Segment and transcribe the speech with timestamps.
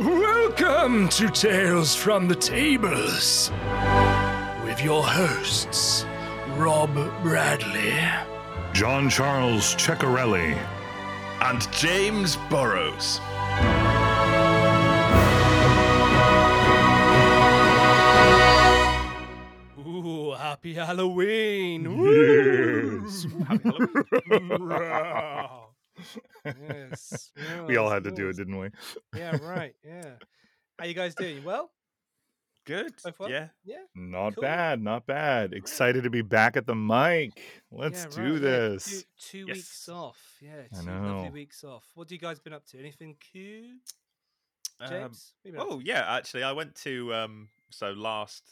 [0.00, 3.52] Welcome to Tales from the Tables
[4.64, 6.04] with your hosts,
[6.56, 7.94] Rob Bradley,
[8.72, 10.58] John Charles Ceccarelli,
[11.42, 13.20] and James Burrows.
[19.78, 21.84] Ooh, happy Halloween!
[23.04, 23.26] Yes.
[23.46, 23.70] Happy
[24.28, 25.60] Halloween!
[26.44, 27.30] yes.
[27.66, 28.68] we all had to do it, didn't we?
[29.16, 29.74] Yeah, right.
[29.84, 30.12] Yeah.
[30.78, 31.44] How you guys doing?
[31.44, 31.70] Well,
[32.66, 32.98] Good.
[32.98, 33.12] so.
[33.28, 33.48] Yeah.
[33.64, 33.82] Yeah.
[33.94, 34.42] Not Cool.
[34.42, 35.52] bad, not bad.
[35.52, 37.40] Excited to be back at the mic.
[37.70, 38.38] Let's yeah, do right, yeah.
[38.38, 38.84] this.
[38.86, 39.56] Two, two Yes.
[39.56, 40.18] weeks off.
[40.40, 41.84] Yeah, I two lovely weeks off.
[41.94, 42.78] What do you guys been up to?
[42.78, 43.66] Anything cute,
[44.80, 45.34] Um, James?
[45.42, 47.48] What you been up oh yeah, actually, I went to um.
[47.70, 48.44] So last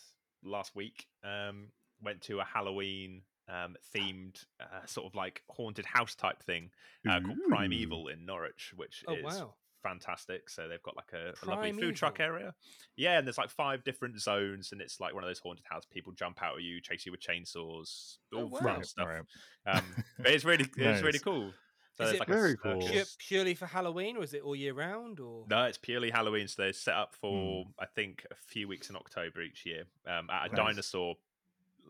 [0.42, 1.68] last week, um,
[2.02, 6.70] went to a Halloween um themed uh, sort of like haunted house type thing
[7.06, 9.56] uh, called Primeval in Norwich, which Oh, is wow.
[9.82, 10.48] fantastic.
[10.48, 12.54] So they've got like a, a lovely food truck area.
[12.96, 15.84] Yeah, and there's like five different zones, and it's like one of those haunted house.
[15.86, 18.60] People jump out at you, chase you with chainsaws, Oh, all wow.
[18.62, 19.10] fun Right, stuff.
[19.18, 19.26] right.
[19.66, 21.58] Um, but it's really it's really cool.
[21.94, 22.78] So Is there's it like Very a cool.
[22.78, 25.20] Pure, purely for Halloween, or is it all year round?
[25.20, 26.46] Or No, it's purely Halloween.
[26.48, 27.72] So they're set up for Hmm.
[27.78, 30.54] I think a few weeks in October each year um, at a Nice.
[30.54, 31.16] dinosaur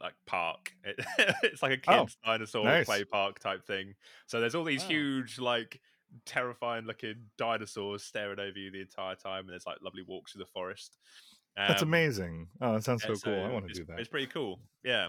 [0.00, 0.72] like park.
[0.84, 0.96] It,
[1.42, 2.86] it's like a Oh, kids dinosaur nice.
[2.86, 3.94] play park type thing.
[4.26, 4.88] So there's all these Wow.
[4.88, 5.80] huge like
[6.26, 10.40] terrifying looking dinosaurs staring over you the entire time, and there's like lovely walks through
[10.44, 10.98] the forest.
[11.56, 12.48] That's Um, amazing.
[12.60, 13.44] Oh, that sounds yeah, so cool.
[13.44, 13.98] I want to do that.
[14.00, 14.60] It's pretty cool.
[14.84, 15.08] Yeah.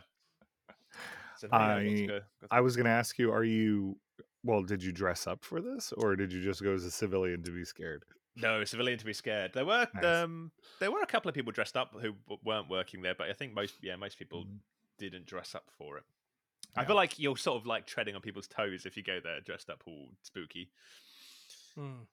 [1.37, 3.99] So, yeah, got to I- go- I was going to ask you, are you,
[4.43, 7.43] well, did you dress up for this or did you just go as a civilian
[7.43, 8.03] to be scared?
[8.35, 9.53] No, civilian to be scared.
[9.53, 10.03] There were Nice.
[10.05, 13.33] um there were a couple of people dressed up who weren't working there, but I
[13.33, 14.59] think most yeah most people Mhm.
[15.09, 16.03] Didn't dress up for it.
[16.75, 19.39] I feel like you're sort of like treading on people's toes if you go there
[19.41, 20.69] dressed up all spooky.
[21.75, 22.03] Hmm,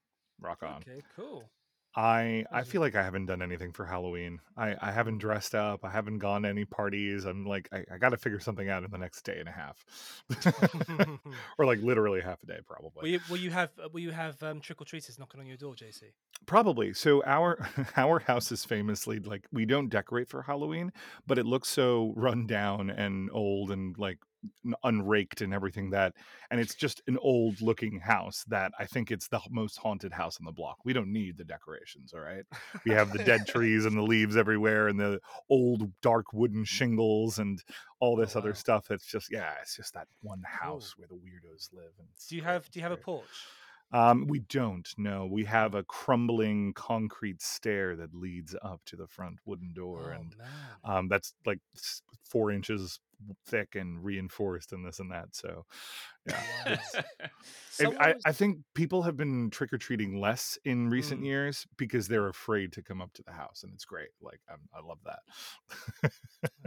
[0.41, 0.83] Rock on.
[0.87, 1.51] okay, cool.
[1.97, 4.39] I I feel like I haven't done anything for Halloween.
[4.57, 5.85] I I haven't dressed up.
[5.85, 7.25] I haven't gone to any parties.
[7.25, 9.53] I'm like I, I got to figure something out in the next day and a
[9.53, 9.85] half,
[11.59, 13.03] or like literally half a day probably.
[13.03, 15.47] Will you, will you have uh, will you have um, trick or treaters knocking on
[15.47, 16.13] your door, JC?
[16.47, 16.95] Probably.
[16.95, 20.93] So our our house is famously like we don't decorate for Halloween,
[21.27, 24.19] but it looks so run down and old and like
[24.85, 26.15] unraked and everything that
[26.51, 30.39] and it's just an old looking house that I think it's the most haunted house
[30.41, 30.79] on the block.
[30.85, 31.45] We don't need the
[31.81, 32.45] decorations, all right?
[32.85, 36.69] We have the dead trees and the leaves everywhere and the old dark wooden mm.
[36.69, 37.63] shingles and
[38.01, 38.55] all oh, this Oh, other wow.
[38.55, 42.37] stuff that's just yeah, it's just that one house where the weirdos live and Do
[42.37, 43.25] you have do you have a porch?
[43.93, 44.89] Um, we don't.
[44.99, 45.27] know.
[45.27, 50.21] we have a crumbling concrete stair that leads up to the front wooden door, oh
[50.21, 50.35] and
[50.85, 51.59] um, that's like
[52.25, 53.01] four inches
[53.47, 55.35] thick and reinforced, and this and that.
[55.35, 55.65] So,
[56.27, 56.73] yeah, Wow.
[56.73, 57.05] it's-
[57.71, 61.27] Someone I, I think people have been trick or treating less in recent Mm.
[61.27, 64.11] years because they're afraid to come up to the house, and it's great.
[64.23, 66.13] Like I'm, I love that.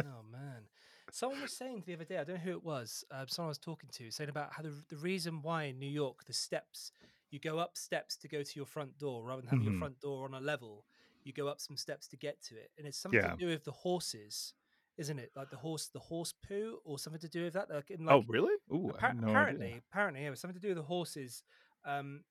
[0.01, 0.63] oh man.
[1.11, 3.51] Someone was saying the other day, I don't know who it was, uh, someone I
[3.51, 6.91] was talking to, saying about how the, the reason why in New York, the steps,
[7.33, 9.65] you go up steps to go to your front door rather than having Mhm.
[9.65, 10.85] your front door on a level,
[11.25, 12.71] you go up some steps to get to it.
[12.77, 13.35] And it's something Yeah.
[13.37, 14.53] to do with the horses,
[14.97, 15.31] isn't it?
[15.35, 17.69] Like the horse, the horse poo or something to do with that?
[17.69, 18.55] Like, in like, oh, really?
[18.73, 19.81] Ooh, Appa- no apparently, idea.
[19.91, 21.43] apparently, yeah, it was something to do with the horses,
[21.85, 22.25] um,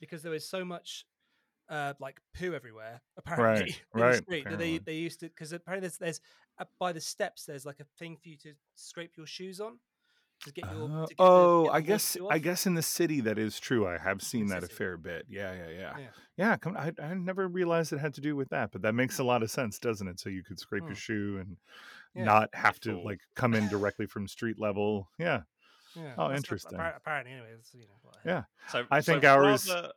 [0.00, 1.06] because there was so much,
[1.68, 3.02] uh, like poo everywhere.
[3.16, 3.76] Apparently,
[4.06, 6.20] the right, street that they they used to because apparently there's there's
[6.58, 9.80] up by the steps there's like a thing for you to scrape your shoes on
[10.46, 10.64] your.
[10.64, 13.86] Uh, to get the- oh, I guess I guess in the city that is true.
[13.86, 15.26] I have seen that a fair bit.
[15.28, 15.98] Yeah, yeah, yeah.
[15.98, 16.06] Yeah.
[16.36, 16.76] Yeah, come.
[16.76, 19.42] I, I never realized it had to do with that, but that makes a lot
[19.42, 20.20] of sense, doesn't it?
[20.20, 21.56] So you could scrape your shoe and
[22.14, 22.24] Yeah.
[22.24, 25.10] not have to like come in directly from street level.
[25.18, 25.42] Yeah,
[25.96, 26.78] Yeah, Oh, interesting.
[26.78, 28.12] Apparently, anyway, it's, you know.
[28.24, 28.42] yeah.
[28.70, 29.90] so I so think ours- rather-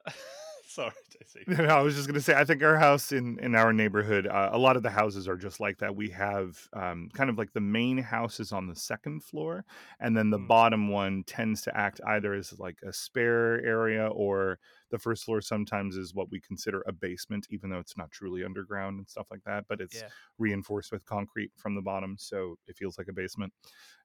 [0.75, 1.57] Sorry, JC.
[1.59, 4.49] No, I was just gonna say, I think our house in in our neighborhood, uh,
[4.53, 5.95] a lot of the houses are just like that.
[5.95, 9.65] We have um, kind of like the main house is on the second floor,
[9.99, 10.47] and then the Mm.
[10.47, 14.59] bottom one tends to act either as like a spare area or
[14.91, 18.43] the first floor sometimes is what we consider a basement, even though it's not truly
[18.45, 19.65] underground and stuff like that.
[19.67, 20.09] But it's Yeah.
[20.37, 23.53] reinforced with concrete from the bottom, so it feels like a basement,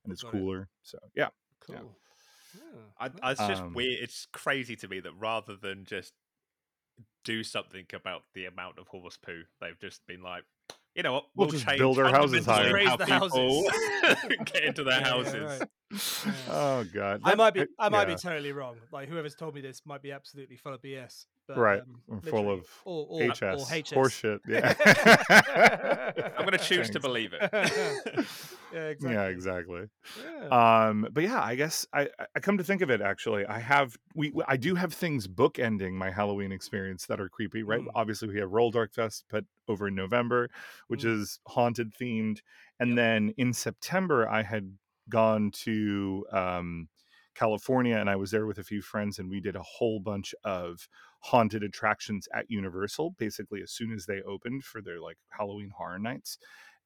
[0.04, 0.38] and it's Got it.
[0.38, 0.68] cooler.
[0.82, 1.28] So yeah,
[1.60, 1.76] Cool.
[1.76, 1.82] Yeah.
[2.54, 3.10] Yeah, I.
[3.22, 3.98] I- it's just Um, weird.
[4.02, 6.14] It's crazy to me that rather than just
[7.24, 10.44] do something about the amount of horse poo, they've just been like,
[10.94, 12.88] you know what, We'll we'll, just change build our houses fundamentally higher.
[12.88, 14.44] how Raise the houses.
[14.52, 15.60] get into their Yeah, yeah, houses.
[15.60, 16.34] right.
[16.50, 18.14] oh god, I might be I might yeah.
[18.14, 18.76] be totally wrong.
[18.92, 21.26] Like whoever's told me this might be absolutely full of BS.
[21.48, 23.92] But, right, um, and full of or, or, HS, or HS.
[23.92, 24.40] horseshit.
[24.48, 24.74] Yeah,
[26.36, 27.48] I'm going to choose to believe it.
[28.72, 29.12] yeah, exactly.
[29.12, 29.82] Yeah, exactly.
[30.24, 30.86] Yeah.
[30.88, 33.00] Um, but yeah, I guess I, I- I come to think of it.
[33.00, 37.28] Actually, I have we we- I do have things bookending my Halloween experience that are
[37.28, 37.62] creepy.
[37.62, 37.86] Right, Mm.
[37.94, 40.48] obviously we have Rolldark Fest, but over in November,
[40.88, 41.20] which Mm.
[41.20, 42.40] is haunted themed,
[42.80, 42.96] and Yep.
[42.96, 44.72] then in September I had
[45.08, 46.88] gone to um,
[47.34, 50.34] California and I was there with a few friends and we did a whole bunch
[50.42, 50.88] of
[51.20, 55.98] haunted attractions at Universal basically as soon as they opened for their like Halloween horror
[55.98, 56.38] nights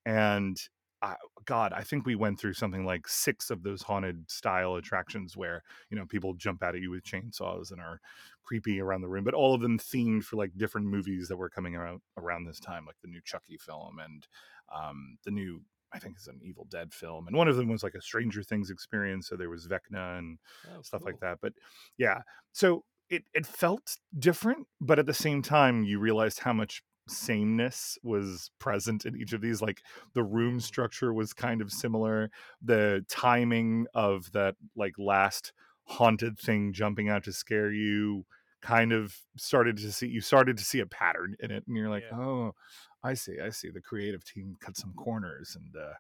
[0.07, 0.61] and
[1.03, 1.17] I,
[1.47, 5.63] God, I think we went through something like six of those haunted style attractions where
[5.89, 8.01] you know people jump out at you with chainsaws and are
[8.43, 11.49] creepy around the room, but all of them themed for like different movies that were
[11.49, 14.27] coming out around this time, like the new Chucky film and
[14.75, 15.63] um, the new
[15.93, 18.43] I think it's an Evil Dead film, and one of them was like a Stranger
[18.43, 19.27] Things experience.
[19.27, 20.39] So there was Vecna and
[20.69, 21.39] Oh, stuff like that.
[21.41, 21.55] But
[21.97, 22.21] yeah,
[22.53, 27.99] so it it felt different, but at the same time, you realized how much sameness
[28.05, 29.61] was present in each of these.
[29.61, 29.83] Like
[30.15, 32.31] the room structure was kind of similar.
[32.63, 35.53] The timing of that like last
[35.85, 38.25] haunted thing jumping out to scare you
[38.63, 41.89] kind of started to see you started to see a pattern in it and you're
[41.89, 42.19] like Yeah.
[42.19, 42.55] oh
[43.03, 45.95] i see i see the creative team cut some corners and uh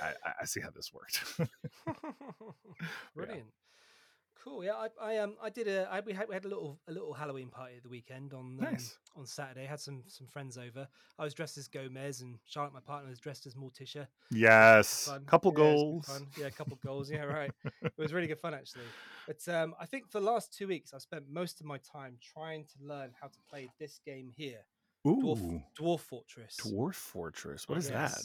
[0.00, 1.24] i I- i see how this worked
[3.16, 3.48] Brilliant.
[4.48, 4.64] Cool.
[4.64, 6.92] Yeah, I, I um I did a I, we had we had a little a
[6.92, 8.96] little Halloween party at the weekend on um, Nice.
[9.16, 9.66] on Saturday.
[9.66, 10.88] Had some some friends over.
[11.18, 14.06] I was dressed as Gomez and Charlotte, my partner, was dressed as Morticia.
[14.30, 16.22] yes couple Yeah, it was good goals.
[16.38, 17.10] Yeah, a couple goals.
[17.10, 17.52] Yeah, right.
[17.82, 18.84] It was really good fun actually.
[19.26, 22.16] But um, I think for the last two weeks, I've spent most of my time
[22.32, 24.60] trying to learn how to play this game here,
[25.06, 26.56] Dwarf Ooh, Dwarf Fortress.
[26.64, 28.18] dwarf fortress what is that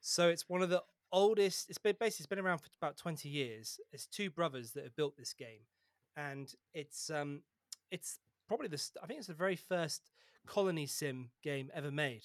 [0.00, 1.68] So it's one of the oldest.
[1.68, 3.78] It's been basically it's been around for about twenty years.
[3.92, 5.66] It's two brothers that have built this game,
[6.16, 7.42] and it's um
[7.90, 8.18] it's
[8.48, 10.10] probably the I think it's the very first
[10.46, 12.22] colony sim game ever made.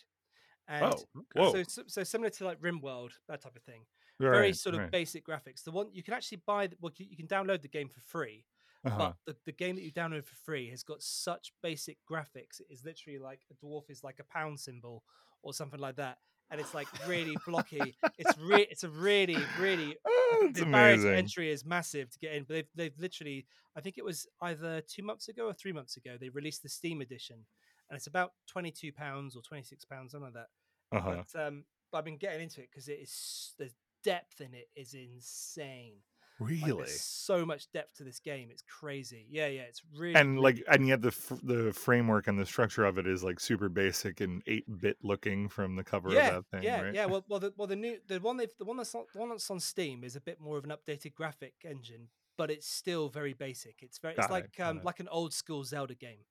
[0.67, 3.85] And oh whoa so, so so similar to like RimWorld, that type of thing.
[4.19, 4.91] Very sort of right.
[4.91, 5.63] basic graphics.
[5.63, 6.69] The one you can actually buy.
[6.81, 8.45] Well, you, you can download the game for free,
[8.83, 8.97] Uh-huh.
[8.97, 12.59] but the, the game that you download for free has got such basic graphics.
[12.59, 15.03] It is literally like a dwarf is like a pound symbol
[15.43, 16.17] or something like that,
[16.51, 17.97] and it's like really blocky.
[18.17, 22.09] It's re- it's a really really Oh, it's the barrier to amazing entry is massive
[22.11, 22.43] to get in.
[22.43, 23.45] But they've they've literally
[23.75, 26.69] I think it was either two months ago or three months ago they released the
[26.69, 27.45] Steam edition,
[27.89, 30.47] and it's about twenty two pounds or twenty six pounds something like that.
[30.91, 33.69] uh-huh But um, but I've been getting into it because it is the
[34.03, 35.95] depth in it is insane.
[36.39, 38.49] Like, really there's so much depth to this game.
[38.51, 39.25] It's crazy.
[39.29, 39.61] Yeah, yeah.
[39.61, 42.97] It's really and really like and yet the f- the framework and the structure of
[42.97, 46.63] it is like super basic and 8-bit looking from the cover yeah, of that thing
[46.63, 47.05] yeah, right yeah.
[47.05, 49.29] Well, well, the well the new the one they've the one that's on, the one
[49.29, 53.09] that's on Steam is a bit more of an updated graphic engine, but it's still
[53.09, 53.77] very basic.
[53.81, 54.85] It's very Got it's it, like um it.
[54.85, 56.25] like an old school Zelda game.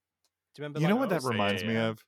[0.54, 0.80] Do you remember?
[0.80, 1.88] you know what that so yeah, reminds me yeah.
[1.88, 2.04] of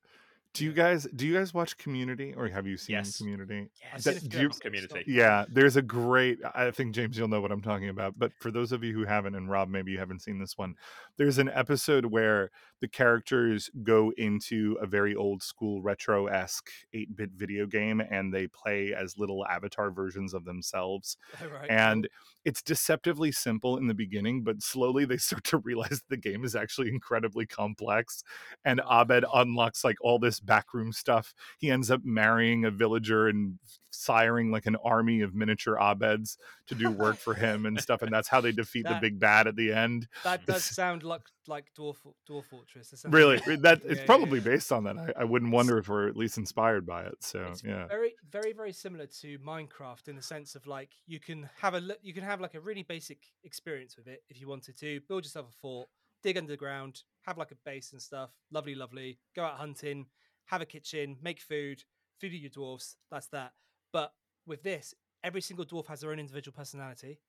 [0.55, 3.19] do you guys do you guys watch community or have you seen Yes.
[3.19, 5.05] community Yes, seen that- do you- Community.
[5.07, 8.51] yeah there's a great i think james you'll know what i'm talking about but for
[8.51, 10.75] those of you who haven't and rob maybe you haven't seen this one
[11.17, 12.51] there's an episode where
[12.81, 18.95] the characters go into a very old school retro-esque 8-bit video game and they play
[18.95, 21.17] as little avatar versions of themselves
[21.53, 22.09] right, and
[22.45, 26.57] it's deceptively simple in the beginning but slowly they start to realize the game is
[26.57, 28.23] actually incredibly complex
[28.65, 31.35] and abed unlocks like all this backroom stuff.
[31.59, 33.59] He ends up marrying a villager and
[33.93, 36.37] siring like an army of miniature abeds
[36.67, 39.47] to do work for him and stuff and that's how they defeat the big bad
[39.47, 40.07] at the end.
[40.25, 41.97] That does sound like like Dwarf
[42.29, 42.91] Dwarf Fortress.
[42.91, 43.39] That really?
[43.57, 44.45] That Yeah, it's probably yeah.
[44.45, 44.99] based on that.
[44.99, 47.87] I, I wouldn't wonder if we're at least inspired by it so it's yeah.
[47.87, 51.83] very very very similar to minecraft in the sense of like you can have a
[52.03, 55.25] you can have like a really basic experience with it if you wanted to build
[55.25, 55.89] yourself a fort
[56.23, 60.07] dig underground have like a base and stuff lovely lovely go out hunting
[60.49, 61.83] have a kitchen make food
[62.19, 63.53] feed your dwarfs that's that.
[63.93, 64.13] But
[64.47, 67.21] with this every single dwarf has their own individual personality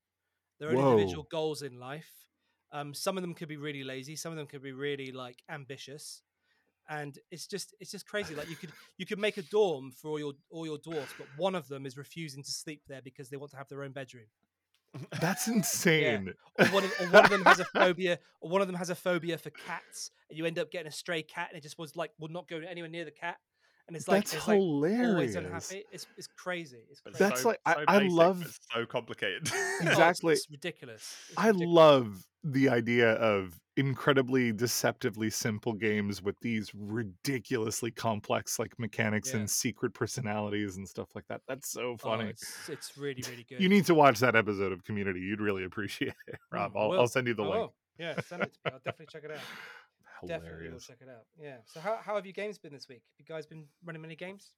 [0.58, 2.10] their own individual goals in life.
[2.72, 5.42] Um, some of them could be really lazy some of them could be really like
[5.48, 6.22] ambitious.
[6.88, 10.08] And it's just it's just crazy like you could you could make a dorm for
[10.10, 13.30] all your all your dwarfs but one of them is refusing to sleep there because
[13.30, 14.26] they want to have their own bedroom
[15.20, 18.66] that's insane or one of, or one of them has a phobia or one of
[18.66, 21.58] them has a phobia for cats and you end up getting a stray cat and
[21.58, 23.36] it just was like will not go anywhere near the cat
[23.86, 27.18] and it's like that's it's hilarious always unhappy it's, it's crazy it's crazy.
[27.18, 29.48] That's so- like- I- so I basic, love- so complicated.
[29.52, 30.32] Oh, it's- exactly.
[30.34, 31.74] it's, ridiculous It's I ridiculous.
[31.74, 39.40] love the idea of incredibly deceptively simple games with these ridiculously complex like mechanics Yeah.
[39.40, 41.40] and secret personalities and stuff like that.
[41.48, 42.30] That's so Oh, funny.
[42.30, 45.20] it's, it's really really good you need to watch that episode of Community.
[45.20, 46.76] You'd really appreciate it, Mm, Rob.
[46.76, 46.92] I'll.
[46.92, 47.72] I'll send you the I link.
[47.98, 49.38] yeah send it to me i'll definitely check it out
[50.26, 51.24] Definitely will check it out.
[51.42, 51.56] Yeah.
[51.64, 53.00] So how how have your games been this week?
[53.18, 54.52] Have you guys been running many games?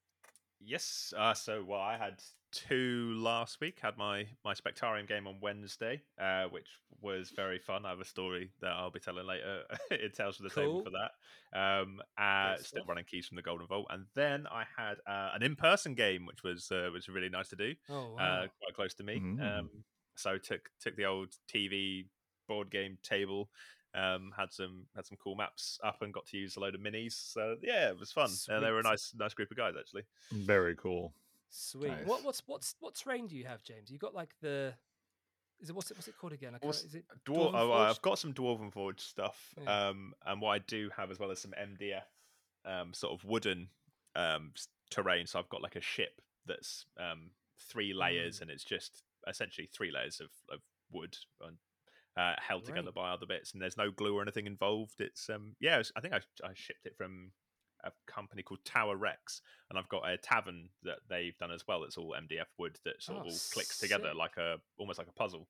[0.65, 1.13] Yes.
[1.17, 3.79] Uh, so, well, I had two last week.
[3.81, 6.69] Had my my Spectarium game on Wednesday, uh, which
[7.01, 7.85] was very fun.
[7.85, 9.63] I have a story that I'll be telling later.
[9.91, 11.59] it tells from the table for that.
[11.59, 12.89] Um, uh, still stuff.
[12.89, 16.27] running keys from the Golden Vault, and then I had uh, an in person game,
[16.27, 17.75] which was uh, was really nice to do.
[17.91, 19.21] Oh Uh, quite close to me.
[19.21, 19.59] Mm.
[19.59, 19.71] Um,
[20.17, 22.07] so took took the old TV
[22.49, 23.49] board game table.
[23.95, 26.81] Um, had some had some cool maps up and got to use a load of
[26.81, 27.13] minis.
[27.13, 28.31] So yeah, it was fun.
[28.49, 30.05] And they were a nice nice group of guys actually.
[30.33, 31.13] Very cool.
[31.51, 31.89] Sweet.
[31.91, 32.07] Nice.
[32.07, 33.91] What what's what's what terrain do you have, James?
[33.91, 34.73] You got like the
[35.61, 36.55] is it what's it what's it called again?
[36.55, 39.89] I can't, is it Dwar- oh, I've got some Dwarven Forge stuff, Yeah.
[39.89, 42.03] um, and what I do have as well as some MDF,
[42.65, 43.69] um, sort of wooden
[44.17, 44.53] um,
[44.91, 45.27] terrain.
[45.27, 47.31] So I've got like a ship that's um,
[47.69, 48.43] three layers, Mm.
[48.43, 51.59] and it's just essentially three layers of, of wood and
[52.17, 55.01] uh, held together by other bits, and there's no glue or anything involved.
[55.01, 57.33] It's um, yeah, it's- I think I, I shipped it from
[57.85, 59.41] a company called Tower Rex,
[59.71, 61.81] and I've got a tavern that they've done as well.
[61.81, 65.09] That's all MDF wood that sort of Oh, all clicks together like a almost like
[65.09, 65.49] a puzzle.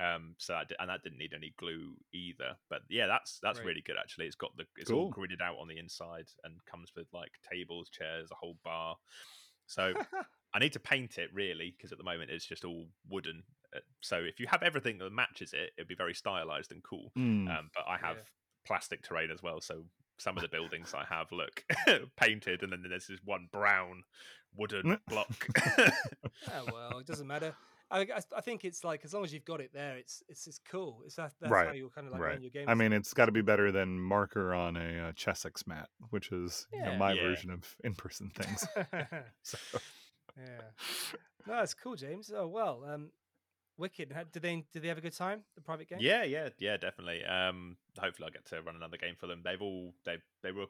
[0.00, 2.56] Um, so that, and that didn't need any glue either.
[2.70, 3.66] But yeah, that's that's Great.
[3.68, 4.26] really good actually.
[4.26, 7.90] It's got the it's all gridded out on the inside and comes with like tables,
[7.90, 8.96] chairs, a whole bar.
[9.66, 9.92] So
[10.54, 13.42] I need to paint it really because at the moment it's just all wooden.
[13.74, 17.12] Uh, So if you have everything that matches it, it'd be very stylized and cool.
[17.16, 17.48] Mm.
[17.48, 18.22] Um, but I have Yeah.
[18.66, 19.84] plastic terrain as well, so
[20.18, 21.64] some of the buildings I have look
[22.16, 24.02] painted, and then there's this one brown
[24.54, 25.48] wooden block.
[26.52, 27.54] oh well, it doesn't matter.
[27.90, 30.46] I, I, I think it's like as long as you've got it there, it's it's
[30.46, 31.02] it's cool.
[31.06, 32.40] It's that that's how Right, you kind of like right.
[32.40, 32.68] your game.
[32.68, 36.30] I mean, it's got to be better than marker on a uh, Chessex mat, which
[36.32, 37.22] is you know, my Yeah.
[37.28, 38.66] version of in-person things.
[39.42, 39.58] So,
[40.36, 40.70] yeah.
[41.46, 42.30] No, that's cool, James.
[42.34, 43.10] Oh well, um,
[43.78, 44.14] wicked.
[44.32, 45.42] Did they did they have a good time?
[45.54, 45.98] The private game.
[46.00, 47.24] yeah, yeah, yeah, definitely.
[47.24, 49.42] Um, hopefully I'll get to run another game for them.
[49.44, 50.66] They've all they they were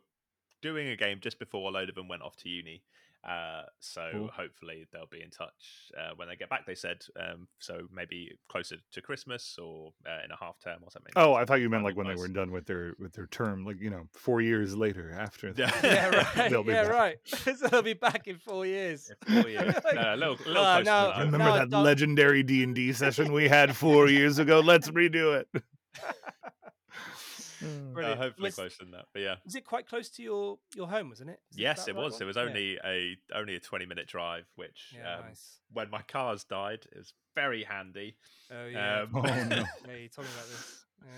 [0.63, 2.83] doing a game just before a load of them went off to uni.
[3.29, 4.31] Uh, so Cool.
[4.35, 6.67] hopefully they'll be in touch uh, when they get back.
[6.67, 10.91] They said um, so maybe closer to Christmas or uh, in a half term or
[10.91, 11.13] something.
[11.17, 13.27] oh, I thought you meant like be when they were done with their with their
[13.27, 15.53] term, like you know, four years later after.
[15.57, 15.71] Yeah.
[15.83, 16.51] Yeah, right.
[16.51, 16.93] They'll be yeah, back.
[16.93, 17.17] right.
[17.59, 19.11] so they'll be back in four years.
[19.29, 19.75] Yeah, four years.
[19.85, 21.25] Like, No, a little, a little "Ah, closer now- than that.
[21.33, 24.61] Remember No, that legendary D and D session we had four years ago?
[24.61, 25.63] Let's redo it.
[27.63, 28.21] Uh, Brilliant.
[28.21, 29.07] hopefully Was- closer than that.
[29.13, 29.37] But yeah.
[29.45, 31.09] Was it quite close to your your home?
[31.11, 31.41] Wasn't it?
[31.51, 32.13] Is Yes, that it right was.
[32.15, 32.23] one?
[32.23, 32.43] It was Yeah.
[32.43, 35.61] only a only a twenty minute drive, which Yeah, um, nice.
[35.73, 38.17] when my cars died, it was very handy.
[38.51, 39.03] Oh yeah.
[39.03, 39.65] Um, Oh, no.
[39.89, 40.85] yeah, you told me about this.
[41.01, 41.11] Yeah.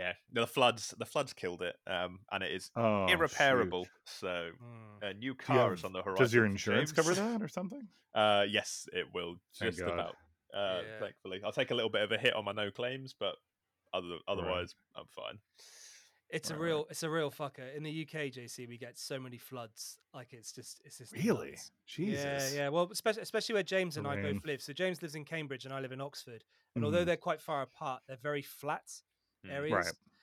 [0.00, 3.14] yeah, the floods the floods killed it, um, and it is Oh, shoot.
[3.14, 3.86] irreparable.
[4.04, 5.10] So Mm.
[5.10, 6.24] a new you car is on the horizon.
[6.24, 6.96] Does your insurance James.
[7.06, 7.86] cover that or something?
[8.14, 9.36] Uh, yes, it will.
[9.54, 10.16] Just about.
[10.52, 10.98] Uh, Yeah.
[10.98, 13.36] Thankfully, I'll take a little bit of a hit on my no claims, but
[13.94, 15.38] other otherwise, I'm fine.
[16.30, 16.66] It's Right, a right.
[16.66, 17.74] real, it's a real fucker.
[17.74, 19.98] In the UK, JC, we get so many floods.
[20.12, 21.52] Like it's just, it's just Really?
[21.52, 21.70] nuts.
[21.86, 22.52] Jesus.
[22.54, 22.68] Yeah, yeah.
[22.68, 24.60] Well, especially, especially where James and I both live.
[24.60, 26.44] So James lives in Cambridge and I live in Oxford.
[26.74, 26.86] And Mhm.
[26.86, 29.02] although they're quite far apart, they're very flat
[29.46, 29.50] Mm.
[29.52, 29.72] areas.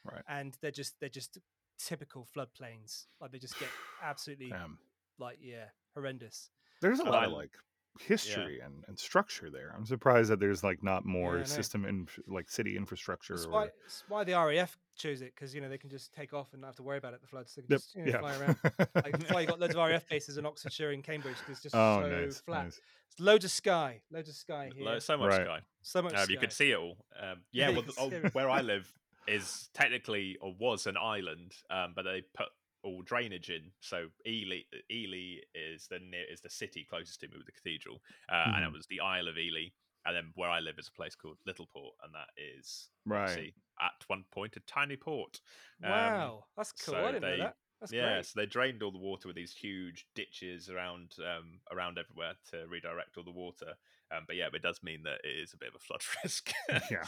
[0.04, 0.24] Right, right.
[0.28, 1.40] And they're just, they're just
[1.80, 3.08] typical floodplains.
[3.20, 3.70] Like they just get
[4.02, 4.78] absolutely, Damn.
[5.18, 6.52] like yeah, horrendous.
[6.82, 7.58] There's a lot I- of like
[8.00, 9.74] history and, and structure there.
[9.76, 13.34] I'm surprised that there's like not more Yeah, system in like city infrastructure.
[13.34, 13.52] It's or...
[13.52, 16.54] why, it's why the RAF chose it because you know they can just take off
[16.54, 17.22] and not have to worry about it.
[17.22, 18.20] The floods, they can Yep, just you know, yeah.
[18.20, 18.58] fly around.
[18.96, 21.62] Like, that's why you got loads of RAF bases in Oxfordshire and Cambridge because it's
[21.62, 22.66] just oh, so nice, flat.
[22.66, 22.82] nice.
[23.12, 25.00] It's loads of sky, loads of sky here.
[25.00, 25.46] So much Right.
[25.46, 25.60] sky.
[25.82, 26.14] so much.
[26.14, 26.32] Um, sky.
[26.32, 26.98] you could see it all.
[27.22, 28.92] Um, yeah, well, can th- oh, where I live
[29.28, 32.48] is technically or was an island, um, but they put
[32.86, 33.72] all drainage in.
[33.82, 34.62] So Ely,
[34.92, 38.02] Ely is the near is the city closest to me with the cathedral,
[38.32, 39.70] uh, and it was the Isle of Ely.
[40.08, 43.22] And then where I live is a place called Littleport, and that is Right.
[43.24, 45.42] obviously at one point a tiny port.
[45.84, 46.96] Um, Wow, that's cool.
[46.96, 47.58] I so didn't they- know that.
[47.82, 48.26] That's yeah, great.
[48.26, 52.66] so they drained all the water with these huge ditches around um, around everywhere to
[52.68, 53.74] redirect all the water.
[54.16, 56.54] Um, but yeah, it does mean that it is a bit of a flood risk.
[56.70, 57.04] yeah.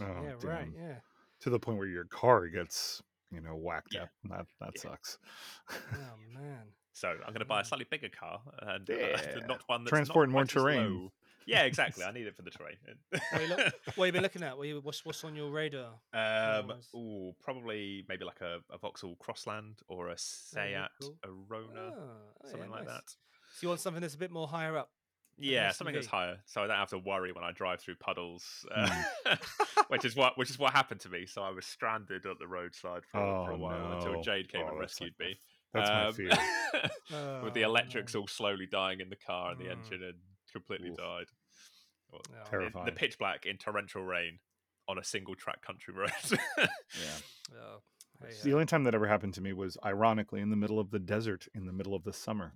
[0.00, 0.68] Oh, yeah, right.
[0.76, 0.98] Yeah.
[1.40, 4.02] To the point where your car gets, you know, whacked Yeah.
[4.02, 4.10] up.
[4.24, 4.80] That that Yeah.
[4.82, 5.18] sucks.
[5.70, 6.66] Oh man.
[6.92, 7.66] So I'm going to buy a Mm.
[7.66, 9.40] slightly bigger car and uh, Yeah.
[9.46, 10.76] not one that's Transporting not more terrain.
[10.76, 11.12] low.
[11.46, 12.04] Yeah, exactly.
[12.08, 12.76] I need it for the terrain.
[13.10, 13.60] What you look,
[13.96, 14.56] what you been looking at?
[14.58, 15.94] What you, what's what's on your radar?
[16.12, 16.88] um, Cars.
[16.94, 21.16] ooh, probably maybe like a, a Vauxhall Crossland or a Seat cool.
[21.24, 22.02] Arona, Ah,
[22.44, 22.94] oh, something yeah, like nice.
[22.94, 23.04] that.
[23.08, 24.90] So you want something that's a bit more higher up?
[25.38, 27.96] An Yeah, something that's higher, so I don't have to worry when I drive through
[27.96, 28.90] puddles, uh,
[29.88, 31.26] which is what which is what happened to me.
[31.26, 34.22] So I was stranded at the roadside for, a- for a Oh, while until.
[34.22, 35.32] Jade came Oh, and that's like rescued me.
[35.32, 35.38] f-
[35.74, 37.40] That's my Um, fear.
[37.44, 39.72] with the Oh, electrics all slowly dying in the car and the Mm.
[39.72, 40.14] engine had
[40.52, 40.96] completely Oof.
[40.96, 41.26] died.
[42.10, 42.86] Well, Oh, in Terrifying.
[42.86, 44.38] the pitch black in torrential rain
[44.88, 46.10] on a single track country road.
[46.58, 46.66] yeah.
[47.54, 47.78] Oh,
[48.24, 50.90] Hey, The only time that ever happened to me was ironically in the middle of
[50.90, 52.52] the desert in the middle of the summer.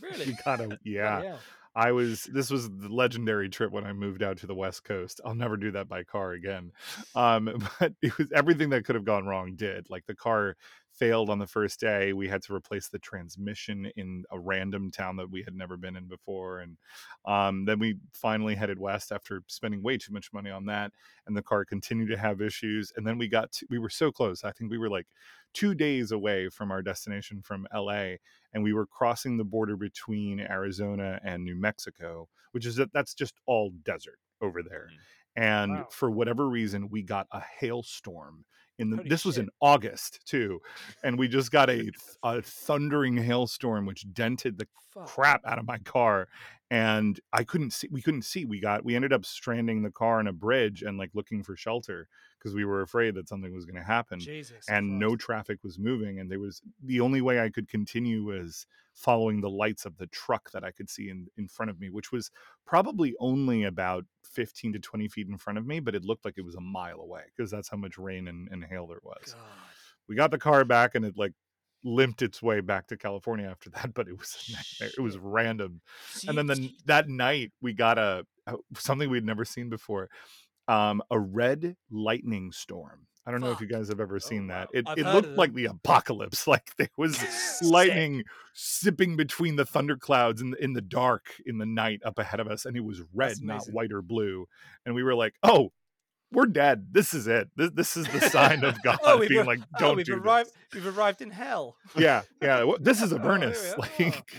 [0.00, 0.24] Really?
[0.24, 1.20] you gotta, bloody yeah.
[1.22, 1.38] hell.
[1.76, 5.20] I was this was the legendary trip when I moved out to the West Coast.
[5.24, 6.72] I'll never do that by car again.
[7.14, 9.90] Um, but it was everything that could have gone wrong did.
[9.90, 10.56] Like the car
[10.94, 12.12] failed on the first day.
[12.12, 15.96] We had to replace the transmission in a random town that we had never been
[15.96, 16.60] in before.
[16.60, 16.76] And
[17.24, 20.92] um, then we finally headed west after spending way too much money on that.
[21.26, 22.92] And the car continued to have issues.
[22.96, 24.44] And then we got to, we were so close.
[24.44, 25.06] I think we were like
[25.54, 28.16] two days away from our destination from LA
[28.52, 33.14] and we were crossing the border between Arizona and New Mexico, which is that that's
[33.14, 34.88] just all desert over there.
[34.92, 34.98] Mhm.
[35.36, 35.88] And Wow.
[35.90, 38.44] for whatever reason, we got a hailstorm
[38.78, 38.96] in the.
[38.98, 40.60] Holy this was in August too,
[41.02, 41.90] and we just got a
[42.22, 45.06] a thundering hailstorm which dented the Fuck.
[45.06, 46.28] crap out of my car
[46.70, 50.18] and i couldn't see we couldn't see we got we ended up stranding the car
[50.18, 52.08] on a bridge and like looking for shelter
[52.38, 54.64] because we were afraid that something was going to happen Jesus.
[54.68, 58.66] and no traffic was moving and there was the only way i could continue was
[58.94, 61.90] following the lights of the truck that i could see in, in front of me
[61.90, 62.30] which was
[62.64, 66.38] probably only about 15 to 20 feet in front of me but it looked like
[66.38, 69.34] it was a mile away because that's how much rain and, and hail there was
[69.34, 69.42] God.
[70.08, 71.32] we got the car back and it like
[71.84, 75.80] limped its way back to california after that but it was it was random.
[76.26, 78.24] And then the, that night we got a,
[78.76, 80.08] something we'd never seen before
[80.68, 83.06] um a red lightning storm.
[83.26, 84.68] I don't know if you guys have ever seen that.
[84.74, 84.92] wow.
[84.92, 86.46] it, it looked like the apocalypse.
[86.54, 87.18] Like there was
[87.62, 92.48] lightning sipping between the thunderclouds in, in the dark in the night up ahead of
[92.48, 94.46] us and it was red not white or blue.
[94.84, 95.72] And we were like oh
[96.34, 99.60] we're dead this is it this, this is the sign of god Oh, being like
[99.60, 100.50] oh, don't we've do arrived.
[100.72, 101.76] this We've arrived in hell.
[101.96, 103.78] yeah yeah this is a Oh, furnace are.
[103.98, 104.32] like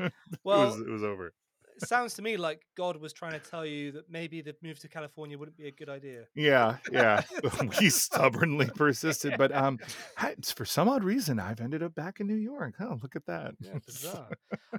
[0.00, 0.12] oh, it
[0.44, 1.32] was it was over
[1.78, 4.88] sounds to me like God was trying to tell you that maybe the move to
[4.88, 6.24] California wouldn't be a good idea.
[6.34, 7.22] Yeah, yeah.
[7.80, 9.78] we stubbornly persisted, but um,
[10.22, 12.74] it's for some odd reason I've ended up back in New York.
[12.80, 13.54] Oh, look at that.
[13.60, 14.28] Yeah, bizarre.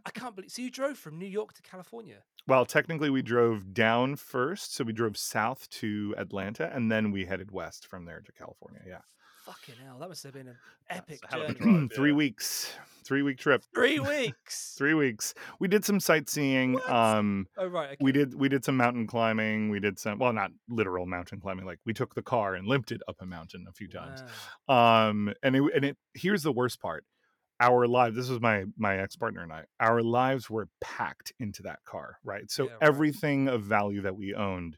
[0.06, 0.52] I can't believe.
[0.52, 2.18] So you drove from New York to California.
[2.48, 7.26] well, technically, we drove down first, so we drove south to Atlanta, and then we
[7.26, 8.82] headed west from there to California.
[8.88, 9.02] Yeah,
[9.46, 10.58] Fucking hell, that must have been an
[10.90, 11.72] epic a hell of a journey.
[11.88, 11.92] drive.
[11.94, 12.16] three yeah.
[12.16, 12.74] weeks,
[13.06, 14.74] three week trip, Three weeks.
[14.78, 15.34] three weeks.
[15.60, 16.74] We did some sightseeing.
[16.74, 16.90] What?
[16.90, 17.90] Um, Oh right.
[17.92, 17.98] Okay.
[18.02, 19.70] we did we did some mountain climbing.
[19.70, 21.66] We did some well, not literal mountain climbing.
[21.66, 24.24] Like we took the car and limped it up a mountain a few times.
[24.68, 25.10] Wow.
[25.10, 27.04] um and it and it here's the worst part
[27.62, 31.80] our lives this was my my ex-partner and i our lives were packed into that
[31.86, 32.78] car right so Yeah, right.
[32.82, 34.76] everything of value that we owned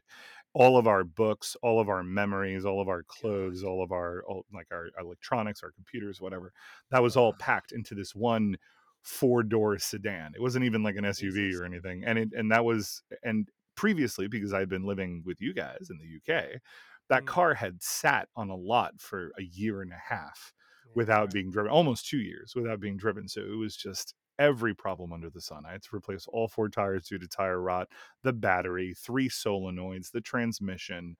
[0.58, 4.22] all of our books all of our memories all of our clothes all of our
[4.24, 6.52] all, like our electronics our computers whatever
[6.90, 8.56] that was all packed into this one
[9.02, 10.32] four door sedan.
[10.34, 14.26] It wasn't even like an suv or anything and it and that was and previously
[14.28, 16.60] because i'd been living with you guys in the uk
[17.08, 17.26] that Mm.
[17.26, 20.52] car had sat on a lot for a year and a half
[20.94, 25.12] without being driven almost two years without being driven so it was just every problem
[25.12, 25.64] under the sun.
[25.66, 27.88] I had to replace all four tires due to tire rot
[28.22, 31.16] the battery three solenoids the transmission.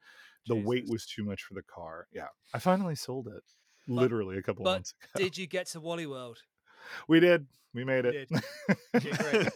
[0.46, 2.06] The weight was too much for the car.
[2.12, 3.42] Yeah i finally sold it
[3.86, 5.24] literally a couple but months ago.
[5.24, 6.38] Did you get to Wally World?
[7.08, 7.46] we did.
[7.74, 8.28] We made it.
[8.96, 9.48] Okay, great.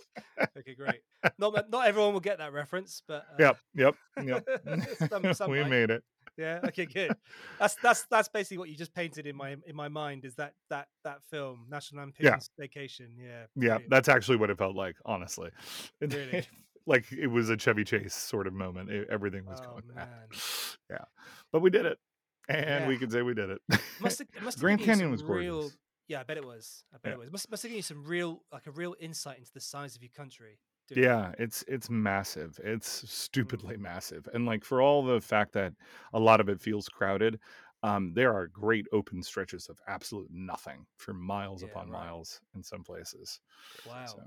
[0.58, 1.00] Okay, great.
[1.38, 4.46] Not not everyone will get that reference, but uh, yep yep yep.
[5.08, 5.70] Some- some we might.
[5.70, 6.02] made it
[6.36, 6.60] Yeah.
[6.64, 6.86] Okay.
[6.94, 7.12] Good.
[7.58, 10.24] That's that's that's basically what you just painted in my in my mind.
[10.24, 13.10] Is that that that film National Lampoon's Vacation?
[13.18, 13.26] Yeah.
[13.28, 13.90] yeah brilliant.
[13.90, 15.50] that's actually what it felt like honestly
[16.00, 16.46] Really?
[16.86, 20.08] like it was a chevy chase sort of moment It- everything was Oh, going man.
[20.90, 21.04] yeah
[21.52, 21.98] but we did it
[22.48, 22.98] and we Yeah.
[23.00, 23.60] could say we did it
[24.00, 25.60] Must have, must have grand canyon was real.
[25.60, 25.76] gorgeous
[26.08, 26.84] Yeah, I bet it was.
[26.92, 27.14] I bet Yeah.
[27.14, 27.30] it was.
[27.32, 30.02] Must must have given you some real like a real insight into the size of
[30.02, 30.58] your country.
[30.96, 35.72] Yeah it's it's massive it's stupidly massive and like for all the fact that
[36.12, 37.38] a lot of it feels crowded
[37.82, 42.04] um there are great open stretches of absolute nothing for miles Yeah, upon right.
[42.04, 43.40] miles in some places
[43.86, 44.06] Wow.
[44.06, 44.22] so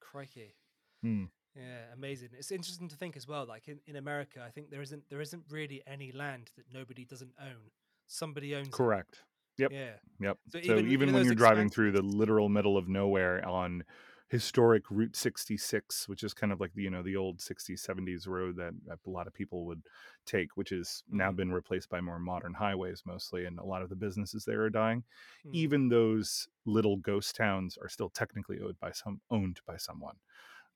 [0.00, 0.54] Crikey.
[1.02, 1.24] Hmm.
[1.54, 2.28] Yeah, amazing.
[2.38, 3.46] It's interesting to think as well.
[3.46, 7.04] Like in, in America, I think there isn't there isn't really any land that nobody
[7.04, 7.70] doesn't own.
[8.06, 8.72] Somebody owns it.
[8.72, 9.22] correct
[9.58, 9.72] Yep.
[9.72, 9.92] Yeah.
[10.20, 10.38] Yep.
[10.48, 13.46] So So even- even, even when those you're driving through the literal middle of nowhere
[13.46, 13.84] on
[14.28, 18.26] historic Route 66, which is kind of like the you know the old 60s 70s
[18.26, 19.82] road that a lot of people would
[20.24, 21.32] take, which has now Mhm.
[21.32, 24.70] been replaced by more modern highways mostly, and a lot of the businesses there are
[24.70, 25.04] dying.
[25.44, 25.52] Mm.
[25.52, 30.16] Even those little ghost towns are still technically owned by some owned by someone.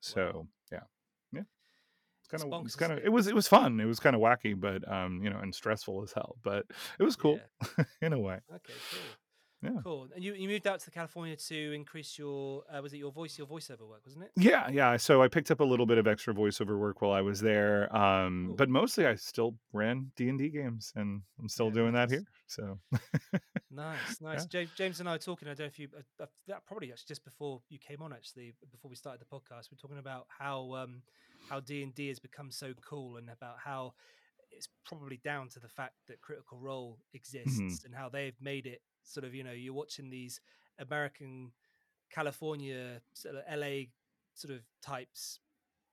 [0.01, 0.85] So yeah,
[1.33, 1.45] yeah.
[2.21, 3.11] It's kind of it's kind of it it?
[3.11, 3.81] was it was fun.
[3.81, 6.37] It was kind of wacky, but um you know and stressful as hell.
[6.43, 6.67] But
[6.99, 7.45] it was cool
[8.03, 8.41] in a way.
[8.51, 9.19] Okay, cool.
[9.63, 9.71] Yeah.
[9.83, 10.09] Cool.
[10.15, 13.37] And you, you moved out to California to increase your uh, was it your voice
[13.37, 14.31] your voiceover work wasn't it?
[14.37, 14.97] Yeah, yeah.
[14.97, 17.95] So I picked up a little bit of extra voiceover work while I was there,
[17.95, 18.57] um, Cool.
[18.57, 22.11] but mostly I still ran D and D games, and I'm still Yeah, doing that
[22.11, 22.25] here.
[22.47, 22.79] So
[23.71, 24.47] Nice, nice.
[24.47, 25.47] James, James and I were talking.
[25.49, 28.13] I don't know if you uh, uh, that probably actually just before you came on.
[28.13, 31.03] Actually, before we started the podcast, we are talking about how um,
[31.49, 33.93] how D and D has become so cool, and about how
[34.51, 38.81] it's probably down to the fact that Critical Role exists, and how they've made it
[39.05, 39.35] sort of.
[39.35, 40.41] You know, you're watching these
[40.79, 41.53] American,
[42.11, 43.85] California, sort of LA
[44.35, 45.41] sort of types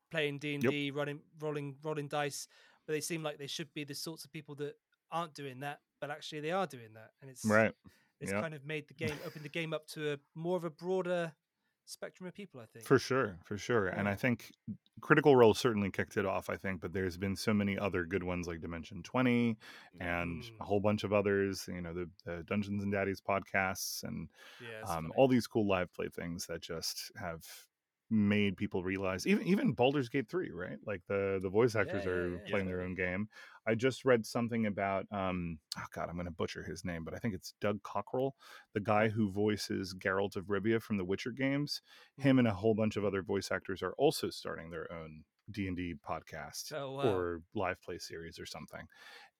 [0.10, 2.48] playing D and D, running, rolling, rolling dice,
[2.86, 4.76] but they seem like they should be the sorts of people that
[5.12, 7.74] aren't doing that, but actually they are doing that, and it's right,
[8.22, 8.42] it's Yep.
[8.42, 11.34] kind of made the game opened the game up to a more of a broader
[11.90, 12.60] spectrum of people.
[12.62, 12.86] I think.
[12.86, 13.88] for sure, for sure.
[13.88, 14.52] And I think
[15.02, 16.50] Critical Role certainly kicked it off.
[16.50, 19.58] I think, but there's been so many other good ones like Dimension Twenty
[20.00, 20.52] and Mm.
[20.62, 21.66] a whole bunch of others.
[21.68, 24.28] You know, the, the Dungeons and Daddies podcasts and
[24.62, 27.44] yeah, um, all these cool live play things that just have
[28.10, 30.78] made people realize even even Baldur's Gate 3 right?
[30.86, 33.28] Like the the voice actors yeah, are yeah, playing their own game.
[33.66, 37.14] I just read something about um oh god i'm going to butcher his name but
[37.14, 38.36] i think it's doug cockrell
[38.74, 41.82] the guy who voices Geralt of Rivia from the Witcher games.
[42.18, 45.96] Him and a whole bunch of other voice actors are also starting their own D&D
[46.08, 47.04] podcast Oh, wow.
[47.10, 48.88] or live play series or something.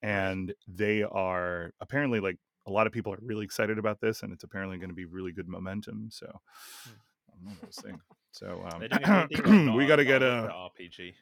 [0.02, 4.34] And they are apparently like a lot of people are really excited about this and
[4.34, 6.28] it's apparently going to be really good momentum so
[6.84, 6.92] Hmm.
[7.30, 7.92] I don't know, we'll see.
[8.38, 11.14] So They're doing a D&D one, um, we got to get a a RPG.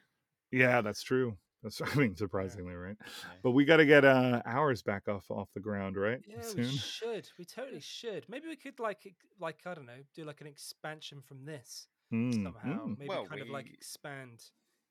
[0.52, 1.36] yeah, that's true.
[1.62, 3.30] That's I mean surprisingly right, Yeah.
[3.42, 6.64] but we got to get uh ours back off off the ground right Yeah, soon.
[6.64, 7.28] we should.
[7.38, 8.28] We totally should.
[8.28, 12.44] Maybe we could like, like I don't know, do like an expansion from this Mm,
[12.44, 12.86] somehow.
[12.86, 12.98] mm.
[12.98, 14.44] Maybe Well, kind of like expand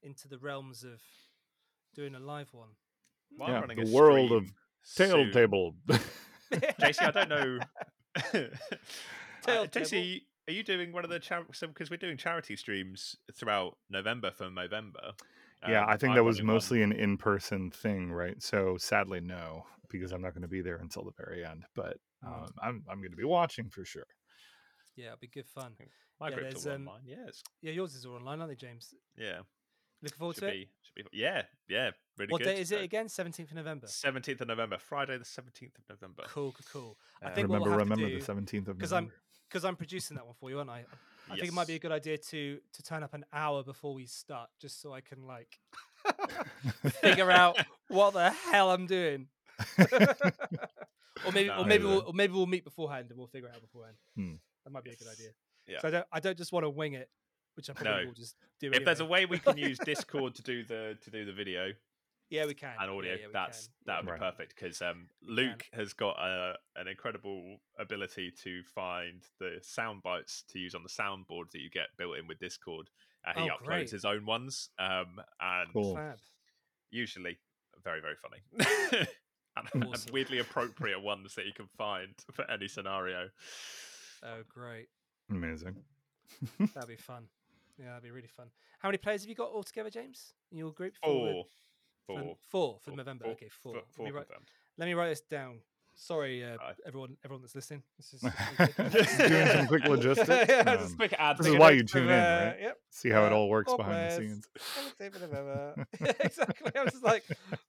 [0.03, 1.01] into the realms of
[1.93, 2.69] doing a live one.
[3.37, 4.43] Well, Yeah, the world of
[4.83, 5.31] stream Tail soon.
[5.31, 5.75] table.
[6.51, 7.59] JC, I don't know.
[9.41, 12.55] Tail uh, JC, are you doing one of the char- so because we're doing charity
[12.55, 15.13] streams throughout November for November?
[15.67, 16.55] yeah, um, I think I'm that was running one.
[16.55, 18.41] mostly an in-person thing, right?
[18.41, 21.65] So sadly, no, because I'm not going to be there until the very end.
[21.75, 22.43] But Mm.
[22.43, 24.07] um, I'm I'm going to be watching for sure.
[24.95, 25.73] Yeah, it'll be good fun.
[26.19, 27.01] My yeah, crypto there's, um, online.
[27.05, 28.93] Yes, Yeah, yours is all online, aren't they, James?
[29.17, 29.39] yeah.
[30.01, 30.67] Looking forward Should to it.
[30.83, 31.17] should be.
[31.17, 31.91] Yeah, yeah.
[32.17, 32.45] Really What good.
[32.55, 33.09] date is it again?
[33.09, 33.87] Seventeenth of November.
[33.87, 36.23] Seventeenth of November, Friday the seventeenth of November.
[36.27, 36.97] Cool, cool, cool.
[37.21, 39.21] I Uh, think what remember, we'll have remember to the 17th of because I'm November.
[39.49, 40.85] Because I'm producing that one for you, aren't I?
[41.29, 43.93] I think it might be a good idea to to turn up an hour before
[43.93, 45.59] we start, just so I can like
[47.01, 49.27] figure out what the hell I'm doing.
[51.25, 53.61] or maybe, or maybe, we'll, or maybe we'll meet beforehand and we'll figure it out
[53.61, 53.97] beforehand.
[54.15, 54.33] Hmm.
[54.63, 55.29] That might be a good idea.
[55.67, 55.79] Yeah.
[55.81, 57.09] So I don't, I don't just want to wing it,
[57.55, 58.07] which I probably No.
[58.07, 58.71] will just do.
[58.71, 61.71] If there's a way we can use Discord to do the to do the video
[62.29, 62.73] yeah, we can.
[62.79, 63.73] and audio, yeah, we that's can.
[63.87, 64.19] that would Right.
[64.19, 70.03] be perfect because um, Luke has got a, an incredible ability to find the sound
[70.03, 72.89] bites to use on the soundboards that you get built in with Discord.
[73.27, 73.89] Uh, he Oh, uploads great.
[73.91, 75.99] his own ones, um, and Cool.
[76.91, 77.37] Usually
[77.83, 79.07] very very funny.
[79.57, 83.29] and, and weirdly appropriate ones that you can find for any scenario.
[84.23, 84.87] Oh, great.
[85.29, 85.75] Amazing.
[86.73, 87.27] That'd be fun.
[87.77, 88.47] Yeah, that'd be really fun.
[88.79, 90.93] How many players have you got altogether, James, in your group?
[91.03, 91.27] Four.
[91.27, 91.43] the-
[92.05, 93.23] Four, for four, four for four, November.
[93.25, 93.73] four, okay, four.
[93.73, 94.27] four, Let, me write,
[94.77, 95.59] let me write this down.
[95.97, 96.73] Sorry, uh, Aye.
[96.85, 97.81] everyone, everyone that's listening.
[97.97, 98.19] This is
[99.29, 100.27] doing some quick logistics.
[100.49, 101.37] yeah, Um, just Quick ad.
[101.37, 102.61] This is why you tune in, uh, right?
[102.61, 102.77] Yep.
[102.91, 104.47] See how it uh, all works four behind the scenes.
[104.99, 105.87] November.
[106.19, 106.71] exactly.
[106.75, 107.23] I was just like,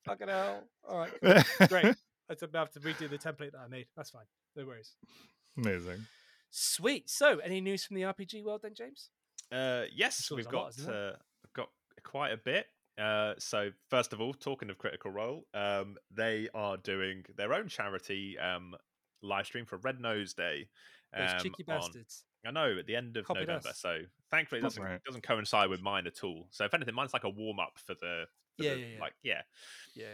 [0.05, 0.65] fucking hell.
[0.89, 1.67] All right, cool.
[1.69, 1.85] great.
[1.85, 1.93] I
[2.31, 3.87] have to have to redo the template that I made.
[3.97, 4.25] That's fine.
[4.57, 4.97] No worries.
[5.57, 6.05] Amazing.
[6.51, 7.09] Sweet.
[7.09, 9.11] So, any news from the RPG world then, James?
[9.53, 11.13] Uh, yes, we've there's a lot, got isn't uh,
[11.55, 11.69] got
[12.03, 12.67] quite a bit.
[12.99, 17.69] Uh, so first of all, talking of Critical Role, um, they are doing their own
[17.69, 18.75] charity um,
[19.23, 20.69] live stream for Red Nose Day.
[21.17, 22.25] Those um, cheeky on- bastards.
[22.47, 23.71] I know at the end of Copied November.
[23.71, 23.81] us.
[23.81, 23.99] So
[24.31, 25.01] thankfully, it doesn't right.
[25.05, 26.47] doesn't coincide with mine at all.
[26.53, 29.01] So if anything, mine's like a warm up for the, for Yeah, the- yeah, yeah.
[29.01, 29.43] like yeah,
[29.97, 30.05] Yeah.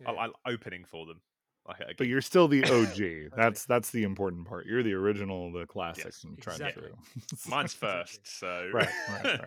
[0.00, 0.10] yeah.
[0.10, 0.24] I-.
[0.24, 1.22] I'm opening for them.
[1.66, 2.64] Like But you're still the
[3.32, 3.36] OG.
[3.36, 4.66] that's that's the important part.
[4.66, 6.88] You're the original, the classic, Yes, and tried exactly.
[6.88, 6.94] true.
[7.48, 9.40] Mine's first, so Right, right,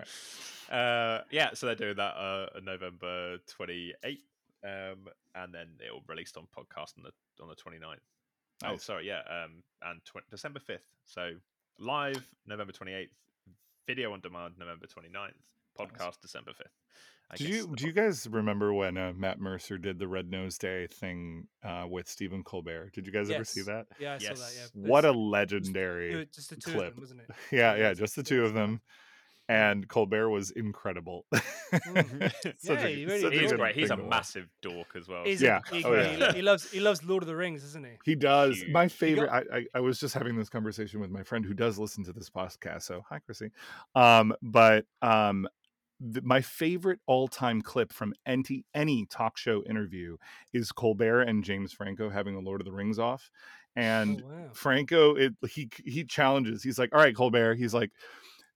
[0.69, 0.75] right.
[0.77, 4.17] uh, yeah, so they're doing that uh, November 28th,
[4.63, 7.97] um, and then it will released on podcast on the on the 29th.
[8.63, 8.83] Oh, Nice.
[8.83, 10.79] sorry, yeah, um, and tw- December 5th.
[11.05, 11.31] So
[11.79, 13.09] live November 28th,
[13.85, 15.33] video on demand November 29th,
[15.77, 16.71] podcast December 5th.
[17.31, 20.29] I Do guess you do you guys remember when uh, Matt Mercer did the Red
[20.29, 22.91] Nose Day thing uh, with Stephen Colbert?
[22.93, 23.87] Did you guys ever see that?
[23.99, 24.51] Yeah, I saw that.
[24.55, 24.89] Yeah.
[24.89, 26.87] What a legendary It was just the two clip.
[26.89, 27.29] of them, wasn't it?
[27.51, 28.79] yeah, Yeah, yeah, just the two of them.
[29.49, 31.25] and Colbert was incredible.
[31.31, 32.31] Mm.
[32.59, 33.75] Such Yeah, a- he really such He is good great.
[33.75, 34.09] He's a thing to watch.
[34.09, 35.23] massive dork as well.
[35.23, 35.59] He's Yeah.
[35.71, 36.31] A, he, Oh, yeah.
[36.31, 37.91] he he loves he loves Lord of the Rings, doesn't he?
[38.05, 38.57] He does.
[38.57, 38.71] Huge.
[38.71, 39.29] My favorite.
[39.29, 42.03] got- I, I I was just having this conversation with my friend who does listen
[42.05, 42.83] to this podcast.
[42.83, 43.49] So hi, Chrissy.
[43.93, 45.47] Um, but um,
[45.99, 50.17] the, my favorite all-time clip from any any talk show interview
[50.53, 53.29] is Colbert and James Franco having a Lord of the Rings off,
[53.75, 54.49] and oh, wow.
[54.53, 56.63] Franco it he he challenges.
[56.63, 57.91] He's like, "All right, Colbert." He's like,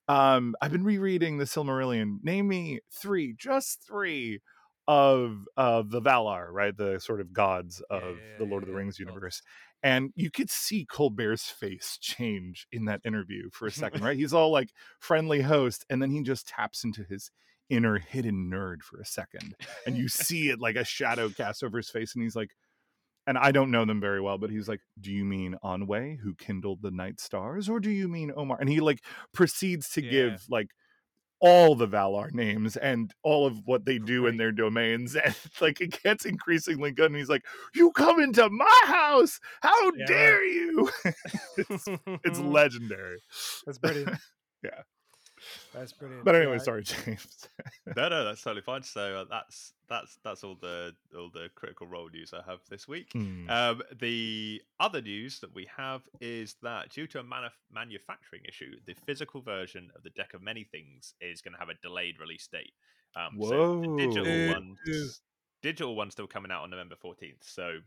[0.07, 2.23] um, "I've been rereading the Silmarillion.
[2.23, 4.39] Name me three, just three."
[4.87, 8.73] Of of the Valar, right, the sort of gods of yeah, the Lord of the
[8.73, 9.43] Rings universe,
[9.83, 14.17] and you could see Colbert's face change in that interview for a second, right?
[14.17, 17.31] He's all like friendly host, and then he just taps into his
[17.69, 21.77] inner hidden nerd for a second, and you see it like a shadow cast over
[21.77, 22.51] his face, and he's like,
[23.27, 26.35] and I don't know them very well, but he's like, "Do you mean Onway, who
[26.35, 30.39] kindled the night stars, or do you mean Omar?" And he like proceeds to Yeah.
[30.41, 30.69] give like
[31.41, 35.81] all the Valar names and all of what they do in their domains, and like
[35.81, 37.07] it gets increasingly good.
[37.11, 39.39] And he's like, "You come into my house?
[39.61, 40.89] How Yeah, dare you?"
[41.57, 41.91] it's,
[42.23, 43.19] it's legendary.
[43.65, 44.13] That's brilliant.
[44.63, 44.81] Yeah.
[45.73, 46.25] That's brilliant.
[46.25, 47.47] But anyway, Yeah, sorry, James.
[47.95, 48.83] no, no, that's totally fine.
[48.83, 52.87] So uh, that's that's that's all the all the critical role news I have this
[52.87, 53.09] week.
[53.13, 53.49] Hmm.
[53.49, 58.75] Um, the other news that we have is that due to a manuf- manufacturing issue,
[58.85, 62.19] the physical version of the Deck of Many Things is going to have a delayed
[62.19, 62.73] release date.
[63.15, 64.53] Um, So the digital Whoa.
[64.53, 64.75] one,
[65.61, 67.41] digital one's still coming out on November fourteenth.
[67.43, 67.79] So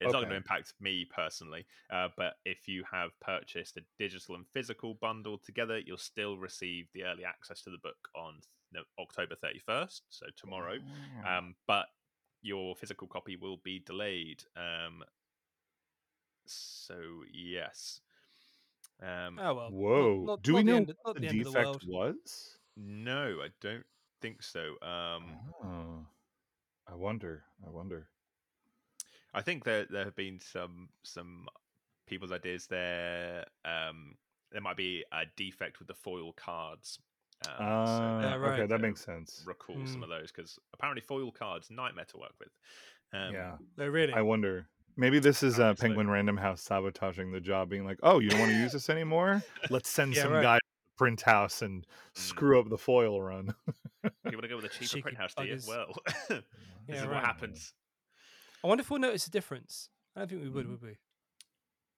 [0.00, 1.64] it's not going to impact me personally.
[1.90, 6.86] Uh, but if you have purchased a digital and physical bundle together, you'll still receive
[6.92, 8.40] the early access to the book on
[8.72, 10.02] no, October thirty first.
[10.10, 10.78] So tomorrow.
[11.26, 11.86] Um, but
[12.42, 14.42] your physical copy will be delayed.
[14.56, 15.02] Um,
[16.46, 16.94] so
[17.32, 18.00] yes.
[19.02, 19.70] Um, Oh well.
[19.70, 20.24] Whoa.
[20.26, 22.58] not- Do not we know end, what the the end the defect was?
[22.76, 23.84] no, I don't
[24.20, 24.74] think so.
[24.82, 26.06] Um, Oh,
[26.86, 27.44] I wonder.
[27.66, 28.08] I wonder.
[29.36, 31.48] I think there there have been some some
[32.06, 33.46] people's ideas there.
[33.64, 34.16] Um,
[34.52, 37.00] there might be a defect with the foil cards.
[37.42, 38.40] Um, so Ah, Yeah, right.
[38.50, 39.46] okay, that makes sense.
[39.46, 40.04] Recall some Mm.
[40.04, 42.52] of those because apparently foil cards nightmare to work with.
[43.12, 44.18] Um, yeah, No, really.
[44.18, 44.68] I wonder.
[44.96, 48.40] Maybe this is uh, Penguin Random House sabotaging the job, being like, "Oh, you don't
[48.40, 49.46] want to use this anymore?
[49.68, 50.40] Let's send Yeah, some right.
[50.40, 51.86] guy to the print house and
[52.18, 52.46] Mm.
[52.46, 53.54] screw up the foil run."
[54.28, 55.60] You want to go with a cheaper Cheeky print house, do you?
[55.62, 55.94] Well,
[56.28, 56.44] this
[56.88, 57.10] Yeah, is right.
[57.10, 57.74] what happens.
[58.66, 59.90] I wonder if we'll notice a difference.
[60.16, 60.70] I don't think we would, Mm.
[60.70, 60.96] would we?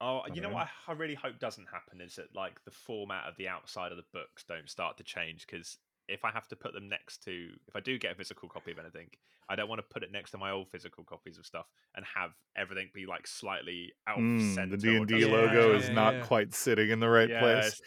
[0.02, 0.56] Oh, you know know.
[0.56, 3.90] what I, I really hope doesn't happen is that like the format of the outside
[3.90, 5.78] of the books don't start to change because
[6.08, 8.70] if I have to put them next to if I do get a physical copy
[8.70, 9.08] of anything,
[9.48, 12.04] I don't want to put it next to my old physical copies of stuff and
[12.14, 14.76] have everything be like slightly out of Mm, center.
[14.76, 15.94] the D and D logo match is up.
[15.94, 16.20] not yeah.
[16.26, 17.80] quite sitting in the right Yeah, place.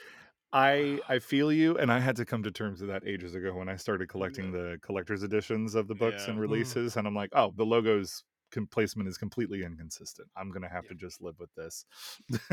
[0.54, 3.54] I I feel you, and I had to come to terms with that ages ago
[3.54, 6.32] when I started collecting the collector's editions of the books Yeah.
[6.32, 6.42] and Mm.
[6.42, 8.31] releases, and I'm like, oh, the logo's com-
[8.72, 10.28] placement is completely inconsistent.
[10.36, 10.90] I'm gonna have Yeah.
[10.90, 11.86] to just live with this.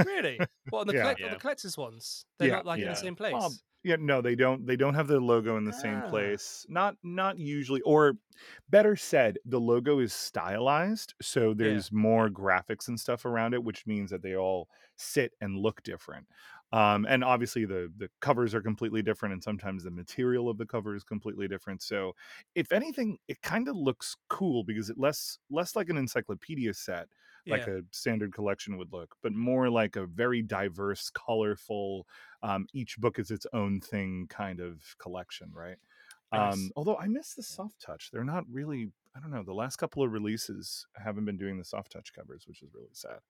[0.05, 0.39] Really?
[0.71, 1.01] Well, on the, Yeah.
[1.03, 1.35] collect- on Yeah.
[1.35, 2.25] the collectors ones?
[2.39, 3.33] They're Yeah, not like in the same place.
[3.33, 3.53] Well,
[3.85, 4.67] yeah, no, they don't.
[4.67, 6.09] They don't have the logo in the same Ah.
[6.09, 6.67] place.
[6.69, 8.15] Not not usually, or
[8.69, 13.87] better said, the logo is stylized, so there's more graphics and stuff around it, which
[13.87, 16.27] means that they all sit and look different.
[16.73, 20.67] Um, and obviously the the covers are completely different, and sometimes the material of the
[20.67, 21.83] cover is completely different.
[21.83, 22.13] So,
[22.55, 27.09] if anything, it kind of looks cool because it less less like an encyclopedia set
[27.49, 27.75] like yeah.
[27.75, 32.07] a standard collection would look, but more like a very diverse, colorful,
[32.43, 35.77] um, each book is its own thing kind of collection, right?
[36.33, 36.55] Nice.
[36.55, 38.11] Um, although I miss the soft touch.
[38.13, 41.65] They're not really, I don't know, the last couple of releases haven't been doing the
[41.65, 43.21] soft touch covers, which is really sad.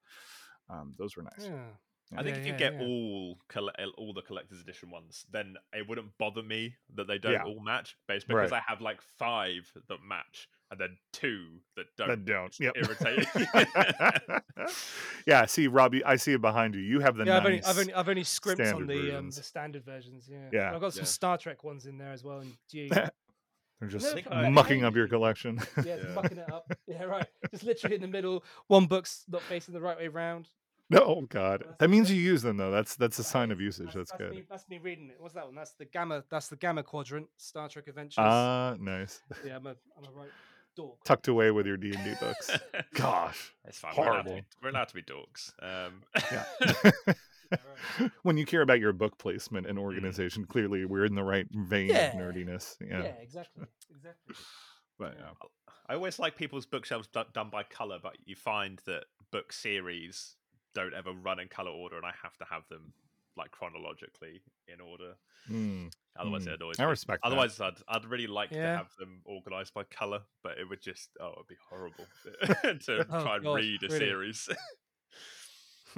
[0.69, 1.45] Um, those were nice.
[1.45, 1.69] yeah.
[2.17, 2.81] I think Yeah, if you yeah, get yeah.
[2.87, 7.33] all colle- all the collector's edition ones, then it wouldn't bother me that they don't
[7.33, 7.43] Yeah.
[7.43, 7.95] all match.
[8.07, 8.61] But it's because Right.
[8.67, 12.07] I have like five that match and then two that don't.
[12.07, 12.59] That don't.
[12.59, 12.73] Yep.
[12.77, 13.27] irritate.
[15.27, 15.45] yeah.
[15.45, 16.81] See, Robbie, I see it behind you.
[16.81, 19.43] You have the yeah, I've, only, I've only I've only scrimped on the um, the
[19.43, 20.27] standard versions.
[20.29, 20.73] Yeah, Yeah.
[20.73, 21.07] I've got some Yeah.
[21.07, 22.39] Star Trek ones in there as well.
[22.39, 25.59] And gee, They're just No, think but I- I mucking up your collection.
[25.85, 26.13] yeah, it's Yeah.
[26.13, 26.71] mucking it up.
[26.87, 27.27] Yeah, right.
[27.51, 28.43] Just literally in the middle.
[28.67, 30.49] One book's not facing the right way round.
[30.89, 31.63] No, oh God.
[31.65, 32.71] That's That means you use them though.
[32.71, 33.93] That's that's a sign of usage.
[33.93, 34.31] That's, that's good.
[34.31, 35.17] Me, that's me reading it.
[35.19, 35.55] What's that one?
[35.55, 36.23] That's the gamma.
[36.29, 37.27] That's the gamma quadrant.
[37.37, 38.15] Star Trek Adventures.
[38.19, 39.21] Ah, nice.
[39.45, 40.29] yeah, I'm a I'm a right
[40.75, 41.03] dork.
[41.03, 42.49] Tucked away with your D and D books.
[42.93, 43.53] Gosh.
[43.65, 43.93] It's fine.
[43.97, 44.35] We're allowed, to Horrible.
[44.35, 45.51] be, we're allowed to be dorks.
[45.61, 47.13] Um, Yeah.
[48.23, 51.89] when you care about your book placement and organization, clearly we're in the right vein
[51.89, 52.11] Yeah.
[52.11, 52.75] of nerdiness.
[52.79, 53.13] Yeah, Yeah.
[53.21, 54.35] exactly, exactly.
[54.97, 55.25] But yeah.
[55.41, 55.69] yeah.
[55.87, 60.35] I always like people's bookshelves do- done by color, but you find that book series
[60.73, 62.93] don't ever run in color order, and I have to have them
[63.35, 65.15] like chronologically in order.
[65.49, 66.53] Mm, Otherwise, Mm.
[66.53, 66.85] it annoys I me.
[66.85, 67.49] respect that.
[67.49, 71.11] Otherwise, I'd I'd really like to have them organized by color, but it would just
[71.19, 72.11] oh, it'd be horrible
[72.81, 74.15] to Oh, try and God, read a really?
[74.15, 74.49] series.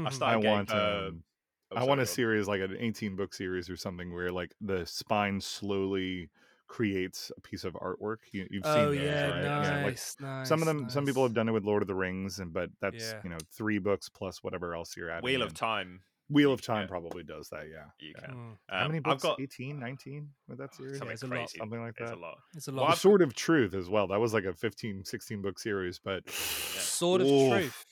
[0.04, 1.24] I I started getting, want uh, um,
[1.72, 4.32] oh, I sorry, want a go series like an 18 book series or something where
[4.32, 6.30] like the spine slowly
[6.72, 8.20] creates a piece of artwork.
[8.32, 9.44] You, you've seen oh those, yeah, right?
[9.44, 10.00] nice, Yeah, like
[10.38, 10.48] nice.
[10.48, 12.70] some of them, some people have done it with Lord of the Rings, and but
[12.80, 13.20] that's Yeah.
[13.26, 15.26] you know three books plus whatever else you're adding.
[15.26, 15.56] Wheel of in.
[15.56, 16.02] Time.
[16.30, 16.68] Wheel of Yeah.
[16.76, 17.66] Time probably does that.
[17.70, 17.88] Yeah.
[18.00, 18.26] You Yeah.
[18.26, 18.36] can.
[18.36, 19.24] Mm, How Um, many I've books?
[19.24, 20.98] got 18, 19 with that series?
[20.98, 21.32] something it's a lot.
[21.36, 21.58] crazy.
[21.58, 22.18] Something like It's that.
[22.18, 22.38] a lot.
[22.56, 22.88] It's a Well, lot.
[22.88, 24.08] The I've Sword of Truth as well.
[24.08, 27.50] That was like a 15, 16 book series, but Sword of Oof.
[27.52, 27.86] Truth.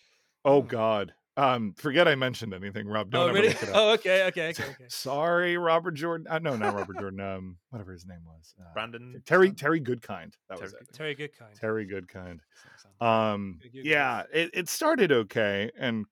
[0.45, 0.67] Oh Hmm.
[0.67, 1.13] God.
[1.39, 3.11] Um, forget I mentioned anything, Rob.
[3.11, 3.47] Don't oh ever really?
[3.49, 3.75] look it up.
[3.75, 4.85] Oh okay, okay, okay, okay.
[4.87, 6.27] Sorry, Robert Jordan.
[6.29, 7.19] Uh, no, not Robert Jordan.
[7.19, 8.53] Um, whatever his name was.
[8.59, 9.21] Uh, Brandon.
[9.25, 9.55] Terry Sun?
[9.55, 10.33] Terry Goodkind.
[10.49, 10.93] That was Terry it.
[10.93, 11.59] Terry Goodkind.
[11.59, 12.39] Terry Goodkind.
[12.77, 13.07] Sun- Sun.
[13.07, 16.05] Um, Good, good, yeah, it, it started okay and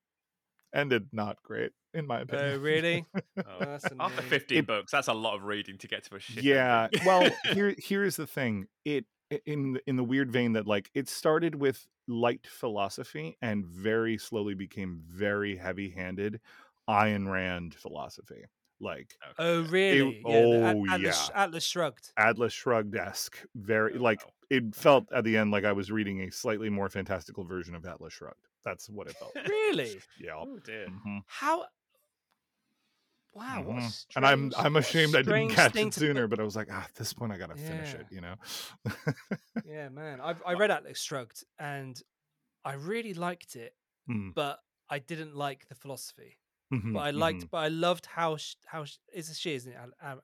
[0.74, 2.54] ended not great in my opinion.
[2.54, 3.04] Oh really?
[3.38, 3.42] Oh.
[3.60, 4.28] That's After annoying.
[4.28, 6.44] 15 It- books, that's a lot of reading to get to a shit.
[6.44, 6.88] yeah.
[7.06, 8.66] Well, here here's the thing.
[8.84, 9.04] It
[9.46, 14.16] in the- in the weird vein that like it started with light philosophy and very
[14.18, 16.40] slowly became very heavy-handed
[16.88, 18.44] Ayn Rand philosophy.
[18.80, 19.68] Like Okay, Oh yeah.
[19.70, 20.22] really?
[20.24, 21.42] oh, yeah, the At- Atlas, yeah.
[21.42, 22.12] Atlas Shrugged.
[22.16, 23.36] Atlas Shrugged esque.
[23.56, 24.32] Very Oh, like wow.
[24.50, 27.84] it felt at the end like I was reading a slightly more fantastical version of
[27.84, 28.46] Atlas Shrugged.
[28.64, 29.36] That's what it felt.
[29.48, 30.00] Really?
[30.18, 30.36] yeah.
[30.36, 30.86] Oh dear.
[30.88, 31.20] mhm.
[31.26, 31.66] How?
[33.34, 34.06] Wow, a Mhm.
[34.16, 36.84] And I'm I'm ashamed I didn't catch it to sooner, but I was like, ah,
[36.84, 38.34] at this point I gotta finish it, you know.
[39.64, 40.20] Yeah, man.
[40.20, 42.00] I I read Atlas Shrugged and
[42.64, 43.74] I really liked it,
[44.08, 44.60] Mm, but
[44.90, 46.38] I didn't like the philosophy.
[46.72, 47.50] mhm, But I liked, mhm.
[47.50, 49.78] but I loved how sh- how sh- it's a she, isn't it?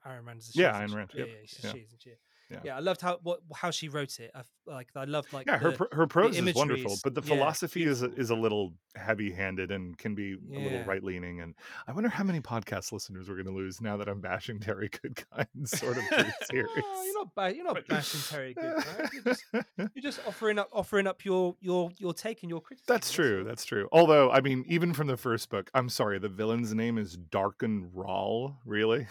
[0.05, 0.61] Aaron Rand is a she.
[0.61, 0.97] Yeah, isn't Ayn?
[0.97, 1.71] Rand, Yeah, yep, yeah, she's yeah.
[1.71, 2.13] she, isn't she?
[2.49, 2.59] Yeah.
[2.63, 2.77] Yeah.
[2.77, 4.31] I loved how what how she wrote it.
[4.35, 7.21] I like I loved like yeah, her the- pr- her prose is wonderful, but the
[7.21, 8.21] yeah, philosophy is beautiful.
[8.21, 11.41] is a little heavy-handed and can be a little right-leaning.
[11.41, 11.53] And
[11.87, 14.89] I wonder how many podcast listeners we're going to lose now that I'm bashing Terry
[15.05, 16.69] Goodkind Sword of Truth series.
[16.77, 19.09] Oh, you're not ba- you're not bashing Terry Goodkind.
[19.13, 19.43] You're just,
[19.77, 22.93] you're just offering up offering up your your your take and your criticism.
[22.93, 23.43] That's true.
[23.43, 23.87] That's true.
[23.91, 27.89] Although, I mean, even from the first book, I'm sorry, the villain's name is Darken
[27.93, 28.57] Rahl.
[28.65, 29.07] Really?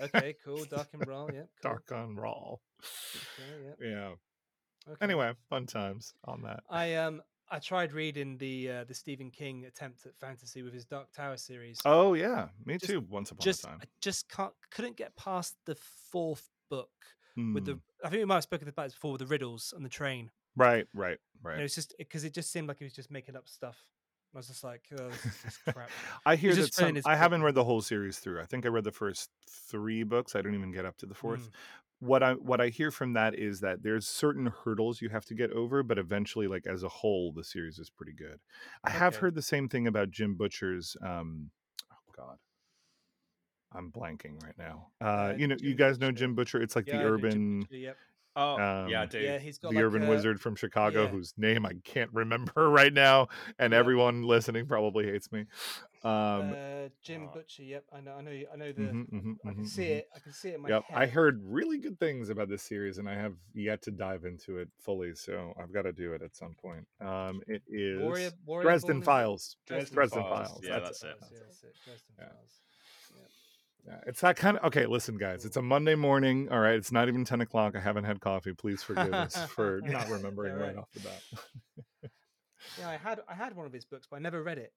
[0.00, 0.34] okay.
[0.44, 0.64] Cool.
[0.64, 1.30] Dark and Brawl.
[1.32, 1.42] Yeah.
[1.62, 1.72] Cool.
[1.88, 2.60] Darken Rahl.
[2.82, 3.88] Okay, yeah.
[3.88, 4.08] Yeah.
[4.88, 4.96] Okay.
[5.04, 6.62] Anyway, fun times on that.
[6.70, 10.84] I um I tried reading the uh, the Stephen King attempt at fantasy with his
[10.84, 11.80] Dark Tower series.
[11.84, 13.00] Oh yeah, me Just- too.
[13.08, 13.78] Once upon just a time.
[13.82, 15.76] I just can't couldn't get past the
[16.10, 16.90] fourth book
[17.54, 19.74] with the Mm, I think we might have spoken about this before with the riddles
[19.76, 20.30] on the train.
[20.56, 21.58] right, right, And right.
[21.58, 23.76] it was just because it just seemed like he was just making up stuff.
[24.34, 25.90] I was just like, oh, this is crap.
[26.26, 26.96] I hear that some.
[27.06, 28.40] I haven't read the whole series through.
[28.40, 30.34] I think I read the first three books.
[30.34, 31.42] I don't even get up to the fourth.
[31.42, 31.50] Mm.
[32.00, 35.34] What I what I hear from that is that there's certain hurdles you have to
[35.34, 38.38] get over, but eventually, like as a whole, the series is pretty good.
[38.84, 40.96] I have heard the same thing about Jim Butcher's.
[41.02, 41.50] Um,
[41.90, 42.36] oh God,
[43.72, 44.88] I'm blanking right now.
[45.00, 46.60] Uh, Uh, you know, you guys know Jim Butcher.
[46.60, 47.60] It's like Yeah, the urban.
[47.60, 47.96] Butcher, Yep.
[48.36, 48.56] Oh,
[48.88, 49.08] yeah, I Um.
[49.12, 51.08] Yeah, he's got the like urban a- wizard from Chicago, yeah.
[51.08, 53.80] whose name I can't remember right now, and Yep.
[53.80, 55.46] everyone listening probably hates me.
[56.04, 57.62] Um, uh, Jim uh, Butcher.
[57.64, 58.14] Yep, I know.
[58.16, 58.30] I know.
[58.52, 58.80] I know the.
[58.82, 59.90] mhm, mhm, I can mhm, see mhm.
[59.98, 60.08] it.
[60.14, 60.98] I can see it in my Yep, head.
[60.98, 64.58] I heard really good things about this series, and I have yet to dive into
[64.58, 65.14] it fully.
[65.14, 66.86] So I've got to do it at some point.
[67.00, 69.02] Um, it is Warrior, Warrior Dresden Born.
[69.02, 69.56] Files.
[69.66, 70.60] Dresden Dresden Files, Files.
[70.62, 71.06] yeah, that's, that's it.
[71.06, 71.18] it.
[71.20, 71.74] Files, yeah, that's it.
[71.84, 72.24] Dresden Yeah.
[72.26, 72.60] Files.
[73.86, 74.86] Yeah, it's that kind of okay.
[74.86, 76.48] Listen, guys, it's a Monday morning.
[76.50, 77.76] All right, it's not even ten o'clock.
[77.76, 78.52] I haven't had coffee.
[78.52, 80.74] Please forgive us for not remembering Yeah, right.
[80.74, 80.78] right.
[80.78, 82.10] off the bat.
[82.80, 84.72] Yeah, I had I had one of his books, but I never read it.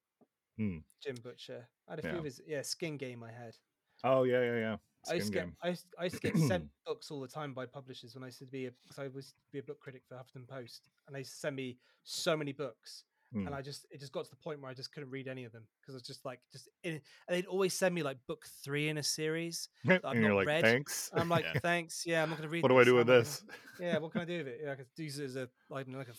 [0.57, 0.77] Hmm.
[1.01, 1.67] Jim Butcher.
[1.87, 3.23] I had a few of his yeah Skin Game.
[3.23, 3.55] I had.
[4.03, 4.75] oh yeah, yeah, yeah.
[5.09, 5.53] I Skin get game.
[5.63, 8.27] I used, I used to get sent books all the time by publishers when I
[8.27, 10.81] used to be a because I was to be a book critic for Huffington Post,
[11.07, 13.45] and they used to send me so many books, Hmm.
[13.45, 15.43] and I just it just got to the point where I just couldn't read any
[15.43, 18.45] of them because it's just like just in, and they'd always send me like book
[18.63, 19.69] three in a series.
[19.85, 20.63] and I've not like, read.
[20.63, 21.09] thanks.
[21.11, 21.59] And I'm like, Yeah.
[21.61, 22.63] thanks, yeah, I'm not going to read.
[22.63, 23.43] what do I do with am I gonna- this?
[23.79, 24.61] yeah, what can I do with it?
[24.63, 26.15] Yeah, I could use it as a like like a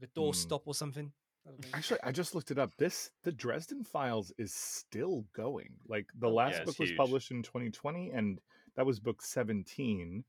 [0.00, 0.20] like a Hmm.
[0.20, 1.12] doorstop or something.
[1.46, 1.76] I.
[1.76, 2.72] Actually, I just looked it up.
[2.76, 5.68] This the Dresden Files is still going.
[5.86, 6.98] Like the Oh, last yeah, book was huge.
[6.98, 8.40] published in 2020, and
[8.74, 10.24] that was book 17.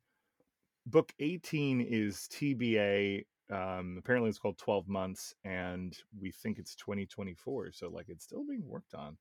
[0.86, 3.26] Book 18 is TBA.
[3.50, 7.72] Um, apparently, it's called 12 months, and we think it's 2024.
[7.72, 9.18] So, like, it's still being worked on.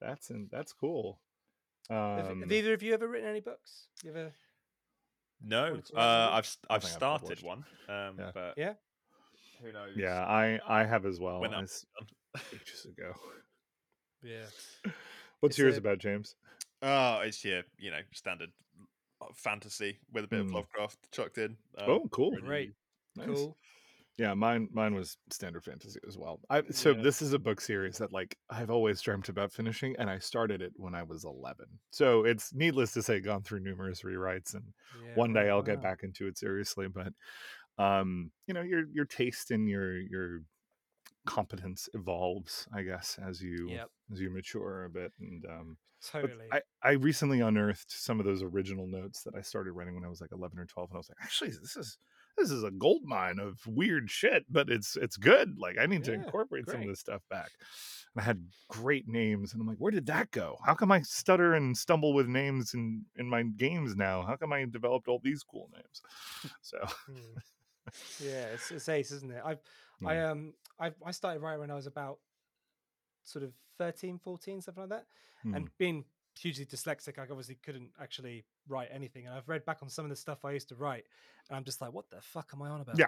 [0.00, 1.20] That's and that's cool.
[1.88, 3.88] Have, Um, have either of you ever written any books?
[4.04, 4.32] You ever?
[5.40, 6.30] No, Wanted to write uh.
[6.32, 8.30] I've s- I I've think I've started one, um, Yeah.
[8.34, 8.74] but Yeah.
[9.62, 9.96] who knows?
[9.96, 11.40] yeah, I I have as well.
[11.40, 11.86] When that as
[12.52, 13.14] ages ago.
[14.22, 14.46] Yeah.
[15.40, 16.36] What's It's yours a- about, James?
[16.82, 18.52] Oh, it's your you know standard
[19.20, 20.48] uh, fantasy with a bit Hmm.
[20.48, 21.56] of Lovecraft chucked in.
[21.78, 22.30] Um, oh, cool.
[22.32, 22.74] really- Great.
[23.16, 23.26] Nice.
[23.26, 23.56] Cool.
[24.18, 26.40] Yeah, mine mine was standard fantasy as well.
[26.50, 27.02] I so Yeah.
[27.02, 30.62] this is a book series that like I've always dreamt about finishing and I started
[30.62, 31.66] it when I was 11.
[31.90, 35.80] So it's needless to say gone through numerous rewrites and Yeah, one day I'll get
[35.82, 37.12] back into it seriously, but
[37.78, 40.40] um you know your your taste and your your
[41.26, 46.52] competence evolves, I guess, as you Yep, as you mature a bit and um totally.
[46.52, 50.08] I, I recently unearthed some of those original notes that I started writing when I
[50.08, 51.98] was like 11 or 12 and I was like actually this is
[52.36, 56.04] this is a gold mine of weird shit but it's it's good like I need
[56.04, 57.50] to Yeah, incorporate some of this stuff back
[58.14, 61.02] and I had great names and I'm like where did that go how come I
[61.02, 65.20] stutter and stumble with names in in my games now how come I developed all
[65.22, 66.02] these cool names
[66.62, 66.78] so
[67.10, 67.42] Mm.
[68.20, 69.42] Yeah, it's, it's ace, isn't it?
[69.44, 69.60] I've
[70.04, 72.18] I um I I started writing when I was about
[73.22, 75.06] sort of 13, 14, something like that.
[75.42, 75.54] Hmm.
[75.54, 76.04] And being
[76.38, 79.26] hugely dyslexic, I obviously couldn't actually write anything.
[79.26, 81.04] And I've read back on some of the stuff I used to write,
[81.48, 82.98] and I'm just like, what the fuck am I on about?
[82.98, 83.06] yeah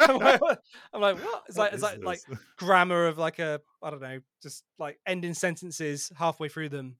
[0.00, 0.62] I'm, like, what?
[0.92, 1.44] I'm like, what?
[1.48, 2.20] It's What like it's like like
[2.56, 6.96] grammar of like a I don't know, just like ending sentences halfway through them.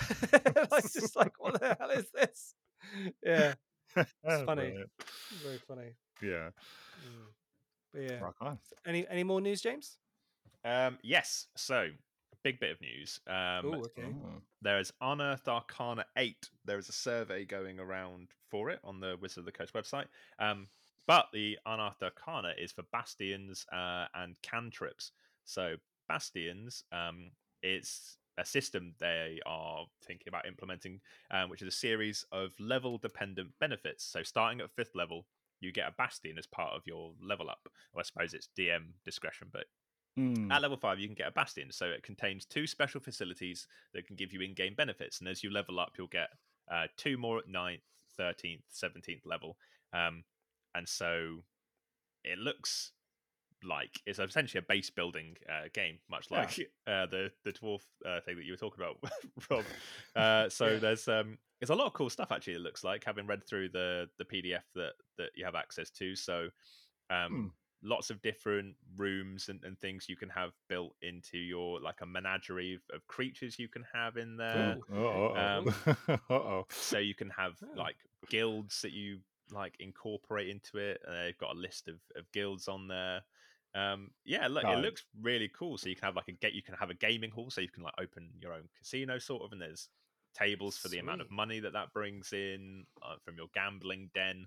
[0.70, 2.54] like just like what the hell is this?
[3.24, 3.54] Yeah,
[3.96, 4.70] it's funny.
[4.70, 4.90] Brilliant.
[5.42, 5.90] very funny.
[6.22, 6.50] yeah
[7.00, 7.26] Mm.
[7.92, 9.96] But yeah, rock on any any more news, James?
[10.64, 11.46] Um, yes.
[11.56, 11.88] So,
[12.42, 13.20] big bit of news.
[13.26, 13.34] Um,
[13.74, 14.08] Oh, okay.
[14.24, 14.40] Oh.
[14.62, 16.48] there is Unearthed Arcana 8.
[16.64, 20.06] There is a survey going around for it on the Wizard of the Coast website.
[20.38, 20.68] Um,
[21.06, 25.10] but the Unearthed Arcana is for Bastions uh, and Cantrips.
[25.44, 25.76] So,
[26.08, 27.30] Bastions, um,
[27.62, 32.98] it's a system they are thinking about implementing, um, which is a series of level
[32.98, 34.04] dependent benefits.
[34.04, 35.26] So, starting at fifth level,
[35.60, 37.68] you get a Bastion as part of your level up.
[37.92, 39.64] Well, I suppose it's DM discretion, but
[40.18, 40.50] Mm.
[40.50, 44.06] at level five, you can get a bastion, so it contains two special facilities that
[44.06, 45.20] can give you in-game benefits.
[45.20, 46.30] And as you level up, you'll get
[46.70, 47.82] uh, two more at ninth,
[48.16, 49.56] thirteenth, seventeenth level.
[49.92, 50.24] Um,
[50.74, 51.44] and so
[52.24, 52.92] it looks
[53.62, 56.38] like it's essentially a base building uh, game, much Yeah.
[56.38, 58.98] like uh, the the dwarf uh, thing that you were talking about,
[59.50, 59.66] Rob.
[60.16, 60.80] Uh, so Yeah.
[60.80, 62.54] there's um, there's a lot of cool stuff actually.
[62.54, 66.16] It looks like having read through the the PDF that that you have access to.
[66.16, 66.48] So
[67.10, 67.48] um, Hmm.
[67.82, 72.06] Lots of different rooms and, and things you can have built into your like a
[72.06, 74.76] menagerie of, of creatures you can have in there.
[74.92, 76.64] Ooh, Oh, Um.
[76.70, 77.96] So you can have like
[78.28, 79.20] guilds that you
[79.50, 81.00] like incorporate into it.
[81.06, 83.22] And they've got a list of, of guilds on there.
[83.74, 85.78] Um, yeah, look, it looks really cool.
[85.78, 87.68] So you can have like a get you can have a gaming hall, so you
[87.68, 89.88] can like open your own casino sort of, and there's
[90.34, 94.46] tables for the amount of money that that brings in uh, from your gambling den.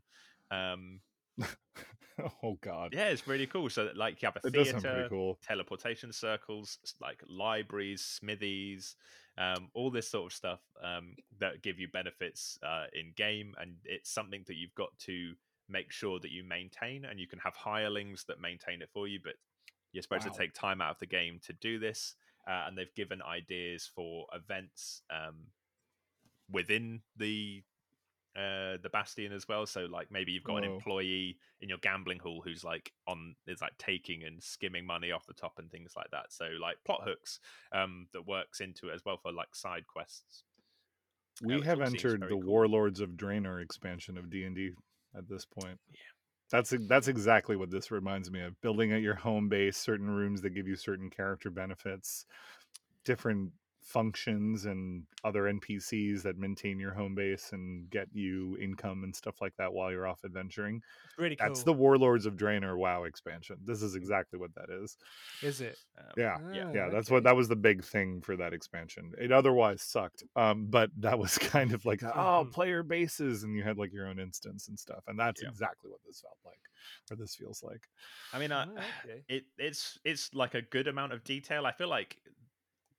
[0.52, 1.00] Um,
[2.44, 2.92] oh God.
[2.92, 3.70] yeah, it's really cool.
[3.70, 5.40] So like you have a It does sound pretty theater, cool.
[5.42, 8.96] teleportation circles, like libraries, smithies,
[9.38, 13.78] um, all this sort of stuff um, that give you benefits uh, in game, and
[13.86, 15.34] it's something that you've got to
[15.70, 19.20] make sure that you maintain, and you can have hirelings that maintain it for you,
[19.24, 19.34] but
[19.92, 20.32] you're supposed Wow.
[20.32, 22.16] to take time out of the game to do this.
[22.48, 25.48] Uh, and they've given ideas for events um,
[26.52, 27.64] within the
[28.36, 32.20] uh the bastion as well so like maybe you've got an employee in your gambling
[32.20, 35.94] hall who's like on is like taking and skimming money off the top and things
[35.96, 37.40] like that so like plot hooks
[37.74, 40.44] um that works into it as well for like side quests
[41.42, 42.42] We which have entered the cool.
[42.42, 44.72] Warlords of Draenor expansion of D and D
[45.18, 45.80] at this point.
[45.92, 46.00] Yeah.
[46.52, 48.60] That's that's exactly what this reminds me of.
[48.62, 52.26] Building at your home base, certain rooms that give you certain character benefits,
[53.06, 53.52] different
[53.84, 59.42] functions and other NPCs that maintain your home base and get you income and stuff
[59.42, 60.82] like that while you're off adventuring.
[61.18, 61.48] Really cool.
[61.48, 63.58] That's the Warlords of Draenor WoW expansion.
[63.64, 64.98] This is exactly what that is.
[65.42, 65.78] Is it?
[65.98, 66.38] um, Yeah.
[66.54, 66.72] yeah.
[66.74, 70.24] yeah Ah, that's what that was the big thing for that expansion it otherwise sucked
[70.36, 72.52] um but that was kind of like oh Mhm.
[72.52, 75.50] player bases and you had like your own instance and stuff and that's Yeah.
[75.50, 76.60] exactly what this felt like
[77.12, 77.90] or this feels like
[78.32, 79.24] i mean uh, Ah, okay.
[79.28, 82.18] it it's it's like a good amount of detail i feel like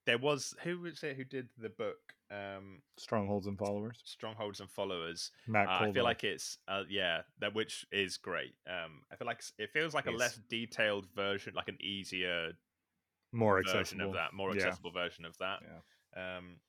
[0.05, 1.97] there was who was it who did the book
[2.31, 7.21] um strongholds and followers strongholds and followers matt Uh, I feel like it's uh, yeah,
[7.39, 8.55] that which is great.
[8.67, 12.53] Um, I feel like it feels like a less detailed version, like an easier
[13.31, 14.55] more version accessible of that, more Yeah.
[14.57, 15.59] accessible version of that.
[16.15, 16.37] yeah.
[16.37, 16.59] Um,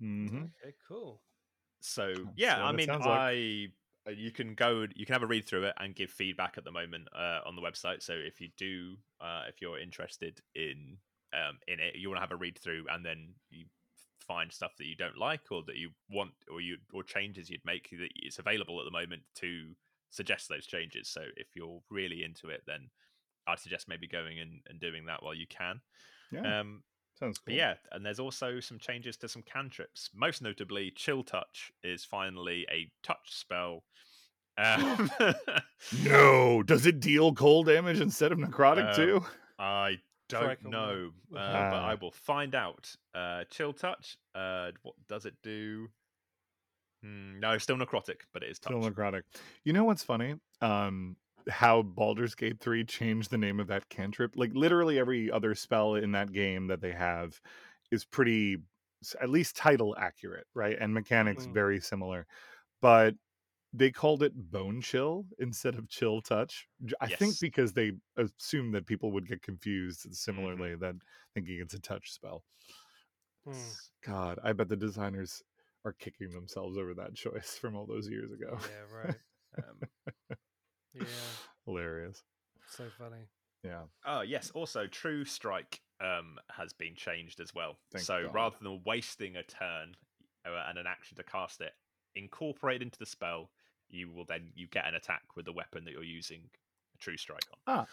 [0.00, 0.44] mm-hmm.
[0.64, 1.22] Okay, cool.
[1.80, 3.02] so yeah, what I mean, like.
[3.02, 3.72] I
[4.16, 6.72] you can go, you can have a read through it and give feedback at the
[6.72, 8.02] moment uh, on the website.
[8.02, 10.98] So if you do, uh, if you're interested in
[11.32, 13.66] um, in it, you want to have a read through, and then you
[14.30, 17.64] find stuff that you don't like or that you want or you or changes you'd
[17.64, 19.72] make that it's available at the moment to
[20.10, 21.08] suggest those changes.
[21.08, 22.90] So if you're really into it then
[23.48, 25.80] i'd suggest maybe going and, and doing that while you can.
[26.30, 26.60] Yeah.
[26.60, 26.82] Um
[27.20, 31.22] sounds cool but yeah and there's also some changes to some cantrips most notably chill
[31.22, 33.84] touch is finally a touch spell
[34.58, 35.10] Um,
[36.04, 39.24] No, does it deal cold damage instead of necrotic Um, too?
[39.58, 39.98] I
[40.28, 41.36] don't know, uh,
[41.70, 41.96] but I Ah.
[42.00, 42.94] will find out.
[43.14, 44.16] Uh, chill touch.
[44.34, 45.88] Uh, what does it do?
[47.02, 48.72] Hmm, no, still necrotic, but it is touch.
[48.72, 49.22] Still necrotic.
[49.64, 50.34] You know what's funny?
[50.60, 51.16] Um,
[51.48, 54.36] how Baldur's Gate 3 changed the name of that cantrip.
[54.36, 57.40] Like literally every other spell in that game that they have
[57.90, 58.58] is pretty
[59.20, 60.76] at least title accurate, right?
[60.78, 61.52] And mechanics Mhm.
[61.52, 62.26] very similar.
[62.82, 63.16] But
[63.72, 66.68] they called it bone chill instead of chill touch.
[67.00, 70.60] I think because they assumed that people would get confused Mm-hmm.
[70.60, 70.96] similarly that
[71.34, 72.44] thinking it's a touch spell.
[73.44, 73.72] Hmm.
[74.02, 75.42] God, I bet the designers
[75.84, 78.58] are kicking themselves over that choice from all those years ago.
[78.58, 79.20] Yeah, right.
[79.58, 79.86] Um,
[80.94, 81.04] Yeah,
[81.66, 82.22] Hilarious.
[82.68, 83.28] so funny.
[83.62, 83.82] Yeah.
[84.06, 84.50] Oh yes.
[84.50, 87.76] Also, True Strike um, has been changed as well.
[87.92, 88.34] Thank so God.
[88.34, 89.94] rather than wasting a turn
[90.46, 91.72] uh, and an action to cast it,
[92.16, 93.50] incorporate into the spell,
[93.90, 96.40] you will then you get an attack with the weapon that you're using
[96.98, 97.58] True Strike on.
[97.66, 97.86] Ah,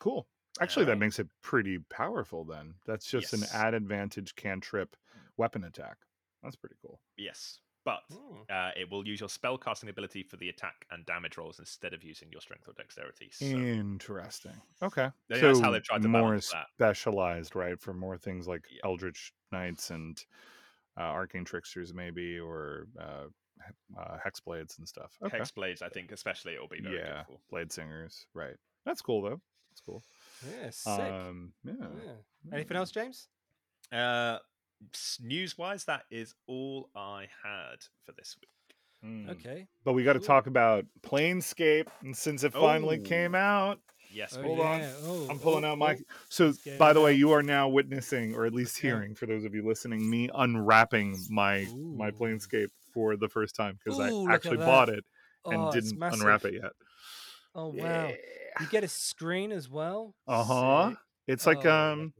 [0.00, 0.26] cool.
[0.60, 2.74] Actually, that Um, makes it pretty powerful then.
[2.86, 4.96] That's just an add advantage cantrip
[5.36, 5.96] weapon attack.
[6.42, 7.00] That's pretty cool.
[7.18, 8.42] Yes, but Hmm.
[8.50, 11.94] uh, it will use your spell casting ability for the attack and damage rolls instead
[11.94, 13.30] of using your strength or dexterity.
[13.30, 14.60] So Interesting.
[14.82, 15.08] Okay.
[15.30, 16.66] Yeah, so that's how they've tried to more balance that.
[16.74, 17.80] specialized, right?
[17.80, 18.80] For more things like Yeah.
[18.84, 20.22] Eldritch Knights and
[20.98, 23.26] uh, Arcane Tricksters, maybe, or uh,
[23.66, 25.16] he- uh, Hexblades and stuff.
[25.22, 25.38] Okay.
[25.38, 27.24] hex blades, I think, especially, it will be very yeah.
[27.28, 27.38] good.
[27.50, 28.26] Blade Singers.
[28.34, 28.56] Right.
[28.84, 29.40] That's cool, though.
[29.70, 30.02] That's cool.
[30.50, 30.92] Yeah, sick.
[31.12, 31.72] Um, yeah.
[32.04, 32.52] yeah.
[32.52, 33.28] Anything else, James?
[33.92, 34.38] Uh,
[35.20, 38.76] news wise, that is all I had for this week.
[39.04, 39.30] Mm.
[39.30, 39.66] Okay.
[39.84, 40.26] But we got to Cool.
[40.26, 43.02] talk about Planescape, and since it finally Oh.
[43.04, 44.66] came out, Yes, Oh, Hold did.
[44.66, 44.80] on.
[45.04, 45.92] Oh, I'm pulling oh, out my.
[45.92, 46.04] oh.
[46.28, 48.88] So, by it the way, you are now witnessing, or at least Okay.
[48.88, 53.78] hearing, for those of you listening, me unwrapping my my Planescape for the first time
[53.84, 55.04] because I actually bought it
[55.50, 56.72] and Oh, didn't unwrap it yet.
[57.54, 58.16] Oh wow!
[58.60, 60.14] You get a screen as well.
[60.26, 60.94] Uh huh.
[61.26, 62.12] It's like Oh,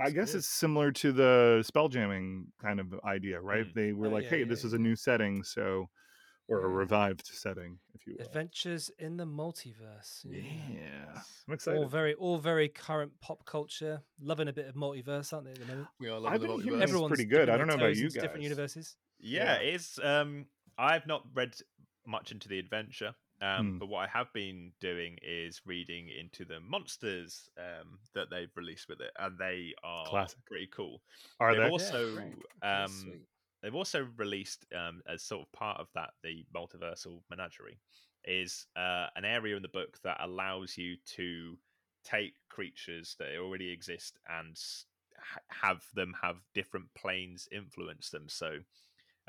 [0.00, 0.38] I guess good.
[0.38, 3.66] it's similar to the spell jamming kind of idea, right?
[3.66, 3.74] Mm.
[3.74, 5.88] They were Oh, like, yeah, "Hey, yeah, this is a new setting," so
[6.48, 8.26] or a revived setting, if you will.
[8.26, 10.24] Adventures in the multiverse.
[10.24, 11.76] Yeah, I'm excited.
[11.78, 11.90] All excited.
[11.90, 14.02] very, all very current pop culture.
[14.20, 15.52] Loving a bit of multiverse, aren't they?
[15.52, 16.74] At the moment, We are I've loving the been multiverse.
[16.74, 17.48] it's everyone's pretty good.
[17.48, 18.96] I don't know about you into Different universes.
[19.20, 19.68] Yeah, Yeah.
[19.68, 19.98] it is.
[20.02, 21.54] Um, I've not read
[22.06, 23.78] much into the adventure, um, Hmm.
[23.78, 28.88] but what I have been doing is reading into the monsters um, that they've released
[28.88, 30.38] with it, and they are Classic.
[30.46, 31.02] pretty cool.
[31.40, 31.72] Are they've they?
[31.72, 32.46] also great.
[32.74, 33.26] Okay, um,
[33.62, 37.80] they've also released um, as sort of part of that the multiversal menagerie
[38.24, 41.58] is uh, an area in the book that allows you to
[42.04, 44.56] take creatures that already exist and
[45.18, 48.58] ha- have them have different planes influence them so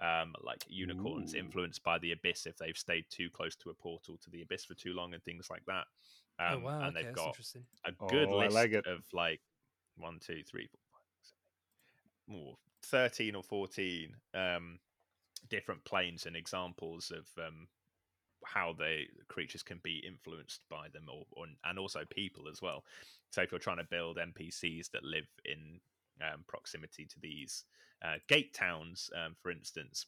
[0.02, 1.38] um, like unicorns Ooh.
[1.38, 4.66] influenced by the abyss if they've stayed too close to a portal to the abyss
[4.66, 5.86] for too long and things like that
[6.39, 6.82] oh um, wow!
[6.82, 7.38] and okay, they've got
[7.86, 8.86] a good Oh, I list like it.
[8.88, 9.41] of like
[9.98, 11.38] one, two, three, four, five, six,
[12.28, 14.80] seven, eight, ooh, 13 or 14 um,
[15.50, 17.68] different planes and examples of um,
[18.46, 22.84] how the creatures can be influenced by them or, or and also people as well.
[23.32, 25.80] So if you're trying to build NPCs that live in
[26.22, 27.66] um, proximity to these
[28.04, 30.06] uh, gate towns, um, for instance,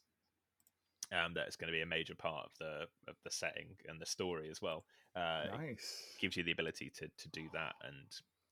[1.12, 4.06] um, that's going to be a major part of the of the setting and the
[4.06, 4.86] story as well.
[5.16, 6.04] Uh, nice.
[6.20, 8.08] gives you the ability to to do that and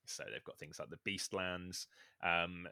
[0.06, 1.86] so they've got things like the beastlands
[2.22, 2.68] um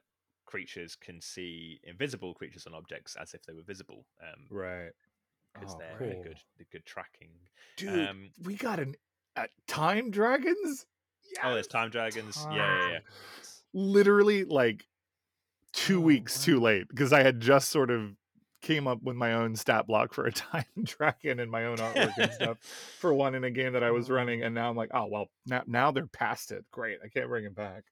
[0.46, 4.92] creatures can see invisible creatures and objects as if they were visible um Right.
[5.52, 6.22] because Oh, they're cool.
[6.22, 7.30] good they're good tracking
[7.76, 8.94] Dude, um we got an
[9.36, 10.86] uh, time dragons.
[11.42, 12.98] oh there's time dragons yeah yeah yeah
[13.74, 14.86] Literally like
[15.72, 18.14] two Oh, weeks too late because I had just sort of
[18.62, 22.18] came up with my own stat block for a time dragon and my own artwork
[22.18, 22.58] and stuff
[22.98, 25.26] for one in a game that I was running, and now I'm like, oh well,
[25.46, 26.64] now now they're past it.
[26.72, 27.84] Great, I can't bring it back.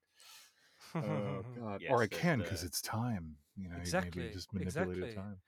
[1.01, 3.37] Oh god, Yes, or I can because uh it's time.
[3.55, 5.11] You know, Exactly, maybe just manipulated exactly.
[5.11, 5.41] time.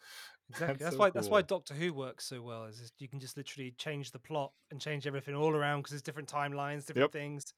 [0.49, 0.83] Exactly.
[0.83, 1.09] That's That's, so why.
[1.11, 1.41] That's why.
[1.41, 2.65] Doctor Who works so well.
[2.65, 6.01] Is you can just literally change the plot and change everything all around because there's
[6.03, 7.13] different timelines, different Yep.
[7.13, 7.53] things.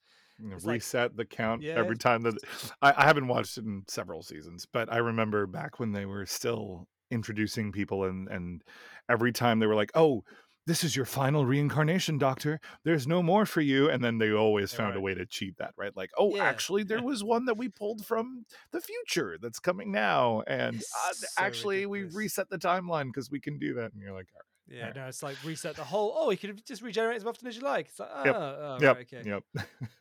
[0.51, 2.35] It's like- reset the count Yeah, every time that
[2.81, 6.25] I, I haven't watched it in several seasons, but I remember back when they were
[6.25, 8.63] still introducing people and and
[9.09, 10.23] every time they were like, "Oh,
[10.67, 12.59] this is your final reincarnation, Doctor.
[12.83, 15.73] There's no more for you," and then they always found a way to cheat that,
[15.77, 15.95] right?
[15.95, 16.43] Like, "Oh, Yeah.
[16.43, 21.13] actually, there was one that we pulled from the future that's coming now, and uh,
[21.13, 24.39] so actually, we reset the timeline because we can do that." And you're like, "All
[24.39, 26.13] right, Yeah, no, it's like reset the whole.
[26.15, 27.87] Oh, you can just regenerate as often as you like.
[27.89, 29.43] It's like, oh, Yep, oh "Yep, right, okay, yep."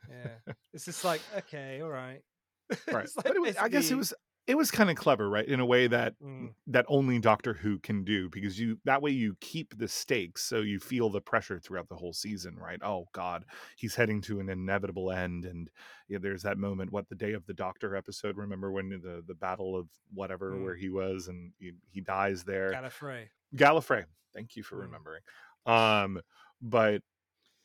[0.08, 0.52] yeah.
[0.72, 2.22] It's just like, okay, all right.
[2.90, 4.14] right like but it was, i guess it was
[4.46, 6.54] it was kind of clever right in a way that Mm.
[6.68, 10.60] that only doctor who can do because you that way you keep the stakes so
[10.62, 13.44] you feel the pressure throughout the whole season right oh god
[13.76, 15.68] he's heading to an inevitable end and
[16.08, 19.34] yeah, there's that moment what the day of the doctor episode remember when the the
[19.34, 20.64] battle of whatever Mm.
[20.64, 23.24] where he was and he, he dies there Gallifrey.
[23.54, 24.04] Gallifrey.
[24.32, 24.82] Thank you for Mm.
[24.82, 25.22] remembering.
[25.66, 26.20] Um,
[26.60, 27.02] but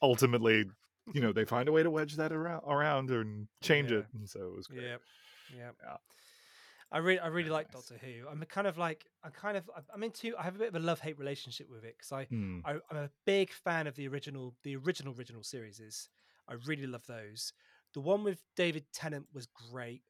[0.01, 0.65] ultimately,
[1.13, 3.99] you know, they find a way to wedge that around, around and change Yeah.
[3.99, 4.83] it, and so it was great.
[4.83, 5.01] Yep.
[5.55, 5.75] Yep.
[5.83, 5.97] Yeah.
[6.91, 7.87] I really, I really like nice.
[7.87, 8.27] Doctor Who.
[8.27, 10.35] I'm kind of like, I'm kind of, I'm- into.
[10.37, 12.61] I have a bit of a love hate relationship with it because I, Hmm.
[12.65, 15.79] I, I'm a big fan of the original, the original original series.
[15.79, 16.09] Is
[16.47, 17.53] I really love those.
[17.93, 20.01] The one with David Tennant was great,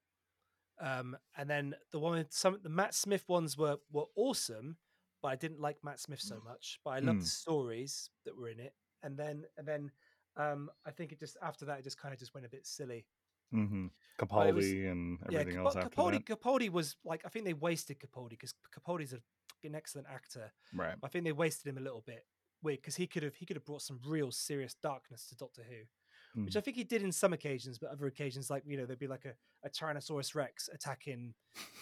[0.79, 4.77] um, and then the one with some the Matt Smith ones were were awesome,
[5.21, 6.79] but I didn't like Matt Smith so much.
[6.83, 7.23] But I loved Mm.
[7.23, 9.91] the stories that were in it, and then and then
[10.37, 12.65] um, I think it just after that it just kind of just went a bit
[12.65, 13.05] silly.
[13.51, 16.41] hmm But it was- Capaldi and Yeah, everything Capo- else after Capaldi, that.
[16.41, 20.51] Capaldi was like I think they wasted Capaldi because Capaldi's a fucking excellent actor.
[20.73, 20.95] Right.
[21.03, 22.25] I think they wasted him a little bit.
[22.61, 25.63] Weird because he could have he could have brought some real serious darkness to Doctor
[25.63, 26.57] Who, which Mm.
[26.57, 29.07] I think he did in some occasions, but other occasions like you know there'd be
[29.07, 31.33] like a, a Tyrannosaurus Rex attacking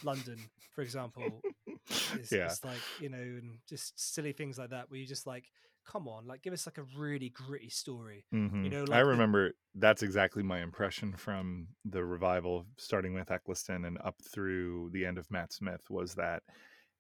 [0.04, 0.38] London,
[0.74, 1.42] for example.
[1.90, 2.46] It's, yeah.
[2.46, 5.46] it's like you know, and just silly things like that where you just like,
[5.86, 8.26] come on, like give us like a really gritty story.
[8.34, 8.70] Mhm.
[8.70, 13.86] know, I like the- remember that's exactly my impression from the revival, starting with Eccleston
[13.86, 16.44] and up through the end of Matt Smith, was that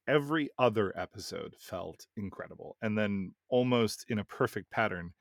[0.07, 2.77] every other episode felt incredible.
[2.81, 5.13] And then almost in a perfect pattern,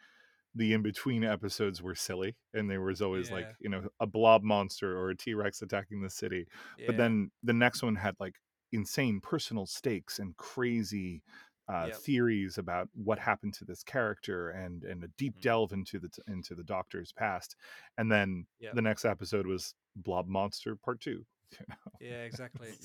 [0.55, 2.37] the in between episodes were silly.
[2.55, 6.03] And there was always like, you know, a blob monster or a T Rex attacking
[6.03, 6.47] the city.
[6.87, 8.37] But then the next one had like
[8.73, 11.23] insane personal stakes and crazy
[11.69, 12.05] uh, Yep.
[12.05, 15.43] theories about what happened to this character and and a deep Mhm.
[15.43, 17.57] delve into the into the doctor's past
[17.99, 18.79] and then Yep.
[18.79, 21.77] the next episode was blob monster part two you know?
[21.99, 22.77] Yeah, exactly.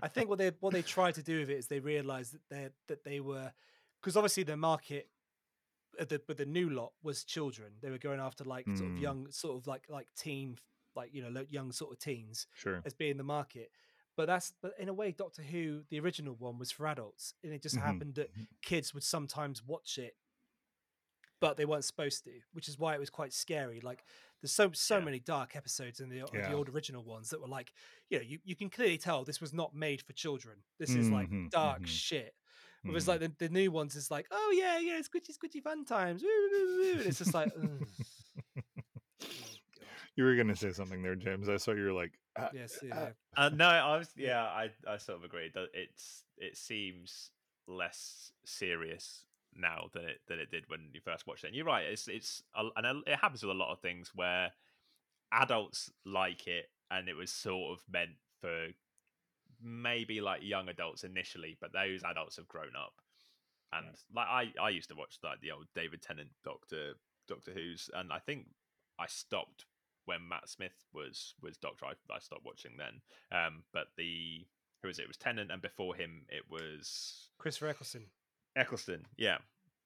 [0.00, 2.48] I think what they what they tried to do with it is they realized that
[2.48, 3.52] they that they were
[4.00, 5.10] because obviously the market
[6.00, 7.74] uh, the but the new lot was children.
[7.82, 8.98] They were going after like sort of Mm.
[8.98, 10.58] young, sort of like like teen,
[10.96, 13.72] like you know, young sort of teens sure as being the market.
[14.18, 17.52] But that's but in a way, Doctor Who, the original one, was for adults, and
[17.52, 17.84] it just Mhm.
[17.84, 20.16] happened that kids would sometimes watch it,
[21.40, 23.80] but they weren't supposed to, which is why it was quite scary.
[23.80, 24.04] Like
[24.42, 25.04] there's so so Yeah.
[25.04, 26.40] many dark episodes in the Yeah.
[26.48, 27.72] the old original ones that were like,
[28.10, 30.64] you know, you, you can clearly tell this was not made for children.
[30.80, 31.86] This is like Mhm, dark mhm.
[31.86, 32.34] shit.
[32.86, 33.08] Whereas Mhm.
[33.08, 36.24] like the, the new ones is like, oh yeah, yeah, squidgy squidgy fun times.
[36.24, 37.52] Woo, woo, woo, woo," and it's just like.
[40.18, 42.86] you were gonna say something there james i saw you were like uh, yes, uh,
[42.86, 43.08] yeah.
[43.36, 45.50] Uh, no, I was yeah, I, I sort of agree.
[45.54, 47.30] that It's it seems
[47.66, 51.48] less serious now than it than it did when you first watched it.
[51.48, 51.84] And you're right.
[51.84, 54.52] It's it's and it happens with a lot of things where
[55.32, 58.68] adults like it, and it was sort of meant for
[59.60, 62.94] maybe like young adults initially, but those adults have grown up.
[63.72, 66.94] And like I, I used to watch like the old David Tennant Doctor
[67.26, 68.46] Doctor Who's, and I think
[68.98, 69.66] I stopped
[70.08, 71.84] when Matt Smith was was Doctor.
[71.86, 73.00] I, I stopped watching then.
[73.30, 74.46] Um, but the
[74.82, 75.02] who was it?
[75.02, 78.06] It was Tennant, and before him it was Christopher Eccleston.
[78.56, 79.06] Eccleston.
[79.16, 79.38] Yeah,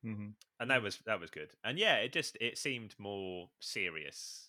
[0.04, 0.32] mhm.
[0.60, 1.50] and that was that was good.
[1.64, 4.48] And yeah, it just it seemed more serious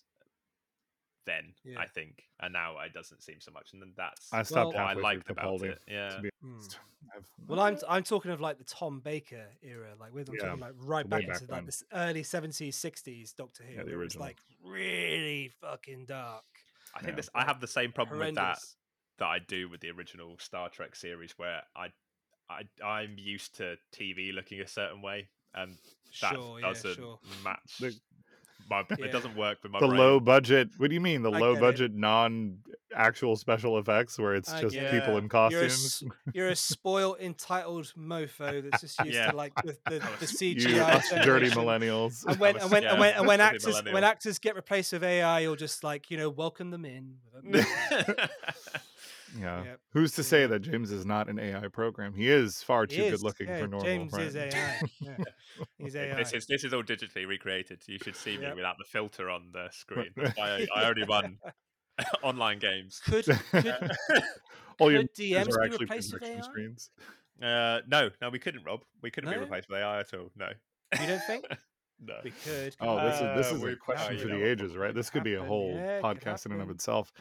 [1.26, 1.52] then.
[1.64, 1.78] Yeah.
[1.78, 3.72] I think, and now it doesn't seem so much.
[3.72, 5.78] And then that's i stopped what I liked about Capaldi, it.
[5.88, 6.08] Yeah.
[6.10, 6.52] to be hmm.
[6.52, 6.78] honest.
[7.14, 10.46] I've- Well, I'm I'm talking of like the Tom Baker era, like with I'm Yeah,
[10.46, 11.66] talking like right way back back into like then.
[11.66, 13.74] this early seventies, sixties Doctor Who.
[13.74, 14.26] Yeah, the where it was original.
[14.26, 16.44] like really fucking dark.
[16.94, 17.16] I think Yeah.
[17.16, 17.30] this.
[17.34, 18.58] I have the same problem with that
[19.18, 21.88] that I do with the original Star Trek series, where I,
[22.50, 25.76] I, I'm used to TV looking a certain way, and
[26.20, 27.18] that Sure, doesn't sure.
[27.44, 27.78] match.
[27.80, 28.00] The-
[28.70, 29.06] my, Yeah.
[29.06, 29.98] It doesn't work with my the brain.
[29.98, 31.60] low budget what do you mean the I low get it.
[31.66, 32.58] budget non
[32.96, 35.24] actual special effects where it's I just get people it.
[35.24, 36.04] in You're a, costumes
[36.34, 39.30] you're a spoiled, entitled mofo that's just used Yeah.
[39.32, 40.80] to like the, the, the you CGI.
[40.80, 44.04] us dirty millennials And when was- and when yeah, and when and when actors when
[44.04, 47.14] actors get replaced with AI, you'll just like you know welcome them in.
[49.34, 49.80] With a- yeah Yep.
[49.92, 53.10] who's to say that james is not an ai program he is far He too
[53.10, 54.22] good looking yeah, for normal James right?
[54.26, 54.80] is AI.
[55.00, 55.16] Yeah.
[55.78, 56.14] He's AI.
[56.16, 57.82] this is this is all digitally recreated.
[57.86, 58.56] You should see me Yep.
[58.56, 60.10] without the filter on the screen.
[60.40, 61.38] I, I only run
[62.22, 63.00] online games.
[63.04, 63.74] Could could,
[64.80, 66.50] all your could pictures DMs are be actually replaced with projection AI?
[66.50, 66.90] screens
[67.42, 68.80] Uh, no, no, we couldn't, Rob.
[69.02, 70.30] We couldn't be replaced with AI at all.
[70.36, 70.48] No,
[71.00, 71.44] You don't think?
[72.00, 72.14] no.
[72.24, 72.74] We could.
[72.80, 75.10] oh this is this Uh, is we- a question uh, for the ages right this
[75.10, 77.12] could be a whole yeah, podcast in and of itself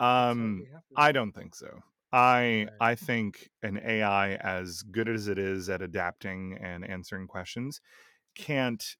[0.00, 1.80] um I don't think so.
[2.12, 2.72] I Right.
[2.80, 7.80] I think an AI as good as it is at adapting and answering questions
[8.36, 8.96] can't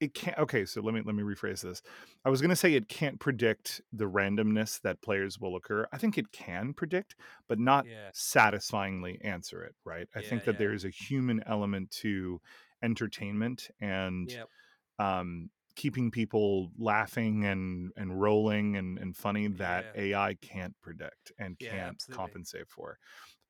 [0.00, 1.80] it can't okay so let me let me rephrase this
[2.24, 5.98] i was going to say it can't predict the randomness that players will occur i
[5.98, 7.14] think it can predict
[7.48, 8.12] but not Yeah.
[8.12, 10.58] satisfyingly answer it right i Yeah, think that yeah.
[10.58, 12.40] there is a human element to
[12.82, 14.50] entertainment and Yep.
[14.98, 20.02] um keeping people laughing and and rolling and and funny that Yeah.
[20.02, 22.16] ai can't predict and Yeah, can't absolutely.
[22.16, 22.98] compensate for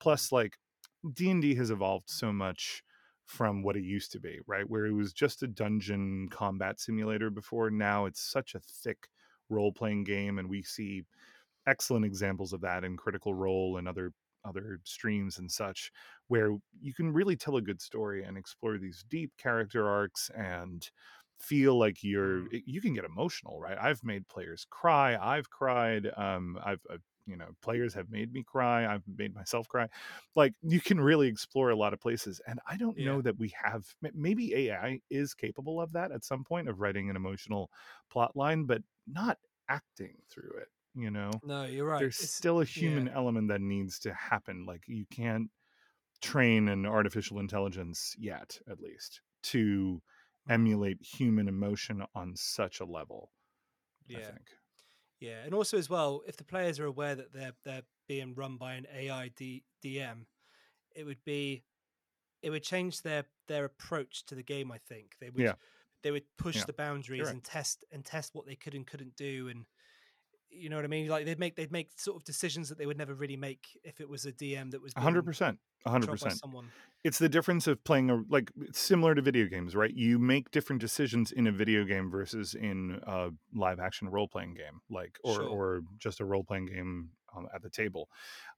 [0.00, 0.36] plus mm-hmm.
[0.36, 0.58] like
[1.12, 2.82] d&d has evolved so much
[3.24, 7.30] from what it used to be right where it was just a dungeon combat simulator
[7.30, 9.08] before now it's such a thick
[9.50, 11.02] role-playing game and we see
[11.66, 14.12] excellent examples of that in critical role and other
[14.44, 15.90] other streams and such
[16.28, 20.90] where you can really tell a good story and explore these deep character arcs and
[21.38, 22.62] feel like you're Mm.
[22.66, 27.36] you can get emotional right i've made players cry i've cried um i've, I've you
[27.36, 29.88] know players have made me cry i've made myself cry
[30.36, 33.04] like you can really explore a lot of places and i don't Yeah.
[33.04, 37.10] know that we have maybe ai is capable of that at some point of writing
[37.10, 37.70] an emotional
[38.10, 42.00] plot line but not acting through it you know No, you're right.
[42.00, 42.74] there's It's- still a yeah.
[42.74, 45.50] human element that needs to happen like you can't
[46.22, 50.02] train an artificial intelligence yet at least to.
[50.48, 53.32] Emulate human emotion on such a level
[54.14, 54.30] i Yeah.
[54.30, 54.50] think
[55.20, 58.58] Yeah, and also as well, if the players are aware that they're they're being run
[58.58, 60.26] by an AI D, DM,
[60.94, 61.64] it would be
[62.42, 64.72] it would change their their approach to the game.
[64.72, 65.54] I think they would Yeah.
[66.02, 67.34] they would push Yeah, the boundaries right.
[67.34, 69.66] and test and test what they could and couldn't do, and
[70.54, 71.08] you know what I mean.
[71.08, 74.00] Like they'd make they'd make sort of decisions that they would never really make if
[74.00, 76.34] it was a DM that was hundred percent, hundred percent.
[76.38, 76.70] someone.
[77.02, 80.80] it's the difference of playing a like similar to video games right you make different
[80.80, 85.34] decisions in a video game versus in a live action role playing game like or
[85.34, 85.48] Sure.
[85.48, 88.08] or just a role playing game um, at the table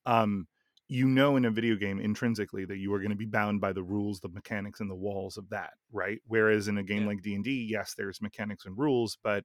[0.05, 0.47] um
[0.88, 3.72] you know in a video game intrinsically that you are going to be bound by
[3.72, 7.09] the rules the mechanics and the walls of that right whereas in a game Yeah.
[7.09, 9.44] like d&d yes there's mechanics and rules but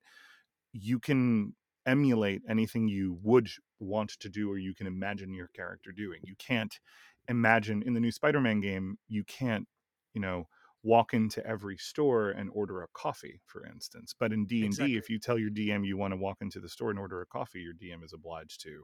[0.73, 1.55] you can
[1.85, 6.35] emulate anything you would want to do or you can imagine your character doing you
[6.37, 6.79] can't
[7.27, 9.67] imagine in the new spider-man game you can't
[10.13, 10.47] you know
[10.83, 14.95] walk into every store and order a coffee for instance but in d&d Exactly.
[14.97, 17.25] if you tell your dm you want to walk into the store and order a
[17.25, 18.83] coffee your dm is obliged to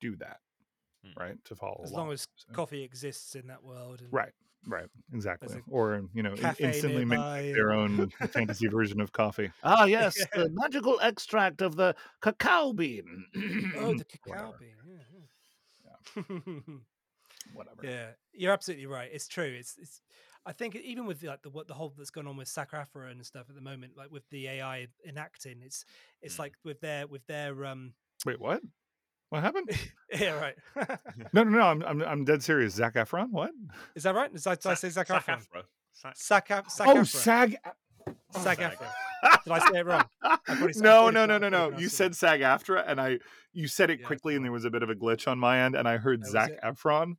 [0.00, 0.38] do that
[1.04, 1.20] Hmm.
[1.20, 2.06] right to follow As along.
[2.06, 4.32] long as So- coffee exists in that world, and right
[4.66, 7.20] right exactly or you know in- cafe instantly make
[7.54, 10.42] their own fantasy version of coffee ah yes Yeah.
[10.44, 13.26] the magical extract of the cacao bean
[13.78, 14.58] oh, the cacao Whatever.
[14.58, 14.76] bean.
[14.86, 16.74] Yeah, yeah.
[17.54, 19.10] whatever Yeah, you're absolutely right.
[19.12, 19.44] It's true.
[19.58, 20.00] It's it's.
[20.44, 23.24] I think even with like the what the whole that's going on with Sakrafra and
[23.26, 25.84] stuff at the moment, like with the AI enacting, it's
[26.22, 26.40] it's Mm.
[26.40, 27.94] like with their with their um.
[28.24, 28.62] wait what
[29.30, 29.68] what happened
[30.18, 30.54] yeah, right.
[31.32, 33.50] no no no i'm i'm, I'm dead serious zach efron what
[33.94, 34.32] Is that right?
[34.32, 35.40] Did I, did I say Sac- Sakrafra?
[35.40, 35.62] Sac-Afra.
[35.92, 37.56] Sac- Sac Sac oh sag
[38.32, 38.60] Sag Sag.
[38.60, 38.86] Afra.
[39.44, 40.04] Did I say it wrong?
[40.44, 43.18] probably s- I no no no no no you said sag aftra and i
[43.52, 45.60] you said it Yeah, quickly and there was a bit of a glitch on my
[45.62, 47.16] end and i heard That was zach efron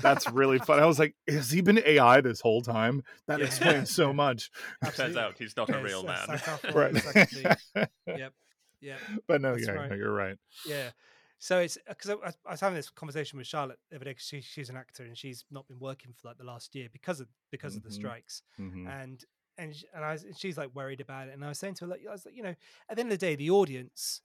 [0.00, 3.46] that's really fun i was like has he been ai this whole time that Yeah.
[3.46, 4.50] explains so much
[4.96, 6.40] Turns out he's not a real man.
[6.74, 6.94] Right
[8.06, 8.32] Yep.
[8.80, 8.98] Yep.
[9.28, 9.90] but no yeah right.
[9.90, 10.36] no, you're right
[10.66, 10.90] Yeah.
[11.44, 14.14] So it's because I, I was having this conversation with Charlotte the other day.
[14.16, 17.20] She, she's an actor and she's not been working for like the last year because
[17.20, 17.92] of because of the Mhm.
[17.92, 18.42] strikes.
[18.58, 18.96] Mhm.
[19.02, 19.22] And
[19.58, 21.34] and sh- and I was, she's like worried about it.
[21.34, 22.54] And I was saying to her, like, I was like, you know,
[22.88, 24.22] at the end of the day, the audience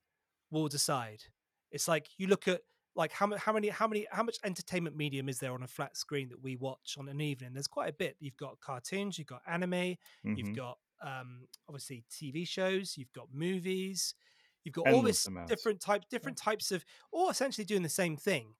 [0.51, 1.23] will decide.
[1.71, 2.61] It's like you look at
[2.95, 5.97] like how how many how many how much entertainment medium is there on a flat
[5.97, 7.53] screen that we watch on an evening?
[7.53, 8.15] There's quite a bit.
[8.19, 9.95] You've got cartoons, you've got anime,
[10.33, 10.53] you've Mhm.
[10.53, 14.15] got um obviously TV shows, you've got movies,
[14.63, 15.49] you've got all this amounts.
[15.49, 18.55] different type different types of all essentially doing the same thing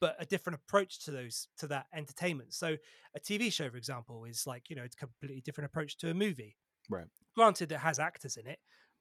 [0.00, 2.52] but a different approach to those to that entertainment.
[2.54, 2.76] So
[3.16, 6.10] a tv show for example is like you know it's a completely different approach to
[6.10, 6.56] a movie.
[6.88, 7.06] Right.
[7.36, 8.58] granted it has actors in it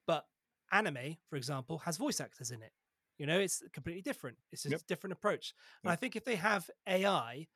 [0.08, 0.26] but
[0.72, 2.72] anime for example has voice actors in it.
[3.18, 4.38] You know it's completely different.
[4.52, 4.82] It's just Yep.
[4.82, 5.54] a different approach.
[5.84, 7.48] And i think if they have ai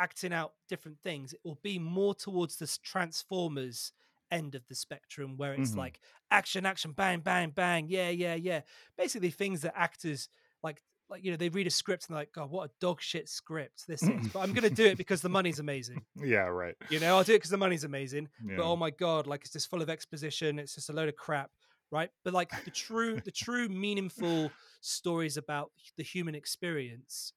[0.00, 3.92] acting out different things it will be more towards this transformers
[4.34, 5.76] end of the spectrum where it's Mhm.
[5.84, 8.60] like action action bang bang bang yeah yeah yeah
[8.98, 10.28] basically things that actors
[10.62, 13.00] like like you know they read a script and they're like god what a dog
[13.00, 16.00] shit script this is but i'm gonna do it because the money's amazing
[16.34, 18.56] yeah right you know i'll do it because the money's amazing yeah.
[18.56, 21.14] but oh my god like it's just full of exposition it's just a load of
[21.16, 21.50] crap
[21.92, 27.32] right but like the true the true meaningful stories about the human experience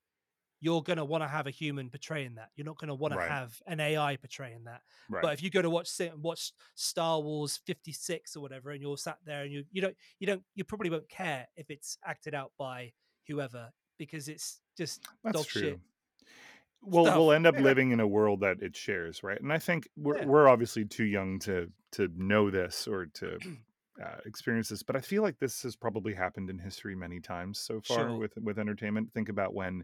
[0.60, 3.14] you're going to want to have a human portraying that you're not going to want
[3.16, 3.26] Right.
[3.28, 7.22] to have an ai portraying that right but if you go to watch watch star
[7.22, 10.64] wars 56 or whatever and you're sat there and you you don't you don't you
[10.64, 12.92] probably won't care if it's acted out by
[13.28, 15.62] whoever because it's just That's dog true.
[15.62, 15.80] shit
[16.82, 17.16] we'll stuff.
[17.18, 17.62] we'll end up Yeah.
[17.62, 19.40] living in a world that it shares, right?
[19.42, 20.26] And I think we're Yeah.
[20.26, 23.40] we're obviously too young to to know this or to
[24.04, 27.58] uh, experience this, but I feel like this has probably happened in history many times
[27.60, 28.18] so far Sure.
[28.18, 29.12] with with entertainment.
[29.14, 29.84] Think about when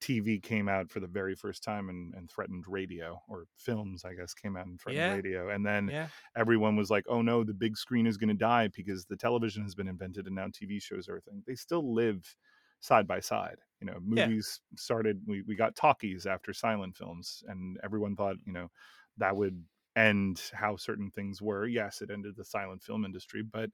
[0.00, 4.14] TV came out for the very first time and, and threatened radio, or films, I
[4.14, 5.08] guess, came out and threatened Yeah.
[5.08, 6.10] radio, and then Yeah.
[6.36, 9.62] everyone was like, "Oh no, the big screen is going to die because the television
[9.62, 12.36] has been invented and now TV shows are a thing." They still live
[12.80, 13.58] side by side.
[13.80, 14.30] You know, Yeah.
[14.30, 15.22] movies started.
[15.26, 18.70] We we got talkies after silent films, and everyone thought you know
[19.16, 19.64] that would
[19.96, 21.66] end how certain things were.
[21.66, 23.70] Yes, it ended the silent film industry, but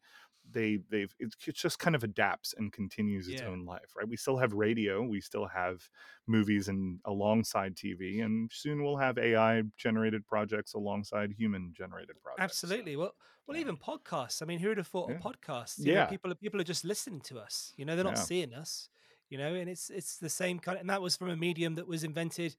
[0.49, 3.49] they they've it, it just kind of adapts and continues its Yeah.
[3.49, 5.89] own life right we still have radio we still have
[6.27, 12.43] movies and alongside tv and soon we'll have ai generated projects alongside human generated projects
[12.43, 12.97] Absolutely.
[12.97, 13.15] Well,
[13.47, 13.63] well, yeah.
[13.63, 14.43] even podcasts.
[14.43, 15.17] I mean, who would have thought Yeah.
[15.17, 15.79] a podcast?
[15.81, 16.07] You know, Yeah.
[16.07, 17.73] people are people are just listening to us.
[17.77, 18.89] You know, they're not seeing us.
[19.29, 20.79] You know, and it's it's the same kind.
[20.79, 22.57] and that was from a medium that was invented,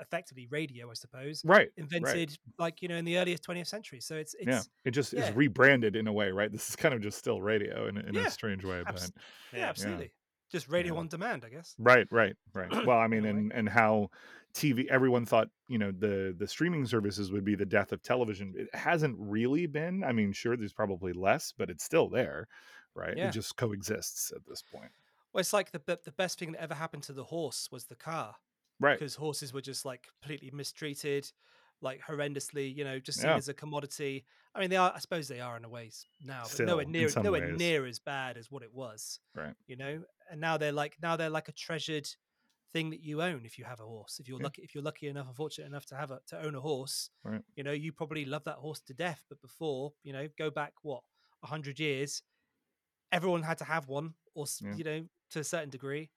[0.00, 4.00] effectively radio, I suppose, right right invented like you know in the earliest 20th century.
[4.00, 5.28] So it's it's yeah it just yeah.
[5.28, 8.00] is rebranded in a way right this is kind of just still radio in, a-
[8.02, 10.12] in Yeah, a strange way abs- but yeah, absolutely.
[10.52, 11.74] Just radio on demand, I guess.
[11.78, 12.70] Right, right, right.
[12.86, 13.40] Well, I mean, In a way.
[13.40, 14.10] and and how
[14.54, 14.86] TV.
[14.88, 18.54] Everyone thought you know the the streaming services would be the death of television.
[18.56, 20.04] It hasn't really been.
[20.04, 22.46] I mean, sure, there's probably less, but it's still there,
[22.94, 23.16] right?
[23.18, 24.92] It just coexists at this point.
[25.32, 27.96] Well, it's like the the best thing that ever happened to the horse was the
[27.96, 28.36] car.
[28.80, 28.98] Right.
[28.98, 31.30] because horses were just like completely mistreated,
[31.80, 33.36] like horrendously, you know, just seen Yeah.
[33.36, 34.24] as a commodity.
[34.54, 34.92] I mean, they are.
[34.94, 37.58] I suppose they are in a way now, but Still, nowhere near nowhere ways.
[37.58, 39.20] near as bad as what it was.
[39.34, 39.54] Right.
[39.66, 42.08] You know, and now they're like now they're like a treasured
[42.72, 44.18] thing that you own if you have a horse.
[44.18, 44.44] If you're Yeah.
[44.44, 47.10] lucky, if you're lucky enough and fortunate enough to have a to own a horse,
[47.22, 47.42] Right.
[47.56, 49.24] you know, you probably love that horse to death.
[49.28, 51.02] But before, you know, go back what
[51.42, 52.22] a hundred years,
[53.12, 54.74] everyone had to have one, or Yeah.
[54.74, 56.10] you know, to a certain degree.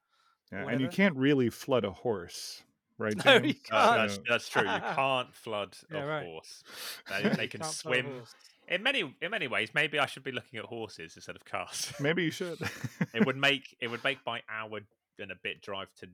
[0.52, 2.64] Yeah, and you can't really flood a horse,
[2.98, 3.16] right?
[3.26, 3.48] No, James?
[3.48, 3.98] you Uh, can't.
[3.98, 4.64] that's, that's true.
[4.64, 6.26] You can't flood Yeah, a right.
[6.26, 6.64] horse.
[7.10, 8.22] They, they can can't flood a swim.
[8.70, 11.93] In many in many ways, maybe I should be looking at horses instead of cars.
[12.00, 12.60] Maybe you should.
[13.14, 14.80] it would make it would make my hour
[15.20, 16.08] and a bit drive to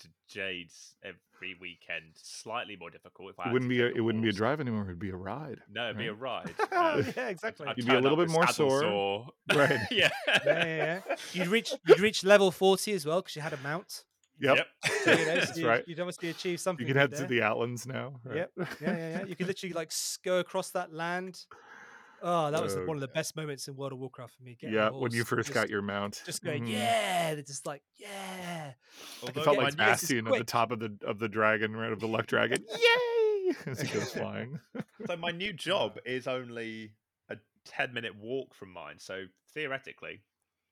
[0.00, 3.30] to Jade's every weekend slightly more difficult.
[3.30, 4.84] If I it wouldn't be a, take it wouldn't be a drive anymore.
[4.84, 5.60] It'd be a ride.
[5.72, 6.54] No, it'd be a ride.
[6.72, 7.66] Um, yeah, exactly.
[7.66, 8.80] I'd You'd be a little bit more saddle sore.
[8.80, 9.26] sore.
[9.54, 9.78] Right.
[9.90, 10.08] yeah.
[10.26, 11.16] yeah, yeah, yeah.
[11.32, 14.04] You'd reach you'd reach level forty as well because you had a mount.
[14.38, 14.66] Yep.
[15.04, 15.84] So, you know, so That's you'd, right.
[15.86, 16.86] You'd obviously achieve something.
[16.86, 18.20] You can head good to the Outlands now.
[18.24, 18.36] Right?
[18.36, 18.50] Yep.
[18.58, 19.24] Yeah, yeah, yeah.
[19.24, 19.92] You could literally like
[20.22, 21.46] go across that land.
[22.22, 24.42] Oh, that was the- Oh, one of the best moments in World of Warcraft for
[24.42, 24.56] me.
[24.58, 26.22] Getting yeah, when you first just, got your mount.
[26.24, 26.72] just going, Mhm.
[26.72, 27.34] yeah.
[27.34, 28.68] They're just like, yeah.
[28.70, 28.74] It
[29.22, 31.28] Although felt my like new- this is Bastian at the top of the of the
[31.28, 32.64] dragon, right of the luck dragon.
[32.70, 33.52] Yay!
[33.66, 34.58] As he goes flying.
[35.06, 36.92] So my new job is only
[37.28, 38.98] a ten minute walk from mine.
[38.98, 40.22] So theoretically,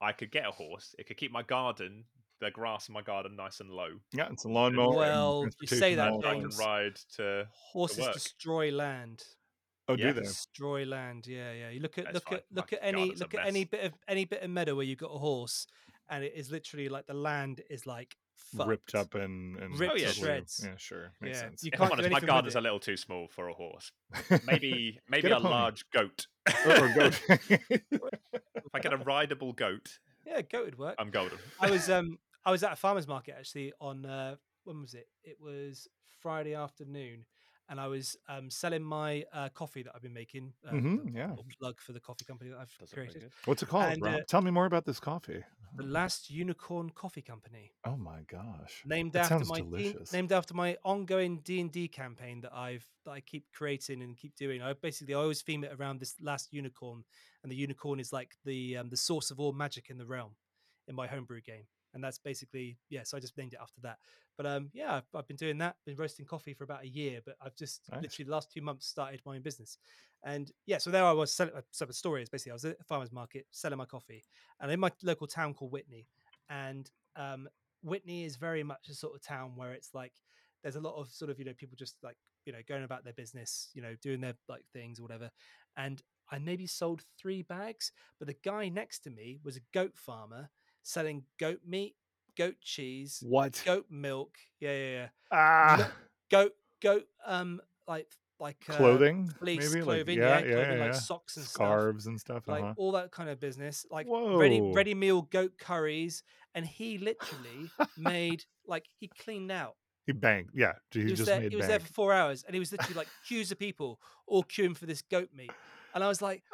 [0.00, 0.94] I could get a horse.
[0.98, 2.04] It could keep my garden,
[2.40, 4.00] the grass in my garden, nice and low.
[4.12, 4.86] Yeah, it's a lawnmower.
[4.88, 7.46] and Well, you say that, all I can ride to.
[7.52, 8.12] Horses work.
[8.14, 9.22] destroy land.
[9.88, 10.08] Oh, Yeah.
[10.08, 10.20] do they?
[10.22, 11.26] Destroy land.
[11.26, 11.70] Yeah, yeah.
[11.70, 12.38] You look at That's look fine.
[12.38, 14.74] at look My at any a look at any bit of any bit of meadow
[14.74, 15.66] where you've got a horse,
[16.08, 18.16] and it is literally like the land is like
[18.56, 20.60] Ripped up and, and Ripped to totally- shreds.
[20.64, 21.12] Yeah, sure.
[21.20, 21.64] Makes Yeah, sense.
[21.64, 23.90] you If I'm honest, my garden's a little too small for a horse.
[24.46, 26.26] Maybe maybe a a, large goat.
[26.66, 27.20] or, or goat.
[27.28, 30.94] if I get a rideable goat, Yeah, goat would work.
[30.98, 31.38] I'm golden.
[31.60, 35.08] I was um I was at a farmer's market actually on uh when was it?
[35.22, 35.88] It was
[36.20, 37.24] Friday afternoon,
[37.68, 40.52] and I was um selling my uh, coffee that I've been making.
[40.66, 41.30] Uh, Mhm, yeah.
[41.58, 43.30] plug for the coffee company that I've very created.
[43.46, 44.14] What's it called, And, Rob?
[44.14, 45.42] uh, Tell me more about this coffee.
[45.76, 48.84] The Last Unicorn Coffee Company, Oh my gosh.
[48.86, 49.60] named That after sounds my
[50.12, 54.16] named after my ongoing D and D campaign that I've that I keep creating and
[54.16, 54.62] keep doing.
[54.62, 57.04] I basically I always theme it around this last unicorn,
[57.42, 60.36] and the unicorn is like the um, the source of all magic in the realm
[60.88, 61.64] in my homebrew game.
[61.92, 63.02] And that's basically yeah.
[63.04, 63.98] So I just named it after that.
[64.36, 65.76] But um, yeah, I've, I've been doing that.
[65.86, 68.02] Been roasting coffee for about a year, but I've just Nice.
[68.02, 69.78] literally the last two months started my own business.
[70.24, 71.54] And yeah, so there I was selling.
[71.54, 74.24] uh, So the story is basically I was at a farmer's market selling my coffee,
[74.60, 76.08] and in my local town called Whitney,
[76.48, 77.48] and um,
[77.82, 80.12] Whitney is very much a sort of town where it's like
[80.62, 82.16] there's a lot of sort of you know people just like
[82.46, 85.30] you know going about their business, you know doing their like things or whatever.
[85.76, 89.92] And I maybe sold three bags, but the guy next to me was a goat
[89.94, 90.48] farmer
[90.82, 91.96] selling goat meat,
[92.36, 93.62] goat cheese, What?
[93.64, 94.36] goat milk.
[94.60, 95.08] Yeah, yeah, yeah.
[95.30, 95.92] Ah,
[96.30, 97.04] Goat, goat.
[97.26, 98.08] Um, like
[98.40, 100.98] like uh, clothing, fleece maybe clothing, like, yeah, yeah, clothing, yeah, like yeah.
[100.98, 102.48] socks and stuff scarves and stuff.
[102.48, 102.74] like uh-huh.
[102.76, 104.72] all that kind of business, like ready Whoa.
[104.72, 106.22] ready meal goat curries,
[106.54, 109.76] and he literally made like he cleaned out.
[110.06, 110.50] He banged.
[110.54, 111.40] Yeah, he, He was just there.
[111.40, 114.44] He was there for four hours, and he was literally like queues of people all
[114.44, 115.52] queuing for this goat meat,
[115.94, 116.42] and I was like,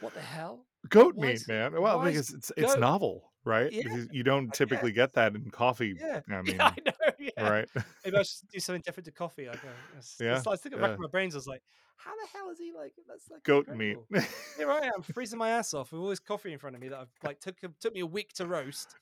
[0.00, 1.80] "What the hell?" goat Why meat, man.
[1.80, 3.72] Well, because it's it's goat- novel, right?
[3.72, 5.94] Yeah, you don't typically get that in coffee.
[5.98, 6.92] Yeah, I mean, yeah, I know.
[7.36, 7.48] Yeah.
[7.48, 7.68] right?
[8.04, 9.48] Maybe I should do something different to coffee.
[9.48, 9.62] I don't.
[9.96, 10.88] It's, Yeah, it's like thinking yeah.
[10.88, 11.34] back in my brains.
[11.34, 11.62] I was like,
[11.96, 12.92] how the hell is he like?
[13.08, 13.96] That's like goat meat.
[14.10, 14.28] incredible.
[14.58, 16.88] Here I am freezing my ass off with all this coffee in front of me
[16.88, 18.94] that I've like took um, took me a week to roast,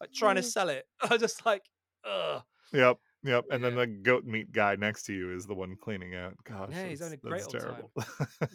[0.00, 0.86] like trying to sell it.
[1.02, 1.64] I just like,
[2.04, 2.42] ugh.
[2.72, 3.44] Yep, yep.
[3.50, 6.34] And then the goat meat guy next to you is the one cleaning out.
[6.44, 7.62] Gosh, Yeah, he's a great that's old time.
[7.62, 7.90] terrible.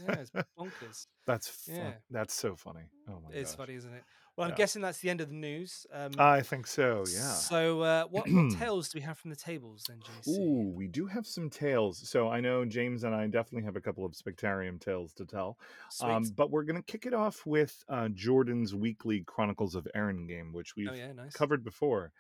[0.07, 1.07] Yeah, it's bonkers.
[1.25, 1.75] that's fun.
[1.75, 1.91] Yeah.
[2.09, 2.81] That's so funny.
[3.07, 3.57] Oh my It's gosh.
[3.65, 4.03] funny, isn't it?
[4.35, 4.57] Well, I'm Yeah.
[4.57, 5.85] guessing that's the end of the news.
[5.91, 7.03] Um, I think so.
[7.07, 7.33] Yeah.
[7.33, 10.37] So, uh, what, what tales do we have from the tables then, JC?
[10.39, 12.07] Ooh, we do have some tales.
[12.09, 15.57] So I know James and I definitely have a couple of Spectarium tales to tell.
[15.89, 16.09] Sweet.
[16.09, 20.27] Um, but we're going to kick it off with uh, Jordan's weekly Chronicles of Aaron
[20.27, 21.33] game, which we've oh yeah, nice.
[21.33, 22.13] covered before.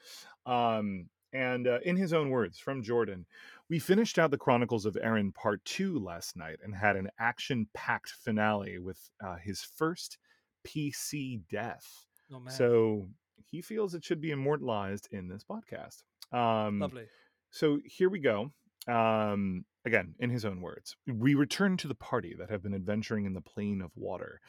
[0.45, 3.25] Um, and uh, in his own words from Jordan,
[3.69, 7.67] we finished out the Chronicles of Aaron Part 2 last night and had an action
[7.73, 10.17] packed finale with uh, his first
[10.65, 12.05] PC death.
[12.31, 13.07] Oh man, So
[13.49, 16.03] he feels it should be immortalized in this podcast.
[16.31, 17.05] Um, lovely.
[17.49, 18.51] so here we go.
[18.87, 23.25] Um, again, in his own words, we return to the party that have been adventuring
[23.25, 24.39] in the plane of water.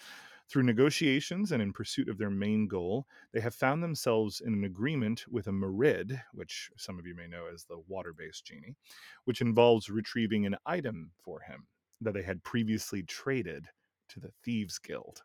[0.49, 4.65] Through negotiations and in pursuit of their main goal, they have found themselves in an
[4.65, 8.77] agreement with a Merid, which some of you may know as the water based genie,
[9.25, 11.67] which involves retrieving an item for him
[12.03, 13.67] that they had previously traded
[14.09, 15.23] to the Thieves Guild.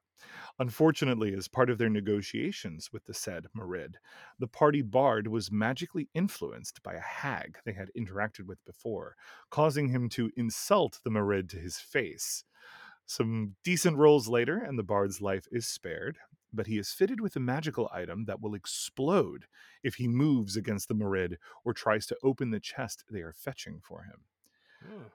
[0.59, 3.95] Unfortunately, as part of their negotiations with the said Marid,
[4.39, 9.15] the party bard was magically influenced by a hag they had interacted with before,
[9.49, 12.43] causing him to insult the Marid to his face.
[13.05, 16.18] Some decent rolls later, and the bard's life is spared,
[16.51, 19.45] but he is fitted with a magical item that will explode
[19.84, 23.80] if he moves against the Marid or tries to open the chest they are fetching
[23.82, 24.22] for him.
[24.84, 25.07] Hmm.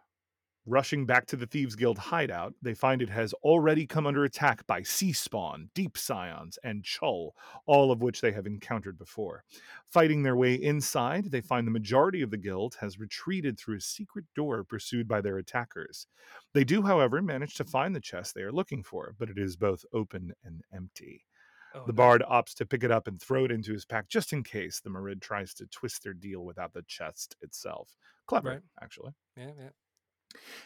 [0.65, 4.65] Rushing back to the Thieves Guild hideout, they find it has already come under attack
[4.69, 7.33] by Sea Spawn, Deep Scions, and Chuul,
[7.67, 9.43] all of which they have encountered before.
[9.89, 13.81] Fighting their way inside, they find the majority of the guild has retreated through a
[13.81, 16.07] secret door pursued by their attackers.
[16.55, 19.57] They do, however, manage to find the chest they are looking for, but it is
[19.57, 21.27] both open and empty.
[21.75, 21.95] Oh, The no.
[21.95, 24.81] bard opts to pick it up and throw it into his pack just in case
[24.81, 27.97] the Marid tries to twist their deal without the chest itself.
[28.27, 28.63] Clever, Right.
[28.81, 29.13] actually.
[29.37, 29.71] Yeah, yeah.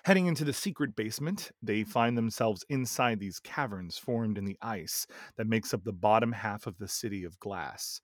[0.05, 5.07] Heading into the secret basement, they find themselves inside these caverns formed in the ice
[5.37, 8.01] that makes up the bottom half of the city of glass.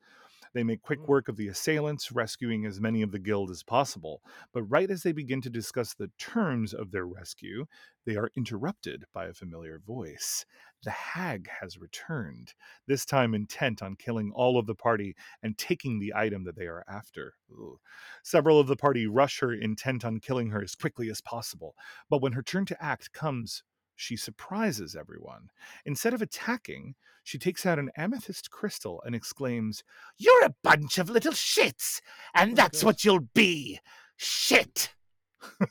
[0.54, 1.08] They make quick Mm.
[1.08, 4.22] work of the assailants, rescuing as many of the guild as possible.
[4.52, 7.66] But right as they begin to discuss the terms of their rescue,
[8.04, 10.46] they are interrupted by a familiar voice.
[10.84, 12.54] The hag has returned,
[12.88, 16.66] this time intent on killing all of the party and taking the item that they
[16.66, 17.34] are after.
[17.52, 17.78] Ugh.
[18.24, 21.76] Several of the party rush her, intent on killing her as quickly as possible.
[22.10, 23.62] But when her turn to act comes,
[23.94, 25.50] she surprises everyone.
[25.84, 29.84] Instead of attacking, she takes out an amethyst crystal and exclaims,
[30.18, 32.00] You're a bunch of little shits,
[32.34, 32.84] and Oh, that's gosh.
[32.86, 33.78] what you'll be.
[34.16, 34.94] Shit.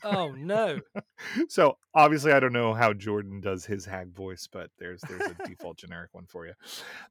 [0.04, 0.80] Oh no.
[1.48, 5.46] So obviously I don't know how Jordan does his hag voice, but there's there's a
[5.46, 6.54] default generic one for you.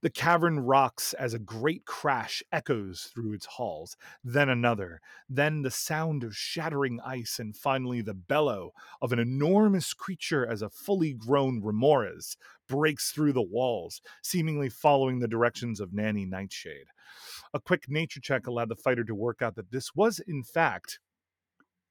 [0.01, 4.99] The cavern rocks as a great crash echoes through its halls, then another,
[5.29, 10.61] then the sound of shattering ice, and finally the bellow of an enormous creature as
[10.61, 12.35] a fully grown remorhaz
[12.67, 16.87] breaks through the walls, seemingly following the directions of Nanny Nightshade.
[17.53, 20.99] A quick nature check allowed the fighter to work out that this was, in fact,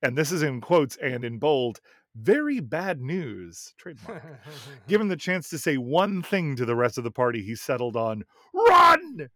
[0.03, 1.81] and this is in quotes and in bold,
[2.15, 3.75] very bad news.
[3.79, 4.23] Trademark.
[4.89, 7.97] Given the chance to say one thing to the rest of the party, he settled
[7.97, 9.31] on run.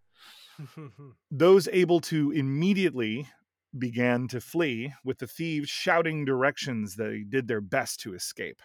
[1.31, 3.29] Those able to immediately
[3.77, 8.61] began to flee, with the thieves shouting directions they did their best to escape.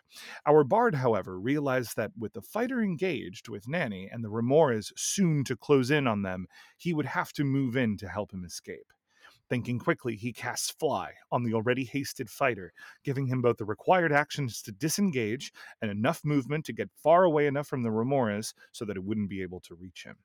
[0.45, 5.43] Our bard, however, realized that with the fighter engaged with Nanny and the remorhaz soon
[5.45, 6.45] to close in on them,
[6.77, 8.93] he would have to move in to help him escape.
[9.49, 12.71] Thinking quickly, he casts Fly on the already hasted fighter,
[13.03, 17.47] giving him both the required actions to disengage and enough movement to get far away
[17.47, 20.17] enough from the remorhaz so that it wouldn't be able to reach him.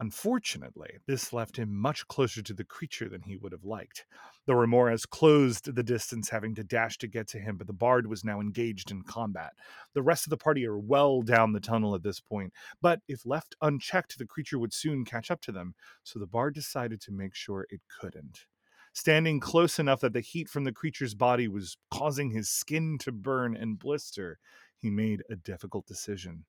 [0.00, 4.04] Unfortunately, this left him much closer to the creature than he would have liked.
[4.44, 8.08] The remorhaz closed the distance, having to dash to get to him, but the bard
[8.08, 9.52] was now engaged in combat.
[9.94, 13.24] The rest of the party are well down the tunnel at this point, but if
[13.24, 17.12] left unchecked, the creature would soon catch up to them, so the bard decided to
[17.12, 18.46] make sure it couldn't.
[18.92, 23.12] Standing close enough that the heat from the creature's body was causing his skin to
[23.12, 24.38] burn and blister,
[24.76, 26.44] he made a difficult decision.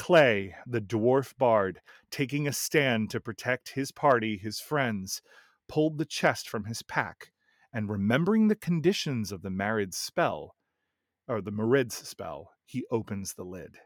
[0.00, 5.20] Clay, the dwarf bard, taking a stand to protect his party, his friends,
[5.68, 7.32] pulled the chest from his pack,
[7.70, 10.56] and remembering the conditions of the Marid spell,
[11.28, 13.76] or the Marid's spell, he opens the lid.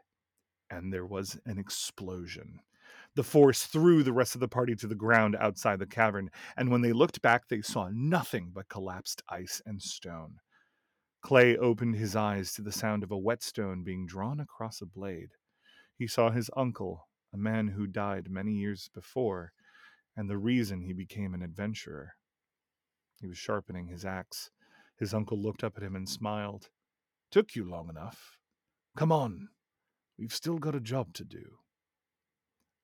[0.69, 2.61] and there was an explosion.
[3.15, 6.71] The force threw the rest of the party to the ground outside the cavern, and
[6.71, 10.37] when they looked back, they saw nothing but collapsed ice and stone.
[11.21, 15.31] Clay opened his eyes to the sound of a whetstone being drawn across a blade.
[15.97, 19.53] He saw his uncle, a man who died many years before,
[20.15, 22.15] and the reason he became an adventurer.
[23.19, 24.51] He was sharpening his axe.
[24.97, 26.69] His uncle looked up at him and smiled.
[27.31, 28.37] Took you long enough.
[28.95, 29.49] Come on.
[30.17, 31.59] We've still got a job to do.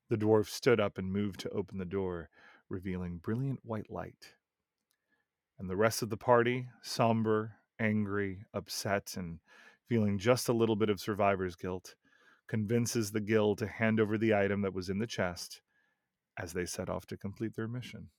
[0.09, 2.29] The dwarf stood up and moved to open the door,
[2.67, 4.35] revealing brilliant white light.
[5.57, 9.39] And the rest of the party, somber, angry, upset, and
[9.87, 11.95] feeling just a little bit of survivor's guilt,
[12.51, 15.61] convinces the guild to hand over the item that was in the chest
[16.37, 18.09] as they set off to complete their mission.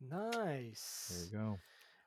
[0.00, 1.06] Nice.
[1.10, 1.58] There you go.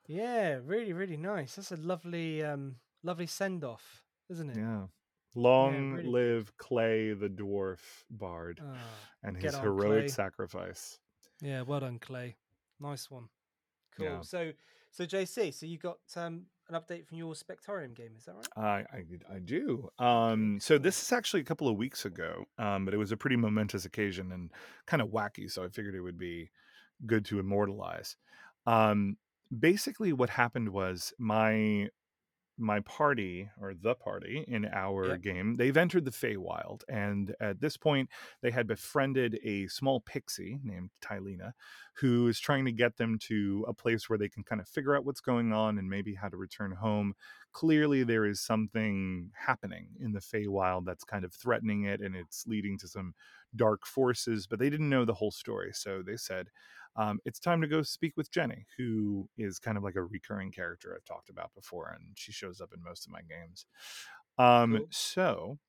[0.08, 1.56] Yeah, really, really nice.
[1.56, 4.58] That's a lovely, um, lovely send off, isn't it?
[4.58, 4.88] Yeah.
[5.36, 7.80] Long really- live Clay the dwarf
[8.10, 8.78] bard Ah,
[9.24, 10.08] and his heroic Clay.
[10.10, 11.00] sacrifice.
[11.42, 12.36] yeah, well done, Clay.
[12.80, 13.30] Nice one.
[13.96, 14.06] Cool.
[14.06, 14.22] Yeah.
[14.22, 14.52] So,
[14.92, 18.48] so JC, so you got um, an update from your Spectorium game, is that right?
[18.58, 19.90] I, I I do.
[20.00, 23.18] Um, so this is actually a couple of weeks ago, um, but it was a
[23.18, 24.52] pretty momentous occasion and
[24.86, 25.50] kind of wacky.
[25.50, 26.52] So I figured it would be
[27.06, 28.16] good to immortalize.
[28.66, 29.18] Um,
[29.58, 31.90] basically, what happened was my
[32.58, 35.20] my party or the party in our Yep.
[35.20, 38.10] game they've entered the Feywild, and at this point
[38.42, 41.54] they had befriended a small pixie named Tylena,
[41.96, 44.96] who is trying to get them to a place where they can kind of figure
[44.96, 47.14] out what's going on and maybe how to return home
[47.52, 52.46] clearly there is something happening in the Feywild that's kind of threatening it and it's
[52.46, 53.16] leading to some
[53.56, 55.72] dark forces, but they didn't know the whole story.
[55.74, 56.50] So they said,
[56.98, 60.52] um, it's time to go speak with Jenny, who is kind of like a recurring
[60.52, 63.66] character I've talked about before, and she shows up in most of my games.
[64.38, 64.88] Um, Cool.
[64.90, 65.60] So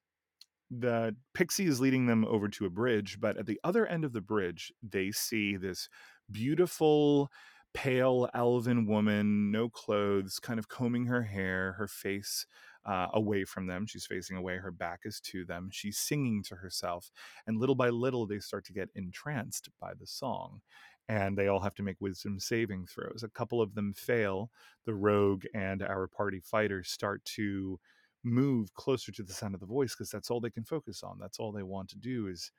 [0.71, 4.13] the pixie is leading them over to a bridge, but at the other end of
[4.13, 5.89] the bridge, they see this
[6.31, 7.31] beautiful
[7.75, 12.47] pale elven woman, no clothes, kind of combing her hair, her face
[12.85, 13.87] uh, away from them.
[13.87, 15.69] She's facing away, her back is to them.
[15.71, 17.11] She's singing to herself.
[17.47, 20.61] And little by little, they start to get entranced by the song.
[21.09, 23.23] And they all have to make wisdom saving throws.
[23.23, 24.51] A couple of them fail.
[24.85, 27.81] The rogue and our party fighter start to
[28.25, 31.19] move closer to the sound of the voice because that's all they can focus on.
[31.19, 32.53] That's all they want to do is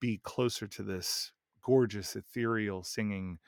[0.00, 1.32] be closer to this
[1.62, 3.38] gorgeous, ethereal singing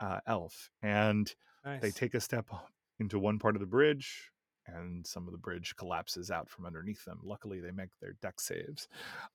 [0.00, 0.70] uh, elf.
[0.82, 1.34] And
[1.64, 1.80] Nice.
[1.80, 2.50] they take a step
[2.98, 4.30] into one part of the bridge
[4.66, 8.44] and some of the bridge collapses out from underneath them luckily they make their dex
[8.44, 8.86] saves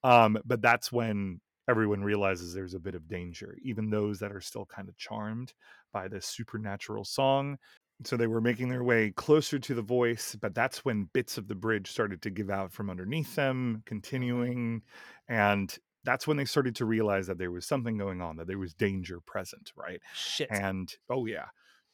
[0.04, 4.42] um, but that's when everyone realizes there's a bit of danger even those that are
[4.42, 5.54] still kind of charmed
[5.92, 7.58] by this supernatural song.
[8.04, 11.48] So they were making their way closer to the voice but that's when bits of
[11.48, 13.82] the bridge started to give out from underneath them mm-hmm.
[13.86, 14.84] continuing
[15.28, 18.60] and that's when they started to realize that there was something going on that there
[18.60, 20.00] was danger present right?
[20.14, 20.48] Shit.
[20.52, 21.46] and oh yeah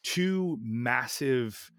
[0.03, 1.71] two massive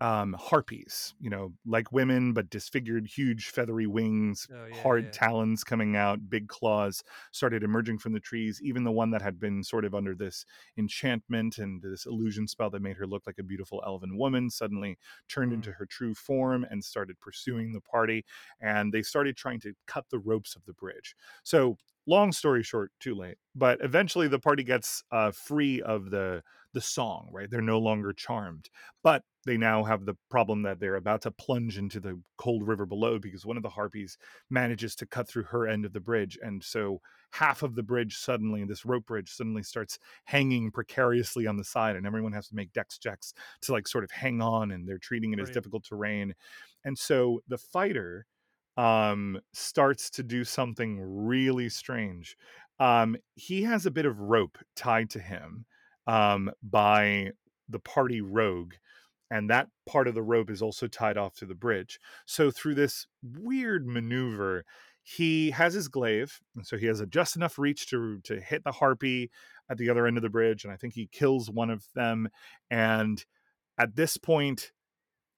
[0.00, 5.12] um harpies you know like women but disfigured huge feathery wings Oh, yeah, hard yeah.
[5.12, 9.40] talons coming out big claws started emerging from the trees even the one that had
[9.40, 10.44] been sort of under this
[10.76, 14.96] enchantment and this illusion spell that made her look like a beautiful elven woman suddenly
[15.28, 15.68] turned Mm.
[15.68, 18.24] into her true form and started pursuing the party
[18.60, 21.76] and they started trying to cut the ropes of the bridge so
[22.08, 26.42] long story short too late but eventually the party gets uh, free of the
[26.74, 27.50] the song right?
[27.50, 28.68] They're no longer charmed
[29.02, 32.86] but they now have the problem that they're about to plunge into the cold river
[32.86, 34.18] below because one of the harpies
[34.50, 37.00] manages to cut through her end of the bridge and so
[37.32, 41.96] half of the bridge suddenly this rope bridge suddenly starts hanging precariously on the side
[41.96, 44.98] and everyone has to make dex checks to like sort of hang on and they're
[44.98, 46.34] treating it as difficult terrain
[46.84, 48.26] and so the fighter
[48.78, 52.36] um starts to do something really strange.
[52.80, 55.66] Um he has a bit of rope tied to him
[56.06, 57.32] um by
[57.68, 58.74] the party rogue
[59.30, 61.98] and that part of the rope is also tied off to the bridge.
[62.24, 64.64] So through this weird maneuver
[65.02, 68.62] he has his glaive and so he has a just enough reach to to hit
[68.64, 69.30] the harpy
[69.70, 72.28] at the other end of the bridge and i think he kills one of them
[72.70, 73.24] and
[73.78, 74.72] at this point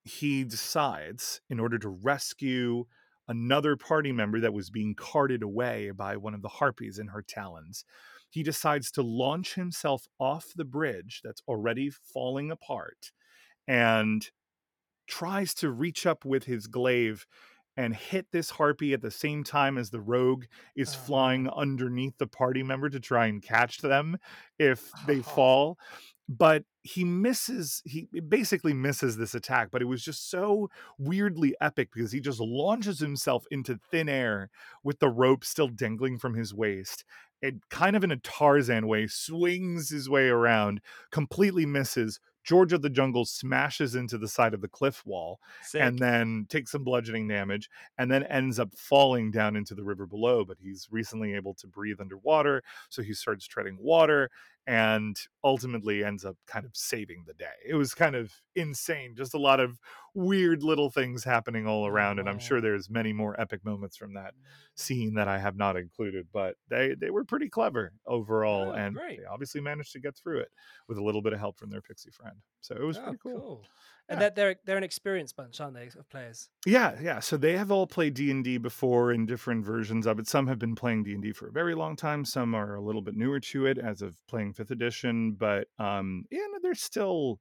[0.03, 2.85] he decides in order to rescue
[3.31, 7.23] another party member that was being carted away by one of the harpies in her
[7.23, 7.85] talons
[8.29, 13.11] he decides to launch himself off the bridge that's already falling apart
[13.67, 14.31] and
[15.07, 17.25] tries to reach up with his glaive
[17.77, 20.45] and hit this harpy at the same time as the rogue
[20.75, 24.17] is Oh, flying underneath the party member to try and catch them
[24.59, 25.57] if they Oh.
[25.67, 25.79] fall
[26.37, 31.89] but he misses he basically misses this attack but it was just so weirdly epic
[31.93, 34.49] because he just launches himself into thin air
[34.83, 37.03] with the rope still dangling from his waist
[37.41, 40.79] it kind of in a tarzan way swings his way around
[41.11, 45.81] completely misses george of the jungle smashes into the side of the cliff wall Sick.
[45.81, 50.07] and then takes some bludgeoning damage and then ends up falling down into the river
[50.07, 54.31] below but he's recently able to breathe underwater so he starts treading water
[54.67, 57.53] and ultimately ends up kind of saving the day.
[57.65, 59.79] It was kind of insane just a lot of
[60.13, 64.13] weird little things happening all around and i'm sure there's many more epic moments from
[64.13, 64.51] that mm.
[64.75, 68.99] scene that i have not included but they they were pretty clever overall Oh, and
[68.99, 69.17] great.
[69.17, 70.49] they obviously managed to get through it
[70.87, 73.17] with a little bit of help from their pixie friend so it was Oh, pretty
[73.23, 73.69] cool
[74.11, 74.25] And Yeah.
[74.25, 76.49] that they're they're an experienced bunch, aren't they, of players?
[76.65, 77.19] Yeah, yeah.
[77.19, 80.27] So they have all played D and D before in different versions of it.
[80.27, 82.25] Some have been playing D and D for a very long time.
[82.25, 85.33] Some are a little bit newer to it, as of playing Fifth Edition.
[85.33, 87.39] But um, yeah, no, there's still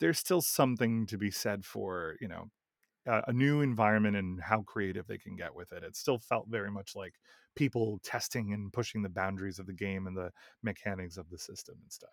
[0.00, 2.50] there's still something to be said for you know
[3.06, 5.82] a, a new environment and how creative they can get with it.
[5.84, 7.14] It still felt very much like
[7.56, 10.30] people testing and pushing the boundaries of the game and the
[10.62, 12.10] mechanics of the system and stuff.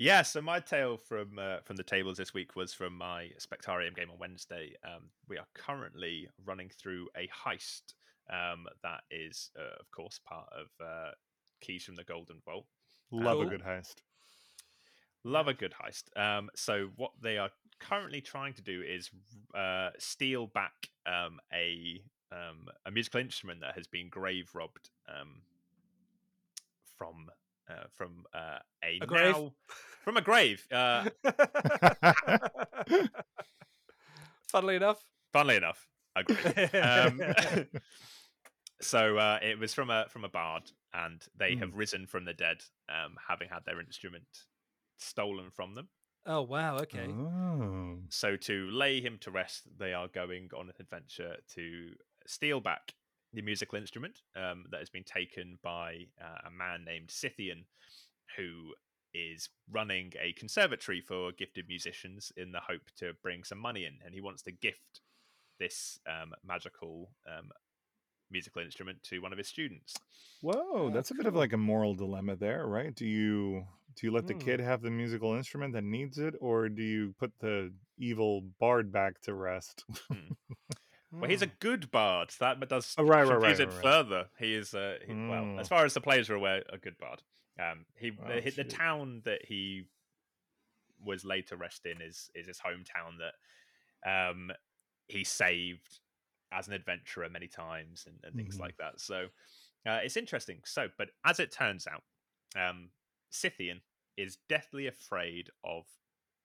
[0.00, 3.94] Yeah, so my tale from uh, from the tables this week was from my Spectarium
[3.94, 4.72] game on Wednesday.
[4.82, 7.92] Um, we are currently running through a heist
[8.30, 11.10] um, that is, uh, of course, part of uh,
[11.60, 12.64] Keys from the Golden Vault.
[13.10, 13.46] Love Cool.
[13.48, 13.96] a good heist.
[15.22, 16.04] Love a good heist.
[16.18, 19.10] Um, so what they are currently trying to do is
[19.54, 22.02] uh, steal back um, a
[22.32, 25.42] um, a musical instrument that has been grave robbed um,
[26.96, 27.28] from
[27.68, 29.34] uh, from uh, a, A grave?
[29.34, 29.52] now
[30.04, 30.66] from a grave.
[30.70, 31.08] Uh,
[34.50, 35.04] Funnily enough.
[35.32, 35.86] funnily enough,
[36.16, 36.74] a grave.
[36.74, 37.20] um,
[38.80, 42.32] so uh, it was from a from a bard, and they have risen from the
[42.32, 44.24] dead, um, having had their instrument
[44.98, 45.88] stolen from them.
[46.26, 47.06] oh wow, okay.
[47.08, 47.98] Oh.
[48.08, 51.90] So to lay him to rest, they are going on an adventure to
[52.26, 52.92] steal back
[53.32, 57.66] the musical instrument um, that has been taken by uh, a man named Scythian,
[58.36, 58.74] who
[59.14, 63.98] is running a conservatory for gifted musicians in the hope to bring some money in,
[64.04, 65.00] and he wants to gift
[65.58, 67.50] this um, magical um,
[68.30, 69.94] musical instrument to one of his students.
[70.42, 72.94] Whoa, Oh, that's a bit of like a moral dilemma there, right?
[72.94, 73.66] Do you
[73.96, 74.38] do you let the Hmm.
[74.38, 78.92] kid have the musical instrument that needs it, or do you put the evil bard
[78.92, 79.84] back to rest?
[81.12, 81.52] Well, he's a Hmm.
[81.58, 82.30] good bard.
[82.38, 84.28] That does Oh, right, right, confuse right, it right, further.
[84.38, 85.58] He is, uh, he, well, Mm.
[85.60, 87.22] as far as the players are aware, a good bard.
[87.60, 89.84] Um, he Oh, the, the town that he
[91.04, 93.34] was laid to rest in is is his hometown that
[94.28, 94.50] um
[95.08, 96.00] he saved
[96.52, 98.60] as an adventurer many times and, and things Mhm.
[98.60, 99.00] like that.
[99.00, 99.26] So
[99.86, 100.60] uh, it's interesting.
[100.64, 102.02] So, but as it turns out,
[102.56, 102.90] um,
[103.30, 103.82] Scythian
[104.16, 105.84] is deathly afraid of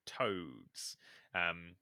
[0.06, 0.98] toads.
[1.34, 1.76] Um,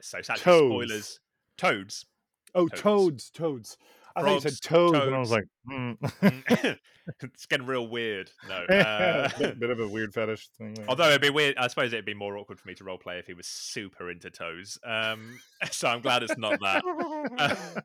[0.00, 0.52] so actually Toads.
[0.52, 1.20] spoilers.
[1.56, 2.06] Toads.
[2.54, 2.80] Oh, Toads.
[2.80, 3.76] toads, toads.
[4.16, 5.96] I thought you Frogs, said toads, and I was like, mm.
[5.98, 6.78] Mm.
[7.22, 8.30] it's getting real weird.
[8.48, 8.64] No.
[8.64, 10.74] Uh, bit, bit of a weird fetish thing.
[10.74, 10.84] there.
[10.88, 13.26] although it'd be weird, I suppose it'd be more awkward for me to roleplay if
[13.26, 14.78] he was super into toes.
[14.84, 15.38] Um,
[15.70, 17.84] so I'm glad it's not that.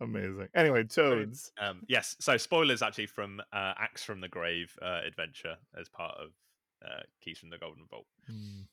[0.00, 0.48] Amazing.
[0.54, 1.52] Anyway, toads.
[1.58, 2.16] Um, yes.
[2.20, 6.30] So spoilers actually from uh, Axe from the Grave uh, adventure as part of
[6.84, 8.06] uh, Keys from the Golden Vault.
[8.30, 8.66] Mm.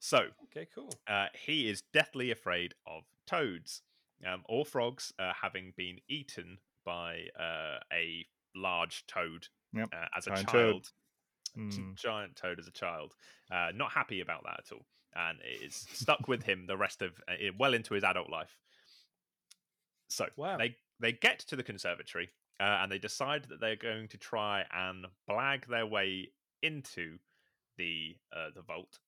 [0.00, 0.92] So Okay, cool.
[1.08, 3.82] uh, he is deathly afraid of toads
[4.26, 10.26] um, or frogs, uh, having been eaten by uh, a large toad Yep, uh, as
[10.26, 10.82] a giant child.
[10.84, 11.62] toad.
[11.62, 11.94] Mm.
[11.96, 13.14] Giant toad as a child.
[13.50, 17.02] Uh, not happy about that at all, and it is stuck with him the rest
[17.02, 18.56] of uh, well into his adult life.
[20.08, 20.56] So Wow.
[20.56, 22.30] they they get to the conservatory
[22.60, 26.32] uh, and they decide that they're going to try and blag their way
[26.62, 27.18] into
[27.76, 28.98] the uh, the vault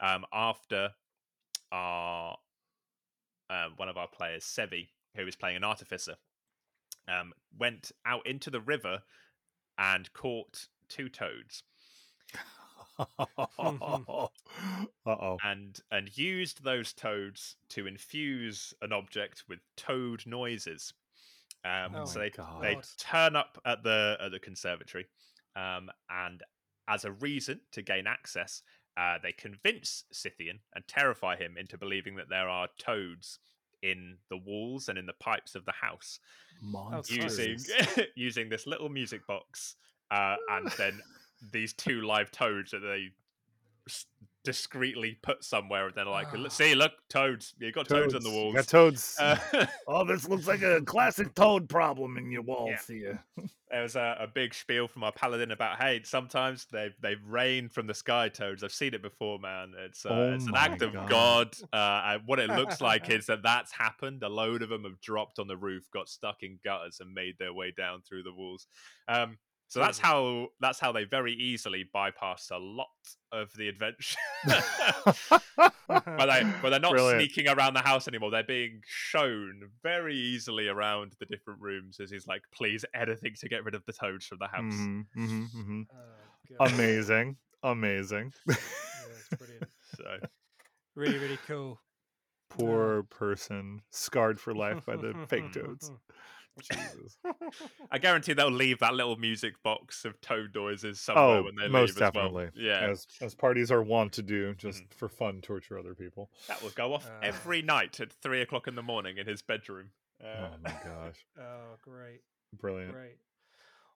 [0.00, 0.90] um, after
[1.72, 2.36] our
[3.50, 6.14] uh, one of our players, Sevi, who is playing an artificer,
[7.08, 9.02] um, went out into the river
[9.76, 11.62] and caught two toads
[12.98, 13.06] uh
[15.06, 15.38] oh.
[15.44, 20.92] and and used those toads to infuse an object with toad noises.
[21.64, 22.62] Um, Oh so they God.
[22.62, 25.06] they turn up at the at the conservatory,
[25.56, 26.42] um, and
[26.88, 28.62] as a reason to gain access,
[28.96, 33.38] uh, they convince Scythian and terrify him into believing that there are toads
[33.82, 36.20] in the walls and in the pipes of the house,
[36.60, 37.16] Monsters.
[37.16, 37.58] using
[38.14, 39.76] using this little music box,
[40.10, 41.00] uh, and then
[41.52, 43.08] these two live toads that they
[43.88, 44.06] s-
[44.44, 46.48] discreetly put somewhere, and they're like, Ah.
[46.48, 47.54] "See, look, toads.
[47.58, 48.36] You got toads, on the Toads.
[48.36, 49.16] walls." Got toads.
[49.20, 52.94] Uh, Oh, this looks like a classic toad problem in your walls Yeah.
[52.96, 53.24] here.
[53.70, 57.68] there was a, a big spiel from our paladin about hey, sometimes they they rain
[57.68, 58.64] from the sky toads.
[58.64, 59.72] I've seen it before, man.
[59.78, 61.08] It's uh, Oh it's an my act of God.
[61.08, 61.56] God.
[61.72, 64.22] Uh, and what it looks like is that that's happened.
[64.22, 67.36] A load of them have dropped on the roof, got stuck in gutters, and made
[67.38, 68.66] their way down through the walls.
[69.08, 69.38] Um,
[69.70, 72.88] so that's how that's how they very easily bypass a lot
[73.32, 74.18] of the adventure.
[75.56, 77.20] but they but they're not Brilliant.
[77.20, 78.30] sneaking around the house anymore.
[78.30, 83.48] They're being shown very easily around the different rooms as he's like, please anything to
[83.48, 84.74] get rid of the toads from the house.
[84.74, 85.86] Mhm, mhm, mhm.
[86.58, 87.36] Oh, Amazing.
[87.62, 88.32] Amazing.
[88.48, 89.68] Yeah, it's brilliant.
[89.96, 90.26] So
[90.96, 91.80] Really, really cool.
[92.48, 95.92] Poor person scarred for life by the fake toads.
[96.68, 97.16] Jesus.
[97.90, 101.68] I guarantee they'll leave that little music box of toad noises somewhere Oh, when they
[101.68, 102.44] most leave as definitely.
[102.44, 102.52] well.
[102.54, 104.94] Yeah, As as parties are wont to do, just Mhm.
[104.94, 106.30] for fun, torture other people.
[106.48, 107.20] that will go off Uh.
[107.22, 109.90] every night at three o'clock in the morning in his bedroom.
[110.22, 111.24] Uh, Oh my gosh.
[111.38, 112.20] Oh, great.
[112.52, 112.92] Brilliant.
[112.92, 113.16] Great.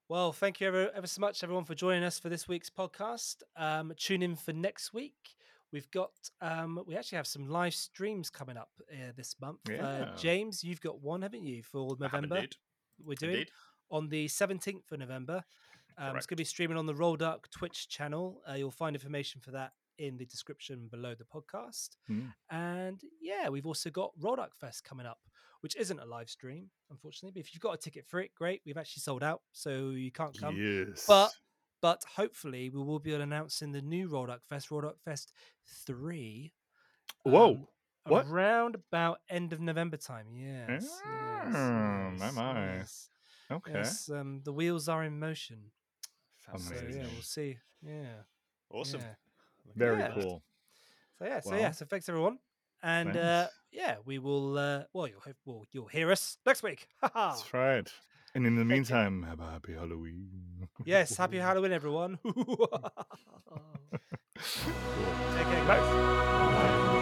[0.08, 3.42] Well, thank you ever, ever so much, everyone, for joining us for this week's podcast.
[3.56, 5.34] Um, tune in for next week.
[5.74, 9.58] We've got, um, we actually have some live streams coming up uh, this month.
[9.68, 9.84] Yeah.
[9.84, 12.44] Uh, James, you've got one, haven't you, for November?
[13.04, 13.50] We're doing Indeed.
[13.90, 15.42] on the 17th of November.
[15.98, 18.40] Um, it's going to be streaming on the Rolldark Twitch channel.
[18.48, 21.96] Uh, you'll find information for that in the description below the podcast.
[22.08, 22.32] Mm.
[22.52, 25.18] And yeah, we've also got Rolldark Fest coming up,
[25.60, 27.32] which isn't a live stream, unfortunately.
[27.32, 28.60] But if you've got a ticket for it, great.
[28.64, 30.56] We've actually sold out, so you can't come.
[30.56, 31.04] Yes.
[31.08, 31.32] But
[31.84, 35.34] but hopefully we will be announcing the new Rolldark Fest, Rolldark Fest
[35.86, 36.54] three.
[37.24, 37.50] Whoa.
[38.06, 38.26] um, what?
[38.26, 40.28] Around about end of November time.
[40.32, 40.80] Yes.
[40.80, 42.76] yes, Ah, yes, my.
[42.76, 43.08] yes.
[43.52, 43.72] okay.
[43.74, 45.58] Yes, um, the wheels are in motion.
[46.56, 47.58] So yeah, we'll see.
[47.82, 48.24] Yeah.
[48.70, 49.02] Awesome.
[49.02, 49.72] yeah.
[49.76, 50.12] Very it.
[50.14, 50.42] cool.
[51.18, 52.38] So yeah, so Well, yeah, so thanks everyone.
[52.82, 53.18] And thanks.
[53.18, 56.88] uh yeah, we will uh well you'll well, you'll hear us next week.
[57.02, 57.92] That's right.
[58.34, 60.68] And in the meantime, have a happy Halloween.
[60.84, 62.18] yes, happy Halloween, everyone.
[62.24, 62.68] cool.
[65.34, 65.86] Take care, guys.
[65.88, 67.00] Bye.